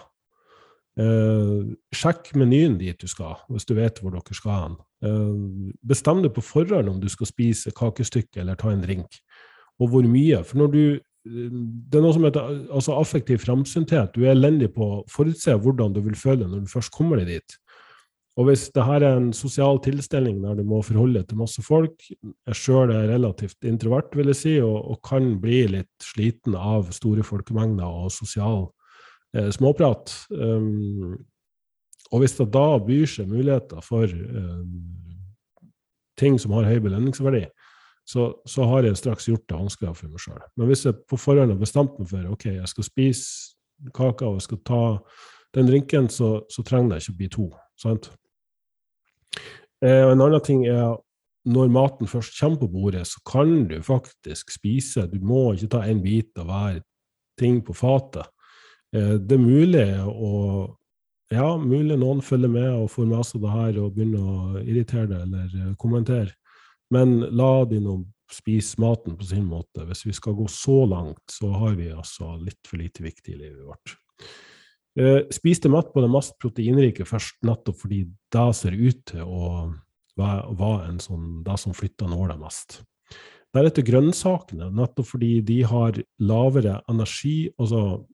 Eh, 1.03 1.71
sjekk 1.97 2.35
menyen 2.37 2.75
dit 2.81 2.99
du 3.01 3.09
skal, 3.09 3.39
hvis 3.49 3.65
du 3.65 3.73
vet 3.79 4.03
hvor 4.03 4.13
dere 4.13 4.37
skal 4.37 4.59
hen. 4.59 4.75
Eh, 5.07 5.71
bestem 5.89 6.21
deg 6.25 6.35
på 6.35 6.45
forhånd 6.45 6.91
om 6.91 7.01
du 7.01 7.09
skal 7.13 7.31
spise 7.31 7.73
kakestykke 7.77 8.43
eller 8.43 8.59
ta 8.61 8.75
en 8.75 8.85
drink, 8.85 9.23
og 9.81 9.95
hvor 9.95 10.05
mye. 10.07 10.43
For 10.45 10.61
når 10.61 10.75
du 10.75 10.85
det 11.23 11.95
er 11.95 12.03
noe 12.03 12.15
som 12.15 12.25
heter 12.27 12.49
altså 12.75 12.97
affektiv 12.99 13.39
framsynthet. 13.45 14.11
Du 14.15 14.25
er 14.25 14.33
elendig 14.33 14.73
på 14.75 14.89
å 14.89 15.03
forutse 15.11 15.55
hvordan 15.55 15.95
du 15.95 16.01
vil 16.03 16.17
føle 16.19 16.49
når 16.49 16.65
du 16.65 16.73
først 16.73 16.91
kommer 16.95 17.21
deg 17.21 17.37
dit. 17.37 17.55
Og 18.41 18.49
hvis 18.49 18.71
det 18.73 18.85
her 18.89 19.05
er 19.05 19.19
en 19.19 19.33
sosial 19.37 19.77
tilstelning 19.85 20.39
der 20.41 20.57
du 20.57 20.65
må 20.65 20.79
forholde 20.85 21.21
deg 21.21 21.29
til 21.29 21.41
masse 21.43 21.63
folk, 21.65 21.99
jeg 22.09 22.57
sjøl 22.57 22.93
er 22.95 23.11
relativt 23.11 23.69
introvert, 23.69 24.15
vil 24.17 24.31
jeg 24.33 24.39
si, 24.39 24.55
og, 24.65 24.79
og, 24.95 25.01
kan 25.05 25.35
bli 25.43 25.67
litt 25.75 26.07
sliten 26.07 26.57
av 26.57 26.89
store 26.97 27.27
folkemengder 27.27 27.85
og 27.85 28.13
sosial 28.15 28.71
eh, 29.37 29.51
småprat 29.53 30.15
um, 30.31 31.19
Og 32.13 32.23
hvis 32.23 32.39
det 32.39 32.49
da 32.53 32.67
byr 32.81 33.09
seg 33.09 33.29
muligheter 33.29 33.85
for 33.85 34.09
um, 34.09 34.81
ting 36.21 36.41
som 36.41 36.57
har 36.57 36.69
høy 36.69 36.81
belønningsverdi, 36.85 37.47
så, 38.09 38.33
så, 38.49 38.65
har 38.69 38.85
jeg 38.85 38.99
straks 38.99 39.29
gjort 39.29 39.45
det 39.49 39.61
vanskeligere 39.61 39.97
for 39.97 40.13
meg 40.13 40.25
sjøl. 40.25 40.41
Men 40.57 40.69
hvis 40.69 40.87
jeg 40.89 40.99
på 41.09 41.21
forhånd 41.21 41.53
har 41.55 41.61
bestemt 41.61 42.01
meg 42.01 42.09
for 42.11 42.33
ok, 42.33 42.49
jeg 42.57 42.73
skal 42.73 42.89
spise 42.89 43.93
kaka 43.97 44.29
og 44.29 44.41
jeg 44.41 44.49
skal 44.49 44.61
ta 44.67 44.83
den 45.57 45.69
drinken, 45.69 46.09
så, 46.09 46.35
så 46.53 46.65
trenger 46.65 46.95
det 46.95 47.03
ikke 47.05 47.15
å 47.15 47.21
bli 47.21 47.31
to. 47.37 47.47
sant? 47.81 48.11
Eh, 49.83 50.11
en 50.11 50.21
annen 50.21 50.45
ting 50.45 50.67
er 50.71 50.97
når 51.49 51.73
maten 51.75 52.07
først 52.07 52.37
kommer 52.39 52.61
på 52.61 52.71
bordet, 52.71 53.07
så 53.11 53.19
kan 53.27 53.65
du 53.71 53.81
faktisk 53.83 54.53
spise. 54.55 55.09
Du 55.11 55.19
må 55.25 55.53
ikke 55.55 55.73
ta 55.75 55.83
en 55.87 56.03
bit 56.05 56.39
av 56.39 56.47
hver 56.47 56.79
ting 57.41 57.59
på 57.67 57.75
fatet. 57.75 58.29
Eh, 58.95 59.17
det 59.19 59.39
er 59.39 59.43
mulig 59.43 59.89
å 60.07 60.77
Ja, 61.33 61.57
mulig 61.57 61.95
noen 61.97 62.19
følger 62.21 62.51
med 62.53 62.67
og 62.77 62.91
får 62.93 63.07
med 63.09 63.25
seg 63.25 63.41
det 63.41 63.51
her 63.55 63.77
og 63.81 63.95
begynner 63.97 64.21
å 64.21 64.59
irritere 64.61 65.07
deg 65.09 65.23
eller 65.23 65.55
eh, 65.57 65.71
kommentere. 65.81 66.35
Men 66.93 67.23
la 67.33 67.65
de 67.65 67.79
nå 67.81 67.95
spise 68.29 68.77
maten 68.81 69.17
på 69.17 69.25
sin 69.25 69.47
måte. 69.49 69.87
Hvis 69.89 70.05
vi 70.05 70.13
skal 70.13 70.37
gå 70.37 70.45
så 70.53 70.83
langt, 70.85 71.25
så 71.33 71.49
har 71.57 71.79
vi 71.79 71.89
altså 71.89 72.35
litt 72.37 72.61
for 72.69 72.83
lite 72.83 73.05
viktig 73.07 73.33
i 73.33 73.39
livet 73.47 73.65
vårt. 73.65 73.97
Eh, 74.99 75.23
spiste 75.33 75.71
mat 75.73 75.93
på 75.93 76.03
det 76.05 76.11
mest 76.13 76.35
proteinrike 76.43 77.07
først, 77.09 77.39
nettopp 77.47 77.79
fordi 77.81 78.03
det 78.33 78.49
ser 78.59 78.77
ut 78.77 79.05
til 79.09 79.23
å 79.25 79.73
være 80.21 80.89
en 80.91 80.99
sånn, 81.01 81.29
det 81.47 81.57
som 81.61 81.73
flytter 81.77 82.11
nåla 82.13 82.37
mest. 82.41 82.83
Deretter 83.53 83.85
grønnsakene, 83.85 84.69
nettopp 84.73 85.09
fordi 85.15 85.39
de 85.45 85.63
har 85.69 85.97
lavere 86.21 86.81
energi. 86.89 87.51
altså 87.59 88.05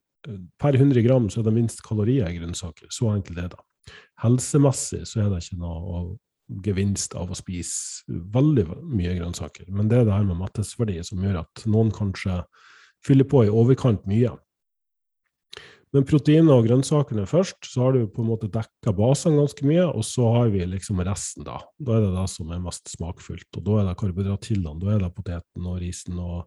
Per 0.59 0.75
100 0.75 1.01
gram 1.01 1.29
så 1.31 1.39
er 1.39 1.47
det 1.47 1.55
minst 1.55 1.83
kalorier 1.83 2.27
i 2.27 2.39
grønnsaker. 2.39 2.89
Så 2.91 3.07
enkelt 3.11 3.37
er 3.39 3.51
det. 3.53 3.59
Helsemessig 4.19 5.05
så 5.07 5.23
er 5.23 5.29
det 5.31 5.43
ikke 5.45 5.61
noe 5.61 6.17
gevinst 6.65 7.15
av 7.15 7.31
å 7.31 7.37
spise 7.37 8.03
veldig 8.07 8.65
mye 8.83 9.15
grønnsaker. 9.15 9.69
Men 9.71 9.87
det 9.87 10.01
er 10.01 10.09
det 10.09 10.17
her 10.17 10.27
med 10.27 10.41
mettelsesverdi 10.41 10.99
som 11.07 11.23
gjør 11.23 11.43
at 11.43 11.63
noen 11.69 11.91
kanskje 11.95 12.41
fyller 13.05 13.27
på 13.29 13.45
i 13.45 13.53
overkant 13.53 14.03
mye. 14.09 14.33
Men 15.95 16.05
proteinene 16.05 16.53
og 16.53 16.67
grønnsakene 16.67 17.23
først, 17.29 17.63
så 17.65 17.87
har 17.87 17.95
du 17.95 18.03
på 18.13 18.21
en 18.21 18.29
måte 18.29 18.49
dekka 18.53 18.93
basene 18.93 19.39
ganske 19.41 19.65
mye, 19.65 19.87
og 19.89 20.05
så 20.05 20.27
har 20.35 20.51
vi 20.53 20.61
liksom 20.69 21.01
resten, 21.05 21.47
da. 21.47 21.57
Da 21.81 21.95
er 21.95 22.03
det 22.05 22.11
det 22.13 22.25
som 22.29 22.51
er 22.53 22.61
mest 22.61 22.91
smakfullt. 22.91 23.49
Og 23.57 23.65
da 23.65 23.79
er 23.79 23.87
det 23.89 23.95
karbohydratillene, 24.01 24.77
da 24.83 24.91
er 24.93 25.01
det 25.01 25.13
poteten 25.15 25.69
og 25.69 25.79
risen 25.81 26.19
og 26.21 26.43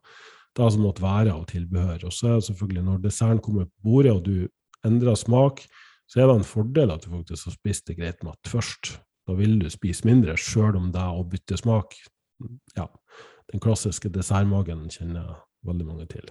det 0.55 0.69
som 0.75 0.85
måtte 0.87 1.03
være 1.03 1.35
av 1.35 1.47
tilbehør. 1.51 2.05
Og 2.07 2.15
så 2.15 2.29
er 2.29 2.37
det 2.39 2.49
selvfølgelig, 2.51 2.85
når 2.87 3.01
desserten 3.03 3.43
kommer 3.43 3.67
på 3.67 3.89
bordet, 3.89 4.15
og 4.15 4.23
du 4.29 4.87
endrer 4.87 5.19
smak, 5.19 5.65
så 6.07 6.23
er 6.23 6.29
det 6.29 6.39
en 6.39 6.47
fordel 6.47 6.93
at 6.95 7.03
du 7.03 7.11
faktisk 7.11 7.49
har 7.49 7.57
spist 7.57 7.89
det 7.89 7.97
greit 7.99 8.23
mat 8.27 8.51
først. 8.51 8.93
Da 9.27 9.35
vil 9.39 9.59
du 9.59 9.69
spise 9.71 10.07
mindre, 10.07 10.37
sjøl 10.39 10.77
om 10.79 10.91
det 10.95 11.03
å 11.03 11.25
bytte 11.27 11.59
smak 11.61 11.97
Ja, 12.75 12.89
den 13.53 13.63
klassiske 13.63 14.11
dessertmagen 14.11 14.89
kjenner 14.91 15.21
jeg 15.23 15.37
veldig 15.69 15.87
mange 15.87 16.09
til. 16.11 16.31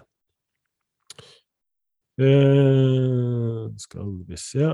Eh, 2.22 3.72
skal 3.82 4.10
vi 4.28 4.38
se 4.38 4.66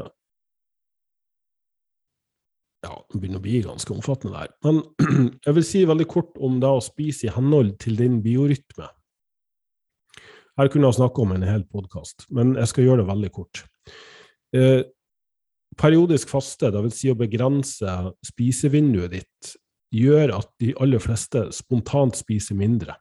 Ja, 2.84 2.94
det 3.12 3.20
begynner 3.20 3.40
å 3.40 3.44
bli 3.46 3.62
ganske 3.64 3.94
omfattende 3.94 4.38
der. 4.38 4.52
Men 4.66 4.82
jeg 5.46 5.56
vil 5.56 5.66
si 5.66 5.86
veldig 5.88 6.08
kort 6.12 6.38
om 6.44 6.60
det 6.62 6.70
å 6.70 6.84
spise 6.84 7.28
i 7.28 7.34
henhold 7.34 7.78
til 7.84 7.98
din 8.00 8.20
biorytme. 8.24 8.90
Her 10.58 10.72
kunne 10.74 10.90
jeg 10.90 10.98
snakke 11.00 11.24
om 11.24 11.34
en 11.36 11.46
hel 11.46 11.64
podkast, 11.70 12.28
men 12.34 12.56
jeg 12.58 12.72
skal 12.72 12.88
gjøre 12.88 13.04
det 13.04 13.10
veldig 13.12 13.32
kort. 13.34 13.64
Eh, 14.56 14.84
periodisk 15.78 16.32
faste, 16.32 16.72
dvs. 16.74 16.96
Si 17.00 17.12
å 17.14 17.18
begrense 17.18 17.98
spisevinduet 18.26 19.14
ditt, 19.18 19.52
gjør 19.94 20.38
at 20.40 20.50
de 20.62 20.74
aller 20.82 21.02
fleste 21.02 21.48
spontant 21.56 22.18
spiser 22.18 22.58
mindre. 22.60 22.98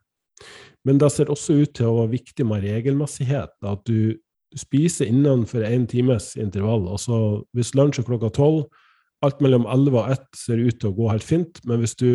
Men 0.86 1.00
det 1.02 1.10
ser 1.14 1.32
også 1.32 1.56
ut 1.62 1.72
til 1.74 1.88
å 1.88 1.96
være 2.02 2.14
viktig 2.14 2.46
med 2.46 2.62
regelmessighet, 2.66 3.56
at 3.66 3.88
du 3.88 4.14
spiser 4.54 5.10
innenfor 5.10 5.64
én 5.66 5.86
times 5.90 6.36
intervall. 6.38 6.86
Altså 6.92 7.42
hvis 7.56 7.74
lunsj 7.74 7.98
er 8.00 8.08
klokka 8.08 8.30
tolv, 8.34 8.64
alt 9.24 9.40
mellom 9.44 9.64
elleve 9.72 9.98
og 10.02 10.10
ett 10.12 10.28
ser 10.36 10.58
ut 10.60 10.80
til 10.80 10.88
å 10.90 10.96
gå 10.96 11.04
helt 11.10 11.26
fint. 11.26 11.54
Men 11.68 11.76
hvis 11.82 11.96
du 11.98 12.10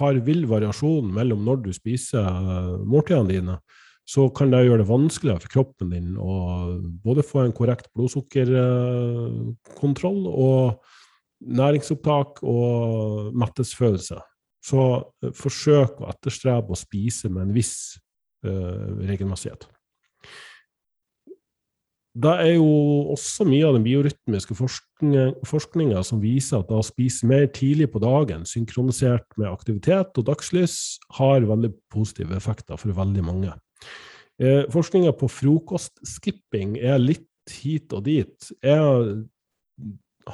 har 0.00 0.14
vill 0.26 0.44
variasjon 0.50 1.14
mellom 1.14 1.40
når 1.46 1.56
du 1.66 1.70
spiser 1.76 2.24
uh, 2.24 2.76
måltidene 2.88 3.30
dine, 3.30 3.54
så 4.06 4.22
kan 4.30 4.50
det 4.52 4.64
gjøre 4.64 4.82
det 4.84 4.90
vanskeligere 4.90 5.40
for 5.42 5.50
kroppen 5.56 5.88
din 5.90 6.16
å 6.18 6.32
både 7.02 7.22
få 7.26 7.38
en 7.42 7.52
korrekt 7.54 7.86
blodsukkerkontroll 7.98 10.20
uh, 10.26 10.32
og 10.46 10.62
næringsopptak 11.46 12.42
og 12.46 13.32
mettelsesfølelse. 13.36 14.16
Så 14.66 14.80
uh, 15.02 15.32
forsøk 15.36 15.92
å 16.00 16.10
etterstrebe 16.14 16.68
å 16.72 16.76
spise 16.78 17.28
med 17.30 17.42
en 17.48 17.56
viss 17.56 17.76
regelmessighet. 18.46 19.62
Det 22.16 22.32
er 22.32 22.54
jo 22.54 22.68
også 23.12 23.44
mye 23.44 23.66
av 23.68 23.74
den 23.76 23.84
biorytmiske 23.84 24.54
forskninga 24.56 26.00
som 26.06 26.22
viser 26.22 26.62
at 26.62 26.70
å 26.72 26.80
spise 26.86 27.28
mer 27.28 27.44
tidlig 27.52 27.90
på 27.92 28.00
dagen, 28.00 28.46
synkronisert 28.48 29.26
med 29.36 29.50
aktivitet 29.50 30.16
og 30.16 30.24
dagslys, 30.30 30.96
har 31.18 31.44
veldig 31.44 31.74
positive 31.92 32.38
effekter 32.38 32.80
for 32.80 32.96
veldig 32.96 33.24
mange. 33.26 33.52
Eh, 34.40 34.64
forskninga 34.72 35.12
på 35.16 35.28
frokostskipping 35.28 36.78
er 36.80 37.02
litt 37.02 37.28
hit 37.52 37.92
og 37.92 38.06
dit. 38.08 38.48
Jeg 38.64 39.26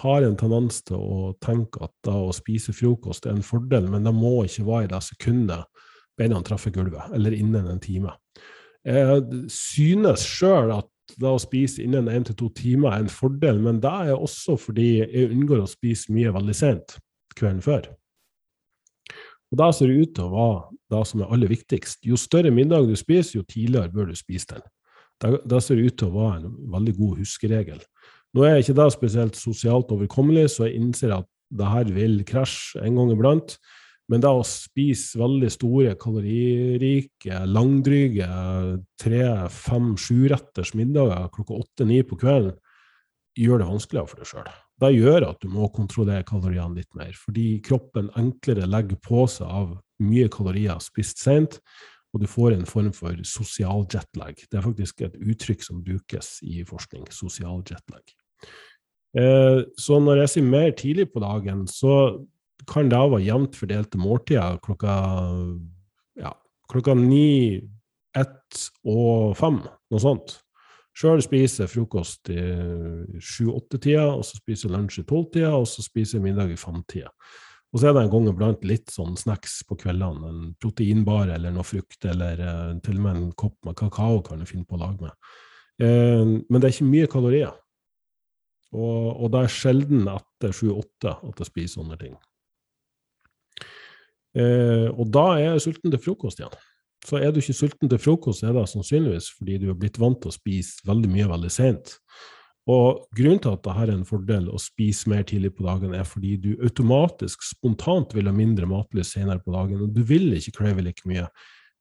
har 0.02 0.24
en 0.24 0.38
tendens 0.38 0.80
til 0.86 1.02
å 1.02 1.32
tenke 1.42 1.82
at 1.82 1.92
da 2.06 2.14
å 2.28 2.32
spise 2.36 2.74
frokost 2.76 3.26
er 3.26 3.34
en 3.34 3.46
fordel, 3.46 3.90
men 3.90 4.06
det 4.06 4.14
må 4.14 4.44
ikke 4.46 4.68
være 4.70 4.86
i 4.86 4.92
det 4.94 5.02
sekundet 5.10 5.82
beina 6.18 6.38
treffer 6.46 6.70
gulvet, 6.74 7.10
eller 7.16 7.34
innen 7.34 7.66
en 7.74 7.82
time. 7.82 8.14
Jeg 8.86 9.46
synes 9.52 10.24
sjøl 10.26 10.72
at 10.74 10.88
da 11.20 11.32
å 11.34 11.40
spise 11.42 11.82
innen 11.84 12.10
én 12.12 12.24
til 12.26 12.36
to 12.38 12.48
timer 12.56 12.92
er 12.92 13.04
en 13.04 13.12
fordel, 13.12 13.60
men 13.62 13.80
det 13.82 13.90
er 13.90 14.14
også 14.14 14.56
fordi 14.60 15.02
jeg 15.02 15.32
unngår 15.32 15.64
å 15.64 15.70
spise 15.70 16.12
mye 16.14 16.32
veldig 16.34 16.56
sent 16.56 16.96
kvelden 17.38 17.62
før. 17.64 17.90
Og 19.52 19.58
Da 19.60 19.68
ser 19.72 19.90
det 19.90 20.00
ut 20.00 20.14
til 20.16 20.24
å 20.24 20.32
være 20.32 20.60
det 20.92 21.02
som 21.10 21.20
er 21.20 21.32
aller 21.34 21.50
viktigst. 21.50 22.00
Jo 22.08 22.16
større 22.16 22.50
middag 22.50 22.86
du 22.88 22.96
spiser, 22.96 23.38
jo 23.38 23.44
tidligere 23.44 23.92
bør 23.92 24.08
du 24.08 24.16
spise 24.16 24.54
den. 24.54 24.64
Ser 25.60 25.76
det 25.76 25.84
ut 25.86 25.98
til 26.00 26.08
å 26.08 26.16
være 26.16 26.38
en 26.40 26.54
veldig 26.72 26.94
god 26.96 27.20
huskeregel. 27.20 27.82
Nå 28.32 28.46
er 28.48 28.62
ikke 28.62 28.78
det 28.78 28.88
spesielt 28.94 29.36
sosialt 29.36 29.92
overkommelig, 29.92 30.48
så 30.54 30.66
jeg 30.66 30.80
innser 30.80 31.12
at 31.18 31.28
det 31.52 31.68
her 31.68 31.92
vil 31.92 32.22
krasje 32.24 32.80
en 32.80 32.96
gang 32.96 33.12
iblant. 33.12 33.58
Men 34.10 34.22
da 34.24 34.32
å 34.34 34.42
spise 34.46 35.20
veldig 35.20 35.48
store, 35.52 35.94
kaloririke, 36.00 37.44
langdryge 37.46 38.26
tre-, 39.00 39.48
fem-, 39.54 39.94
sjuretters 40.00 40.74
middager 40.78 41.30
klokka 41.32 41.60
åtte-ni 41.62 42.02
på 42.06 42.18
kvelden 42.20 42.58
gjør 43.38 43.62
det 43.62 43.68
vanskeligere 43.70 44.10
for 44.10 44.20
deg 44.20 44.28
sjøl. 44.28 44.50
Det 44.82 44.90
gjør 44.96 45.28
at 45.28 45.38
du 45.40 45.48
må 45.52 45.68
kontrollere 45.72 46.26
kaloriene 46.26 46.80
litt 46.80 46.90
mer, 46.98 47.14
fordi 47.16 47.46
kroppen 47.64 48.10
enklere 48.18 48.68
legger 48.68 48.98
på 49.04 49.24
seg 49.30 49.46
av 49.48 49.76
mye 50.02 50.28
kalorier 50.32 50.82
spist 50.82 51.22
sent, 51.22 51.60
og 52.12 52.20
du 52.20 52.28
får 52.28 52.56
en 52.56 52.66
form 52.68 52.90
for 52.92 53.16
sosial 53.24 53.86
jetlag. 53.88 54.36
Det 54.36 54.58
er 54.58 54.66
faktisk 54.66 55.00
et 55.06 55.14
uttrykk 55.16 55.64
som 55.64 55.80
brukes 55.84 56.34
i 56.44 56.60
forskning, 56.68 57.06
sosial 57.14 57.62
jetlag. 57.64 58.04
Eh, 59.16 59.62
så 59.80 60.00
når 60.00 60.24
jeg 60.24 60.32
sier 60.34 60.50
mer 60.50 60.74
tidlig 60.76 61.08
på 61.12 61.22
dagen, 61.24 61.64
så 61.70 61.94
kan 62.68 62.90
det 62.92 62.98
være 62.98 63.26
jevnt 63.26 63.58
fordelte 63.58 64.00
måltider 64.00 64.58
klokka 64.64 64.94
ja, 66.20 66.32
klokka 66.70 66.94
ni, 66.98 67.60
ett 68.16 68.64
og 68.84 69.36
fem, 69.38 69.60
noe 69.92 70.02
sånt. 70.02 70.36
Sjøl 70.92 71.22
spiser 71.24 71.64
jeg 71.64 71.72
frokost 71.72 72.28
i 72.32 72.42
sju-åtte-tida, 73.16 74.10
og 74.12 74.26
så 74.28 74.36
spiser 74.36 74.68
jeg 74.68 74.74
lunsj 74.74 74.98
i 75.00 75.06
tolv-tida, 75.08 75.54
og 75.56 75.64
så 75.70 75.84
spiser 75.84 76.18
jeg 76.18 76.26
middag 76.26 76.52
i 76.52 76.58
fem-tida. 76.60 77.08
Og 77.72 77.80
så 77.80 77.88
er 77.88 77.94
det 77.96 78.02
en 78.02 78.10
gang 78.12 78.26
iblant 78.28 78.66
litt 78.68 78.92
sånn 78.92 79.14
snacks 79.16 79.62
på 79.64 79.78
kveldene. 79.80 80.28
En 80.28 80.50
proteinbar 80.60 81.30
eller 81.32 81.54
noe 81.54 81.64
frukt, 81.64 81.96
eller 82.04 82.42
uh, 82.44 82.74
til 82.84 82.98
og 82.98 83.06
med 83.06 83.16
en 83.16 83.30
kopp 83.32 83.56
med 83.64 83.78
kakao 83.80 84.20
kan 84.26 84.42
du 84.42 84.48
finne 84.48 84.68
på 84.68 84.76
å 84.76 84.82
lage 84.82 85.06
med. 85.06 85.32
Uh, 85.80 86.36
men 86.44 86.58
det 86.58 86.68
er 86.68 86.74
ikke 86.74 86.90
mye 86.90 87.12
kalorier. 87.14 87.56
Og, 88.72 89.24
og 89.24 89.32
det 89.32 89.40
er 89.40 89.56
sjelden 89.56 90.04
etter 90.12 90.52
sju-åtte 90.56 91.16
at 91.16 91.40
jeg 91.40 91.48
spiser 91.48 91.80
sånne 91.80 91.96
ting. 92.00 92.12
Uh, 94.32 94.88
og 94.96 95.08
da 95.12 95.26
er 95.36 95.46
jeg 95.46 95.66
sulten 95.66 95.92
til 95.92 96.02
frokost 96.02 96.40
igjen. 96.40 96.54
Så 97.02 97.18
er 97.18 97.32
du 97.32 97.40
ikke 97.40 97.56
sulten 97.56 97.90
til 97.90 98.00
frokost, 98.00 98.44
er 98.46 98.54
det 98.54 98.68
sannsynligvis 98.70 99.32
fordi 99.34 99.58
du 99.58 99.70
er 99.72 99.78
blitt 99.78 99.98
vant 99.98 100.20
til 100.22 100.30
å 100.30 100.36
spise 100.36 100.86
veldig 100.86 101.10
mye 101.10 101.30
veldig 101.32 101.50
sent. 101.50 101.96
Og 102.70 103.08
grunnen 103.16 103.40
til 103.42 103.56
at 103.56 103.64
det 103.64 103.74
her 103.74 103.88
er 103.88 103.96
en 103.96 104.06
fordel 104.06 104.46
å 104.52 104.60
spise 104.62 105.10
mer 105.10 105.24
tidlig 105.26 105.50
på 105.56 105.66
dagen, 105.66 105.96
er 105.98 106.06
fordi 106.06 106.36
du 106.38 106.52
automatisk, 106.62 107.42
spontant, 107.42 108.14
vil 108.14 108.30
ha 108.30 108.34
mindre 108.36 108.68
matlyst 108.70 109.16
senere 109.16 109.42
på 109.42 109.54
dagen, 109.54 109.82
og 109.82 109.96
du 109.96 110.04
vil 110.06 110.30
ikke 110.36 110.54
crave 110.60 110.84
like 110.86 111.02
mye. 111.10 111.26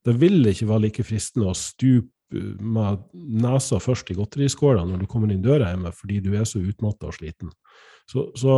Det 0.01 0.15
vil 0.17 0.41
ikke 0.49 0.71
være 0.71 0.87
like 0.87 1.05
fristende 1.05 1.51
å 1.51 1.57
stupe 1.57 2.09
med 2.31 3.01
nesa 3.13 3.77
først 3.83 4.09
i 4.09 4.15
godteriskåla 4.17 4.85
når 4.87 5.03
du 5.03 5.09
kommer 5.11 5.29
inn 5.29 5.43
døra 5.43 5.69
hjemme, 5.69 5.91
fordi 5.93 6.21
du 6.23 6.31
er 6.33 6.47
så 6.49 6.63
utmatta 6.63 7.11
og 7.11 7.17
sliten. 7.19 7.51
Så, 8.09 8.31
så 8.39 8.55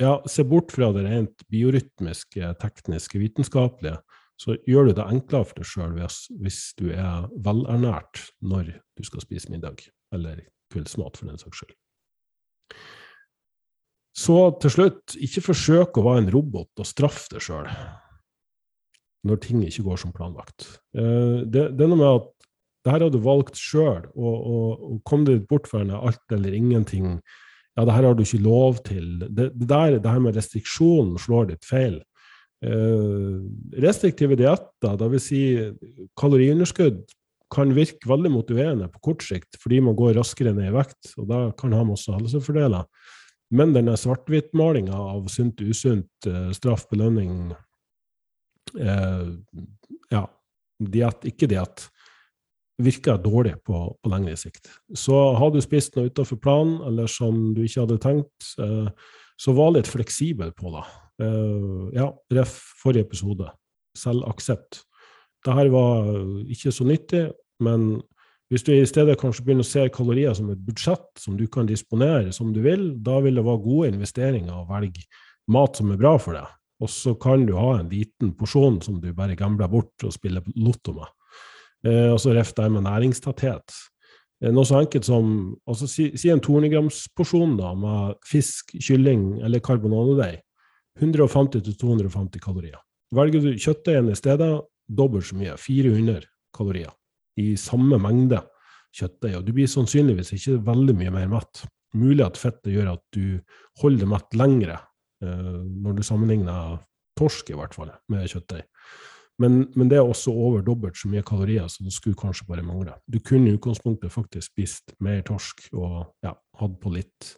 ja, 0.00 0.18
se 0.28 0.44
bort 0.44 0.74
fra 0.74 0.90
det 0.94 1.06
rent 1.06 1.46
biorytmiske, 1.52 2.52
tekniske, 2.60 3.20
vitenskapelige 3.22 3.98
så 4.40 4.56
gjør 4.68 4.90
du 4.90 4.96
det 4.98 5.06
enklere 5.08 5.48
for 5.48 5.56
deg 5.56 5.68
sjøl 5.68 5.94
hvis 6.44 6.60
du 6.76 6.90
er 6.92 7.28
velernært 7.44 8.20
når 8.44 8.74
du 8.96 9.06
skal 9.06 9.24
spise 9.24 9.48
middag, 9.52 9.80
eller 10.12 10.42
kveldsmat, 10.72 11.16
for 11.16 11.30
den 11.30 11.40
saks 11.40 11.62
skyld. 11.62 11.76
Så 14.16 14.36
til 14.62 14.72
slutt, 14.72 15.16
ikke 15.20 15.44
forsøk 15.50 15.96
å 15.96 16.04
være 16.06 16.24
en 16.24 16.32
robot 16.32 16.82
og 16.82 16.88
straffe 16.88 17.32
deg 17.34 17.44
sjøl 17.44 17.68
når 19.26 19.40
ting 19.42 19.64
ikke 19.66 19.84
går 19.88 19.98
som 19.98 20.12
planlagt. 20.14 20.68
Eh, 20.96 21.42
det, 21.42 21.72
det 21.74 21.82
er 21.82 21.90
noe 21.90 21.98
med 21.98 22.20
at 22.20 22.28
det 22.86 22.92
her 22.94 23.02
har 23.02 23.10
du 23.10 23.18
valgt 23.18 23.58
sjøl, 23.58 24.04
og, 24.14 24.34
og, 24.36 24.68
og, 24.86 24.98
kom 25.08 25.24
deg 25.26 25.42
bort 25.50 25.66
fra 25.66 25.82
alt 25.82 26.34
eller 26.36 26.54
ingenting. 26.54 27.16
Ja, 27.76 27.84
det 27.84 27.92
her 27.92 28.08
har 28.08 28.16
du 28.16 28.22
ikke 28.24 28.40
lov 28.40 28.78
til. 28.86 29.18
Det, 29.20 29.50
det, 29.52 29.68
der, 29.68 29.98
det 30.00 30.12
her 30.12 30.22
med 30.24 30.36
restriksjonen 30.38 31.18
slår 31.20 31.50
ditt 31.52 31.66
feil. 31.68 32.00
Eh, 32.64 33.34
restriktive 33.84 34.38
dietter, 34.40 34.96
dvs. 34.96 35.26
Si 35.28 35.42
kaloriunderskudd, 36.18 37.04
kan 37.52 37.70
virke 37.76 38.08
veldig 38.10 38.32
motiverende 38.34 38.88
på 38.90 39.02
kort 39.10 39.22
sikt 39.22 39.58
fordi 39.62 39.78
man 39.84 39.94
går 39.98 40.16
raskere 40.18 40.50
ned 40.56 40.72
i 40.72 40.74
vekt, 40.74 41.12
og 41.14 41.28
da 41.30 41.42
kan 41.58 41.74
ha 41.76 41.84
masse 41.86 42.10
helsefordeler. 42.10 42.88
Men 43.54 43.74
denne 43.76 43.94
svart-hvitt-malinga 43.94 44.96
av 44.96 45.28
sunt 45.30 45.60
usunt, 45.62 46.10
eh, 46.26 46.50
straff, 46.56 46.88
belønning 46.90 47.54
eh, 48.80 49.28
Ja, 50.10 50.24
diett, 50.82 51.22
ikke 51.30 51.48
diett, 51.50 51.86
virker 52.82 53.20
dårlig 53.22 53.54
på, 53.64 53.78
på, 54.02 54.10
lengre 54.12 54.36
sikt. 54.36 54.68
Så 54.94 55.16
har 55.38 55.52
du 55.52 55.60
spist 55.64 55.96
noe 55.96 56.10
utenfor 56.10 56.40
planen, 56.42 56.80
eller 56.88 57.08
som 57.10 57.54
du 57.56 57.62
ikke 57.64 57.86
hadde 57.86 58.00
tenkt, 58.02 58.50
eh, 58.62 58.90
så 59.40 59.54
var 59.56 59.74
litt 59.74 59.88
fleksibel 59.88 60.52
på 60.56 60.72
det. 60.74 60.84
Uh, 61.16 61.88
ja, 61.96 62.10
ref. 62.32 62.52
forrige 62.82 63.06
episode. 63.06 63.48
Selvaksept. 63.96 64.82
Dette 65.44 65.70
var 65.72 66.08
ikke 66.52 66.72
så 66.72 66.84
nyttig, 66.88 67.22
men 67.64 68.00
hvis 68.52 68.62
du 68.62 68.70
i 68.72 68.86
stedet 68.86 69.16
kanskje 69.18 69.44
begynner 69.44 69.66
å 69.66 69.68
se 69.68 69.86
kalorier 69.92 70.34
som 70.36 70.52
et 70.52 70.60
budsjett 70.62 71.06
som 71.18 71.36
du 71.38 71.46
kan 71.50 71.66
disponere 71.66 72.32
som 72.34 72.52
du 72.54 72.60
vil, 72.62 72.92
da 73.02 73.18
vil 73.24 73.40
det 73.40 73.44
være 73.46 73.64
gode 73.64 73.90
investeringer 73.94 74.54
å 74.54 74.68
velge 74.68 75.02
mat 75.50 75.78
som 75.78 75.90
er 75.90 76.00
bra 76.00 76.14
for 76.22 76.38
deg. 76.38 76.52
Og 76.84 76.92
så 76.92 77.14
kan 77.18 77.46
du 77.48 77.54
ha 77.56 77.78
en 77.78 77.90
liten 77.90 78.34
porsjon 78.36 78.78
som 78.84 79.00
du 79.00 79.08
bare 79.16 79.38
gambler 79.38 79.70
bort 79.72 80.04
og 80.04 80.14
spiller 80.14 80.44
lotto 80.54 80.94
med. 80.94 81.08
Eh, 81.86 82.08
og 82.12 82.18
så 82.22 82.34
ref 82.34 82.52
det 82.56 82.66
med 82.72 82.86
næringstetthet. 82.86 83.76
Eh, 84.42 84.52
noe 84.52 84.66
så 84.68 84.80
enkelt 84.82 85.06
som 85.08 85.28
altså 85.68 85.88
si, 85.90 86.10
si 86.18 86.32
en 86.32 86.42
200-gramsporsjon 86.44 87.56
med 87.80 88.18
fisk, 88.26 88.74
kylling 88.82 89.36
eller 89.46 89.62
karbonadedeig. 89.64 90.40
150-250 91.00 92.40
kalorier. 92.40 92.80
Velger 93.14 93.44
du 93.44 93.50
kjøttdeigen 93.60 94.08
i 94.10 94.16
stedet, 94.16 94.50
dobbelt 94.88 95.28
så 95.28 95.36
mye, 95.36 95.56
400 95.60 96.24
kalorier, 96.56 96.92
i 97.36 97.52
samme 97.60 97.98
mengde 98.00 98.40
kjøttdeig. 98.96 99.36
Og 99.38 99.44
du 99.44 99.52
blir 99.56 99.68
sannsynligvis 99.70 100.32
ikke 100.38 100.56
veldig 100.66 100.96
mye 100.96 101.12
mer 101.14 101.28
mett. 101.36 101.66
Mulig 101.96 102.24
at 102.24 102.40
fettet 102.40 102.72
gjør 102.72 102.94
at 102.96 103.04
du 103.14 103.36
holder 103.82 104.08
mett 104.10 104.36
lengre, 104.36 104.80
eh, 105.22 105.52
når 105.84 105.98
du 105.98 106.06
sammenligner 106.06 106.80
torsk, 107.16 107.52
i 107.52 107.60
hvert 107.60 107.76
fall, 107.76 107.92
med 108.12 108.26
kjøttdeig. 108.32 108.66
Men, 109.38 109.66
men, 109.76 109.88
det 109.90 109.98
er 109.98 110.06
også 110.08 110.32
over 110.32 110.62
dobbelt 110.64 110.96
så 110.96 111.10
mye 111.12 111.24
kalorier, 111.26 111.66
så 111.68 111.84
det 111.84 111.92
skulle 111.92 112.16
kanskje 112.16 112.46
bare 112.48 112.64
mangle. 112.64 112.94
Du 113.04 113.18
kunne 113.20 113.50
i 113.50 113.56
utgangspunktet 113.58 114.12
faktisk 114.12 114.54
spist 114.54 114.94
mer 115.04 115.20
torsk 115.28 115.66
og 115.76 116.06
ja, 116.24 116.32
hatt 116.32 116.78
på 116.80 116.92
litt 116.94 117.34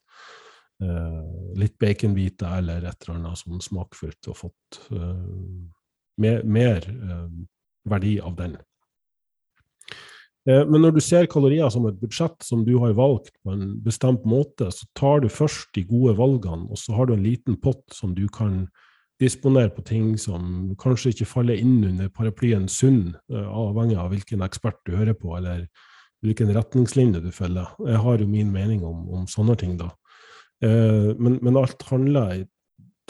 uh, 0.84 1.24
litt 1.58 1.74
baconbiter 1.82 2.60
eller 2.60 2.86
et 2.86 3.02
eller 3.02 3.18
annet 3.18 3.42
sånn 3.42 3.64
smakfullt, 3.64 4.30
og 4.30 4.38
fått 4.44 4.80
uh, 4.94 5.26
mer, 6.22 6.46
mer 6.46 6.86
uh, 6.86 7.26
verdi 7.90 8.18
av 8.22 8.38
den. 8.38 8.58
Men 10.48 10.80
når 10.80 10.94
du 10.96 11.00
ser 11.04 11.26
kalorier 11.28 11.68
som 11.68 11.84
et 11.90 11.96
budsjett 12.00 12.40
som 12.46 12.62
du 12.64 12.70
har 12.80 12.94
valgt 12.96 13.34
på 13.44 13.52
en 13.52 13.74
bestemt 13.84 14.22
måte, 14.24 14.70
så 14.72 14.86
tar 14.96 15.20
du 15.20 15.26
først 15.28 15.74
de 15.76 15.82
gode 15.84 16.14
valgene, 16.16 16.70
og 16.72 16.78
så 16.80 16.94
har 16.96 17.04
du 17.04 17.12
en 17.12 17.26
liten 17.26 17.58
pott 17.60 17.82
som 17.92 18.14
du 18.16 18.22
kan 18.32 18.62
disponere 19.18 19.70
på 19.74 19.82
ting 19.86 20.12
som 20.20 20.74
kanskje 20.78 21.12
ikke 21.12 21.28
faller 21.28 21.58
inn 21.58 21.80
under 21.88 22.10
paraplyen 22.14 22.68
sunn, 22.70 23.16
avhengig 23.28 23.98
av 23.98 24.12
hvilken 24.12 24.44
ekspert 24.46 24.78
du 24.86 24.94
hører 24.96 25.16
på, 25.18 25.32
eller 25.38 25.66
hvilken 26.24 26.52
retningslinje 26.54 27.22
du 27.22 27.30
følger. 27.34 27.72
Jeg 27.86 28.02
har 28.04 28.22
jo 28.22 28.28
min 28.30 28.52
mening 28.54 28.84
om, 28.86 29.06
om 29.14 29.26
sånne 29.30 29.56
ting, 29.58 29.76
da. 29.80 29.90
Eh, 30.64 31.14
men, 31.18 31.38
men, 31.42 31.58
alt 31.58 31.82
handler 31.90 32.44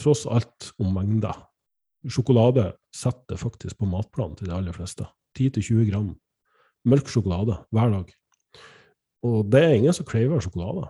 tross 0.00 0.26
alt 0.28 0.72
om 0.80 0.92
mengder. 0.96 1.36
Sjokolade 2.08 2.70
setter 2.94 3.40
faktisk 3.40 3.80
på 3.80 3.88
matplanen 3.88 4.36
til 4.38 4.50
de 4.50 4.56
aller 4.56 4.76
fleste. 4.76 5.08
10-20 5.38 5.88
gram 5.90 6.12
mørk 6.88 7.10
sjokolade 7.10 7.58
hver 7.74 7.92
dag. 7.92 8.12
Og 9.26 9.50
det 9.50 9.62
er 9.64 9.74
ingen 9.76 9.96
som 9.96 10.06
craver 10.06 10.42
sjokolade, 10.42 10.86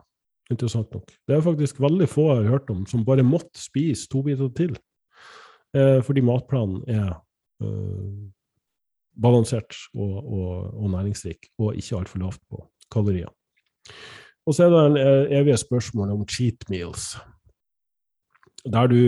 interessant 0.52 0.92
nok. 0.94 1.08
Det 1.26 1.36
er 1.36 1.44
faktisk 1.44 1.80
veldig 1.80 2.08
få 2.10 2.28
jeg 2.28 2.42
har 2.42 2.52
hørt 2.56 2.72
om 2.72 2.84
som 2.88 3.06
bare 3.06 3.24
måtte 3.26 3.60
spise 3.60 4.08
to 4.10 4.22
biter 4.26 4.50
til. 4.56 4.76
Eh, 5.76 5.98
fordi 6.04 6.22
matplanen 6.24 6.80
er 6.88 7.10
eh, 7.62 8.12
balansert 9.20 9.76
og, 9.94 10.14
og, 10.22 10.52
og, 10.78 10.86
næringsrik, 10.94 11.50
og 11.58 11.76
ikke 11.76 11.98
altfor 11.98 12.22
lavt 12.22 12.40
på 12.48 12.62
kalorier. 12.92 13.32
Og 14.48 14.56
så 14.56 14.64
er 14.64 14.72
det 14.72 14.84
en 14.86 15.00
eh, 15.02 15.40
evige 15.40 15.58
spørsmål 15.60 16.14
om 16.16 16.24
cheat 16.28 16.64
meals. 16.72 17.16
Der 18.64 18.88
du 18.90 18.98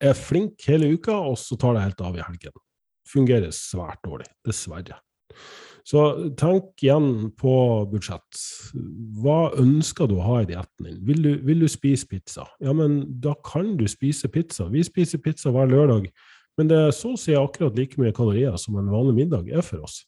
er 0.00 0.12
flink 0.14 0.66
hele 0.68 0.92
uka, 0.94 1.14
og 1.14 1.38
så 1.38 1.56
tar 1.56 1.74
det 1.74 1.86
helt 1.86 2.02
av 2.04 2.18
i 2.18 2.22
helgen. 2.26 2.58
Fungerer 3.08 3.54
svært 3.54 4.02
dårlig, 4.04 4.28
dessverre. 4.46 4.98
Så 5.88 6.02
tenk 6.38 6.82
igjen 6.82 7.32
på 7.38 7.54
budsjett. 7.90 8.38
Hva 9.18 9.50
ønsker 9.58 10.06
du 10.06 10.16
å 10.18 10.26
ha 10.26 10.36
i 10.42 10.46
dietten 10.46 10.86
din? 10.86 11.00
Vil 11.08 11.24
du, 11.24 11.32
vil 11.46 11.64
du, 11.64 11.68
spise 11.70 12.06
pizza? 12.10 12.46
Ja, 12.62 12.74
men 12.76 13.02
da 13.22 13.34
kan 13.46 13.74
du 13.80 13.88
spise 13.90 14.30
pizza. 14.30 14.68
Vi 14.70 14.84
spiser 14.86 15.22
pizza 15.22 15.50
hver 15.54 15.70
lørdag, 15.70 16.06
men 16.58 16.70
det 16.70 16.78
er 16.78 16.94
så 16.94 17.16
å 17.16 17.18
si 17.20 17.34
akkurat 17.38 17.78
like 17.78 17.98
mye 18.00 18.14
kalorier 18.14 18.54
som 18.60 18.78
en 18.78 18.92
vanlig 18.92 19.24
middag 19.24 19.50
er 19.50 19.66
for 19.66 19.82
oss. 19.82 20.02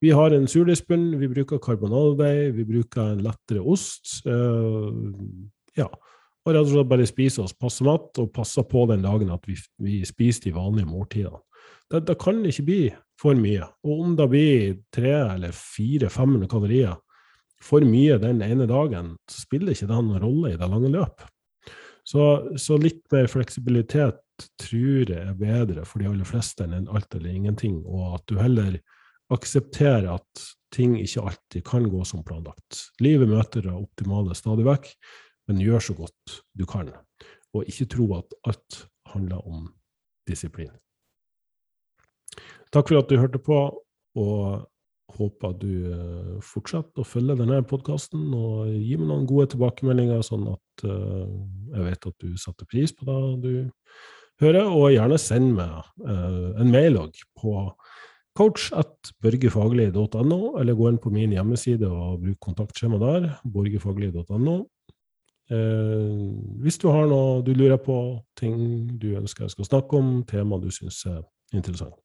Vi 0.00 0.10
har 0.16 0.32
en 0.32 0.48
surdeigsbunn, 0.48 1.12
vi 1.20 1.28
bruker 1.28 1.60
karbonadedeig, 1.60 2.54
vi 2.56 2.64
bruker 2.64 3.12
en 3.12 3.20
lettere 3.24 3.60
ost. 3.60 4.22
Øh, 4.26 5.12
ja. 5.76 5.90
Og 6.40 6.54
rett 6.54 6.64
og 6.64 6.70
slett 6.72 6.88
bare 6.88 7.06
spiser 7.08 7.44
oss 7.44 7.52
passe 7.52 7.84
mat, 7.84 8.08
og 8.18 8.32
passer 8.32 8.64
på 8.64 8.86
den 8.88 9.04
dagen 9.04 9.30
at 9.30 9.44
vi, 9.46 9.58
vi 9.78 10.00
spiser 10.08 10.48
de 10.48 10.56
vanlige 10.56 10.88
måltidene. 10.88 11.42
Det, 11.90 12.04
det, 12.06 12.16
kan 12.22 12.44
ikke 12.46 12.66
bli 12.66 12.82
for 13.20 13.38
mye. 13.38 13.66
Og 13.86 14.02
om 14.04 14.16
det 14.18 14.28
blir 14.30 14.76
tre 14.94 15.14
eller 15.34 15.54
fire 15.56 16.10
500 16.12 16.50
kalorier 16.50 16.96
for 17.60 17.84
mye 17.84 18.16
den 18.22 18.40
ene 18.46 18.68
dagen, 18.70 19.14
så 19.28 19.42
spiller 19.42 19.74
ikke 19.74 19.88
det 19.90 19.98
noen 19.98 20.22
rolle 20.22 20.54
i 20.54 20.60
det 20.60 20.68
lange 20.70 20.92
løp. 20.92 21.24
Så, 22.06 22.22
så, 22.58 22.78
litt 22.80 23.02
mer 23.12 23.28
fleksibilitet 23.30 24.22
tror 24.62 25.10
jeg 25.10 25.20
er 25.20 25.36
bedre 25.36 25.84
for 25.84 26.00
de 26.00 26.08
aller 26.08 26.26
fleste 26.26 26.64
enn 26.64 26.88
alt 26.88 27.12
eller 27.14 27.34
ingenting, 27.34 27.82
og 27.84 28.16
at 28.16 28.24
du 28.30 28.38
heller 28.40 28.78
aksepterer 29.30 30.08
at 30.14 30.44
ting 30.74 30.96
ikke 30.98 31.26
alltid 31.28 31.66
kan 31.66 31.86
gå 31.92 32.00
som 32.08 32.24
planlagt. 32.26 32.86
Livet 33.04 33.30
møter 33.30 33.66
det 33.66 33.74
optimale 33.74 34.34
stadig 34.38 34.66
vekk, 34.66 34.88
men 35.50 35.62
gjør 35.62 35.90
så 35.90 35.98
godt 35.98 36.40
du 36.56 36.64
kan. 36.70 36.90
Og 37.54 37.68
ikke 37.68 37.90
tro 37.94 38.08
at 38.18 38.38
alt 38.48 38.84
handler 39.12 39.44
om 39.46 39.68
disiplin. 40.30 40.72
Takk 42.70 42.90
for 42.90 43.00
at 43.00 43.10
du 43.10 43.18
hørte 43.18 43.40
på, 43.42 43.62
og 44.20 44.68
håper 45.16 45.54
du 45.60 45.72
eh, 45.90 46.38
fortsetter 46.44 47.00
å 47.02 47.06
følge 47.06 47.36
denne 47.40 47.62
podkasten 47.66 48.34
og 48.36 48.68
gi 48.70 48.96
meg 48.98 49.08
noen 49.08 49.26
gode 49.28 49.46
tilbakemeldinger, 49.54 50.22
sånn 50.26 50.46
at 50.52 50.84
uh, 50.86 51.26
jeg 51.74 51.82
vet 51.86 52.06
at 52.10 52.16
du 52.22 52.30
setter 52.40 52.64
pris 52.70 52.90
på 52.94 53.02
det 53.06 53.16
du 53.44 53.52
hører. 54.44 54.66
Og 54.70 54.94
gjerne 54.94 55.18
send 55.20 55.48
meg 55.58 55.72
uh, 56.06 56.50
en 56.60 56.70
mail 56.72 56.94
òg 57.00 57.12
på 57.40 57.50
coach.børgefaglig.no, 58.38 60.40
eller 60.60 60.78
gå 60.78 60.84
inn 60.88 61.02
på 61.02 61.10
min 61.12 61.32
hjemmeside 61.34 61.86
og 61.90 62.20
bruk 62.22 62.38
kontaktskjema 62.46 62.98
der, 63.02 63.20
borgefaglig.no. 63.44 64.56
Hvis 65.50 66.78
du 66.78 66.86
har 66.94 67.10
noe 67.10 67.42
du 67.42 67.50
lurer 67.58 67.80
på, 67.82 68.22
ting 68.38 68.54
du 69.02 69.18
ønsker 69.18 69.48
jeg 69.48 69.54
skal 69.56 69.66
snakke 69.66 69.98
om, 69.98 70.22
tema 70.30 70.62
du 70.62 70.70
syns 70.70 71.02
er 71.10 71.26
interessant. 71.50 71.98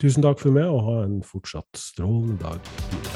Tusen 0.00 0.24
takk 0.24 0.40
for 0.40 0.54
meg, 0.56 0.64
og 0.64 0.86
ha 0.86 1.00
en 1.04 1.18
fortsatt 1.20 1.76
strålende 1.76 2.38
dag. 2.40 3.09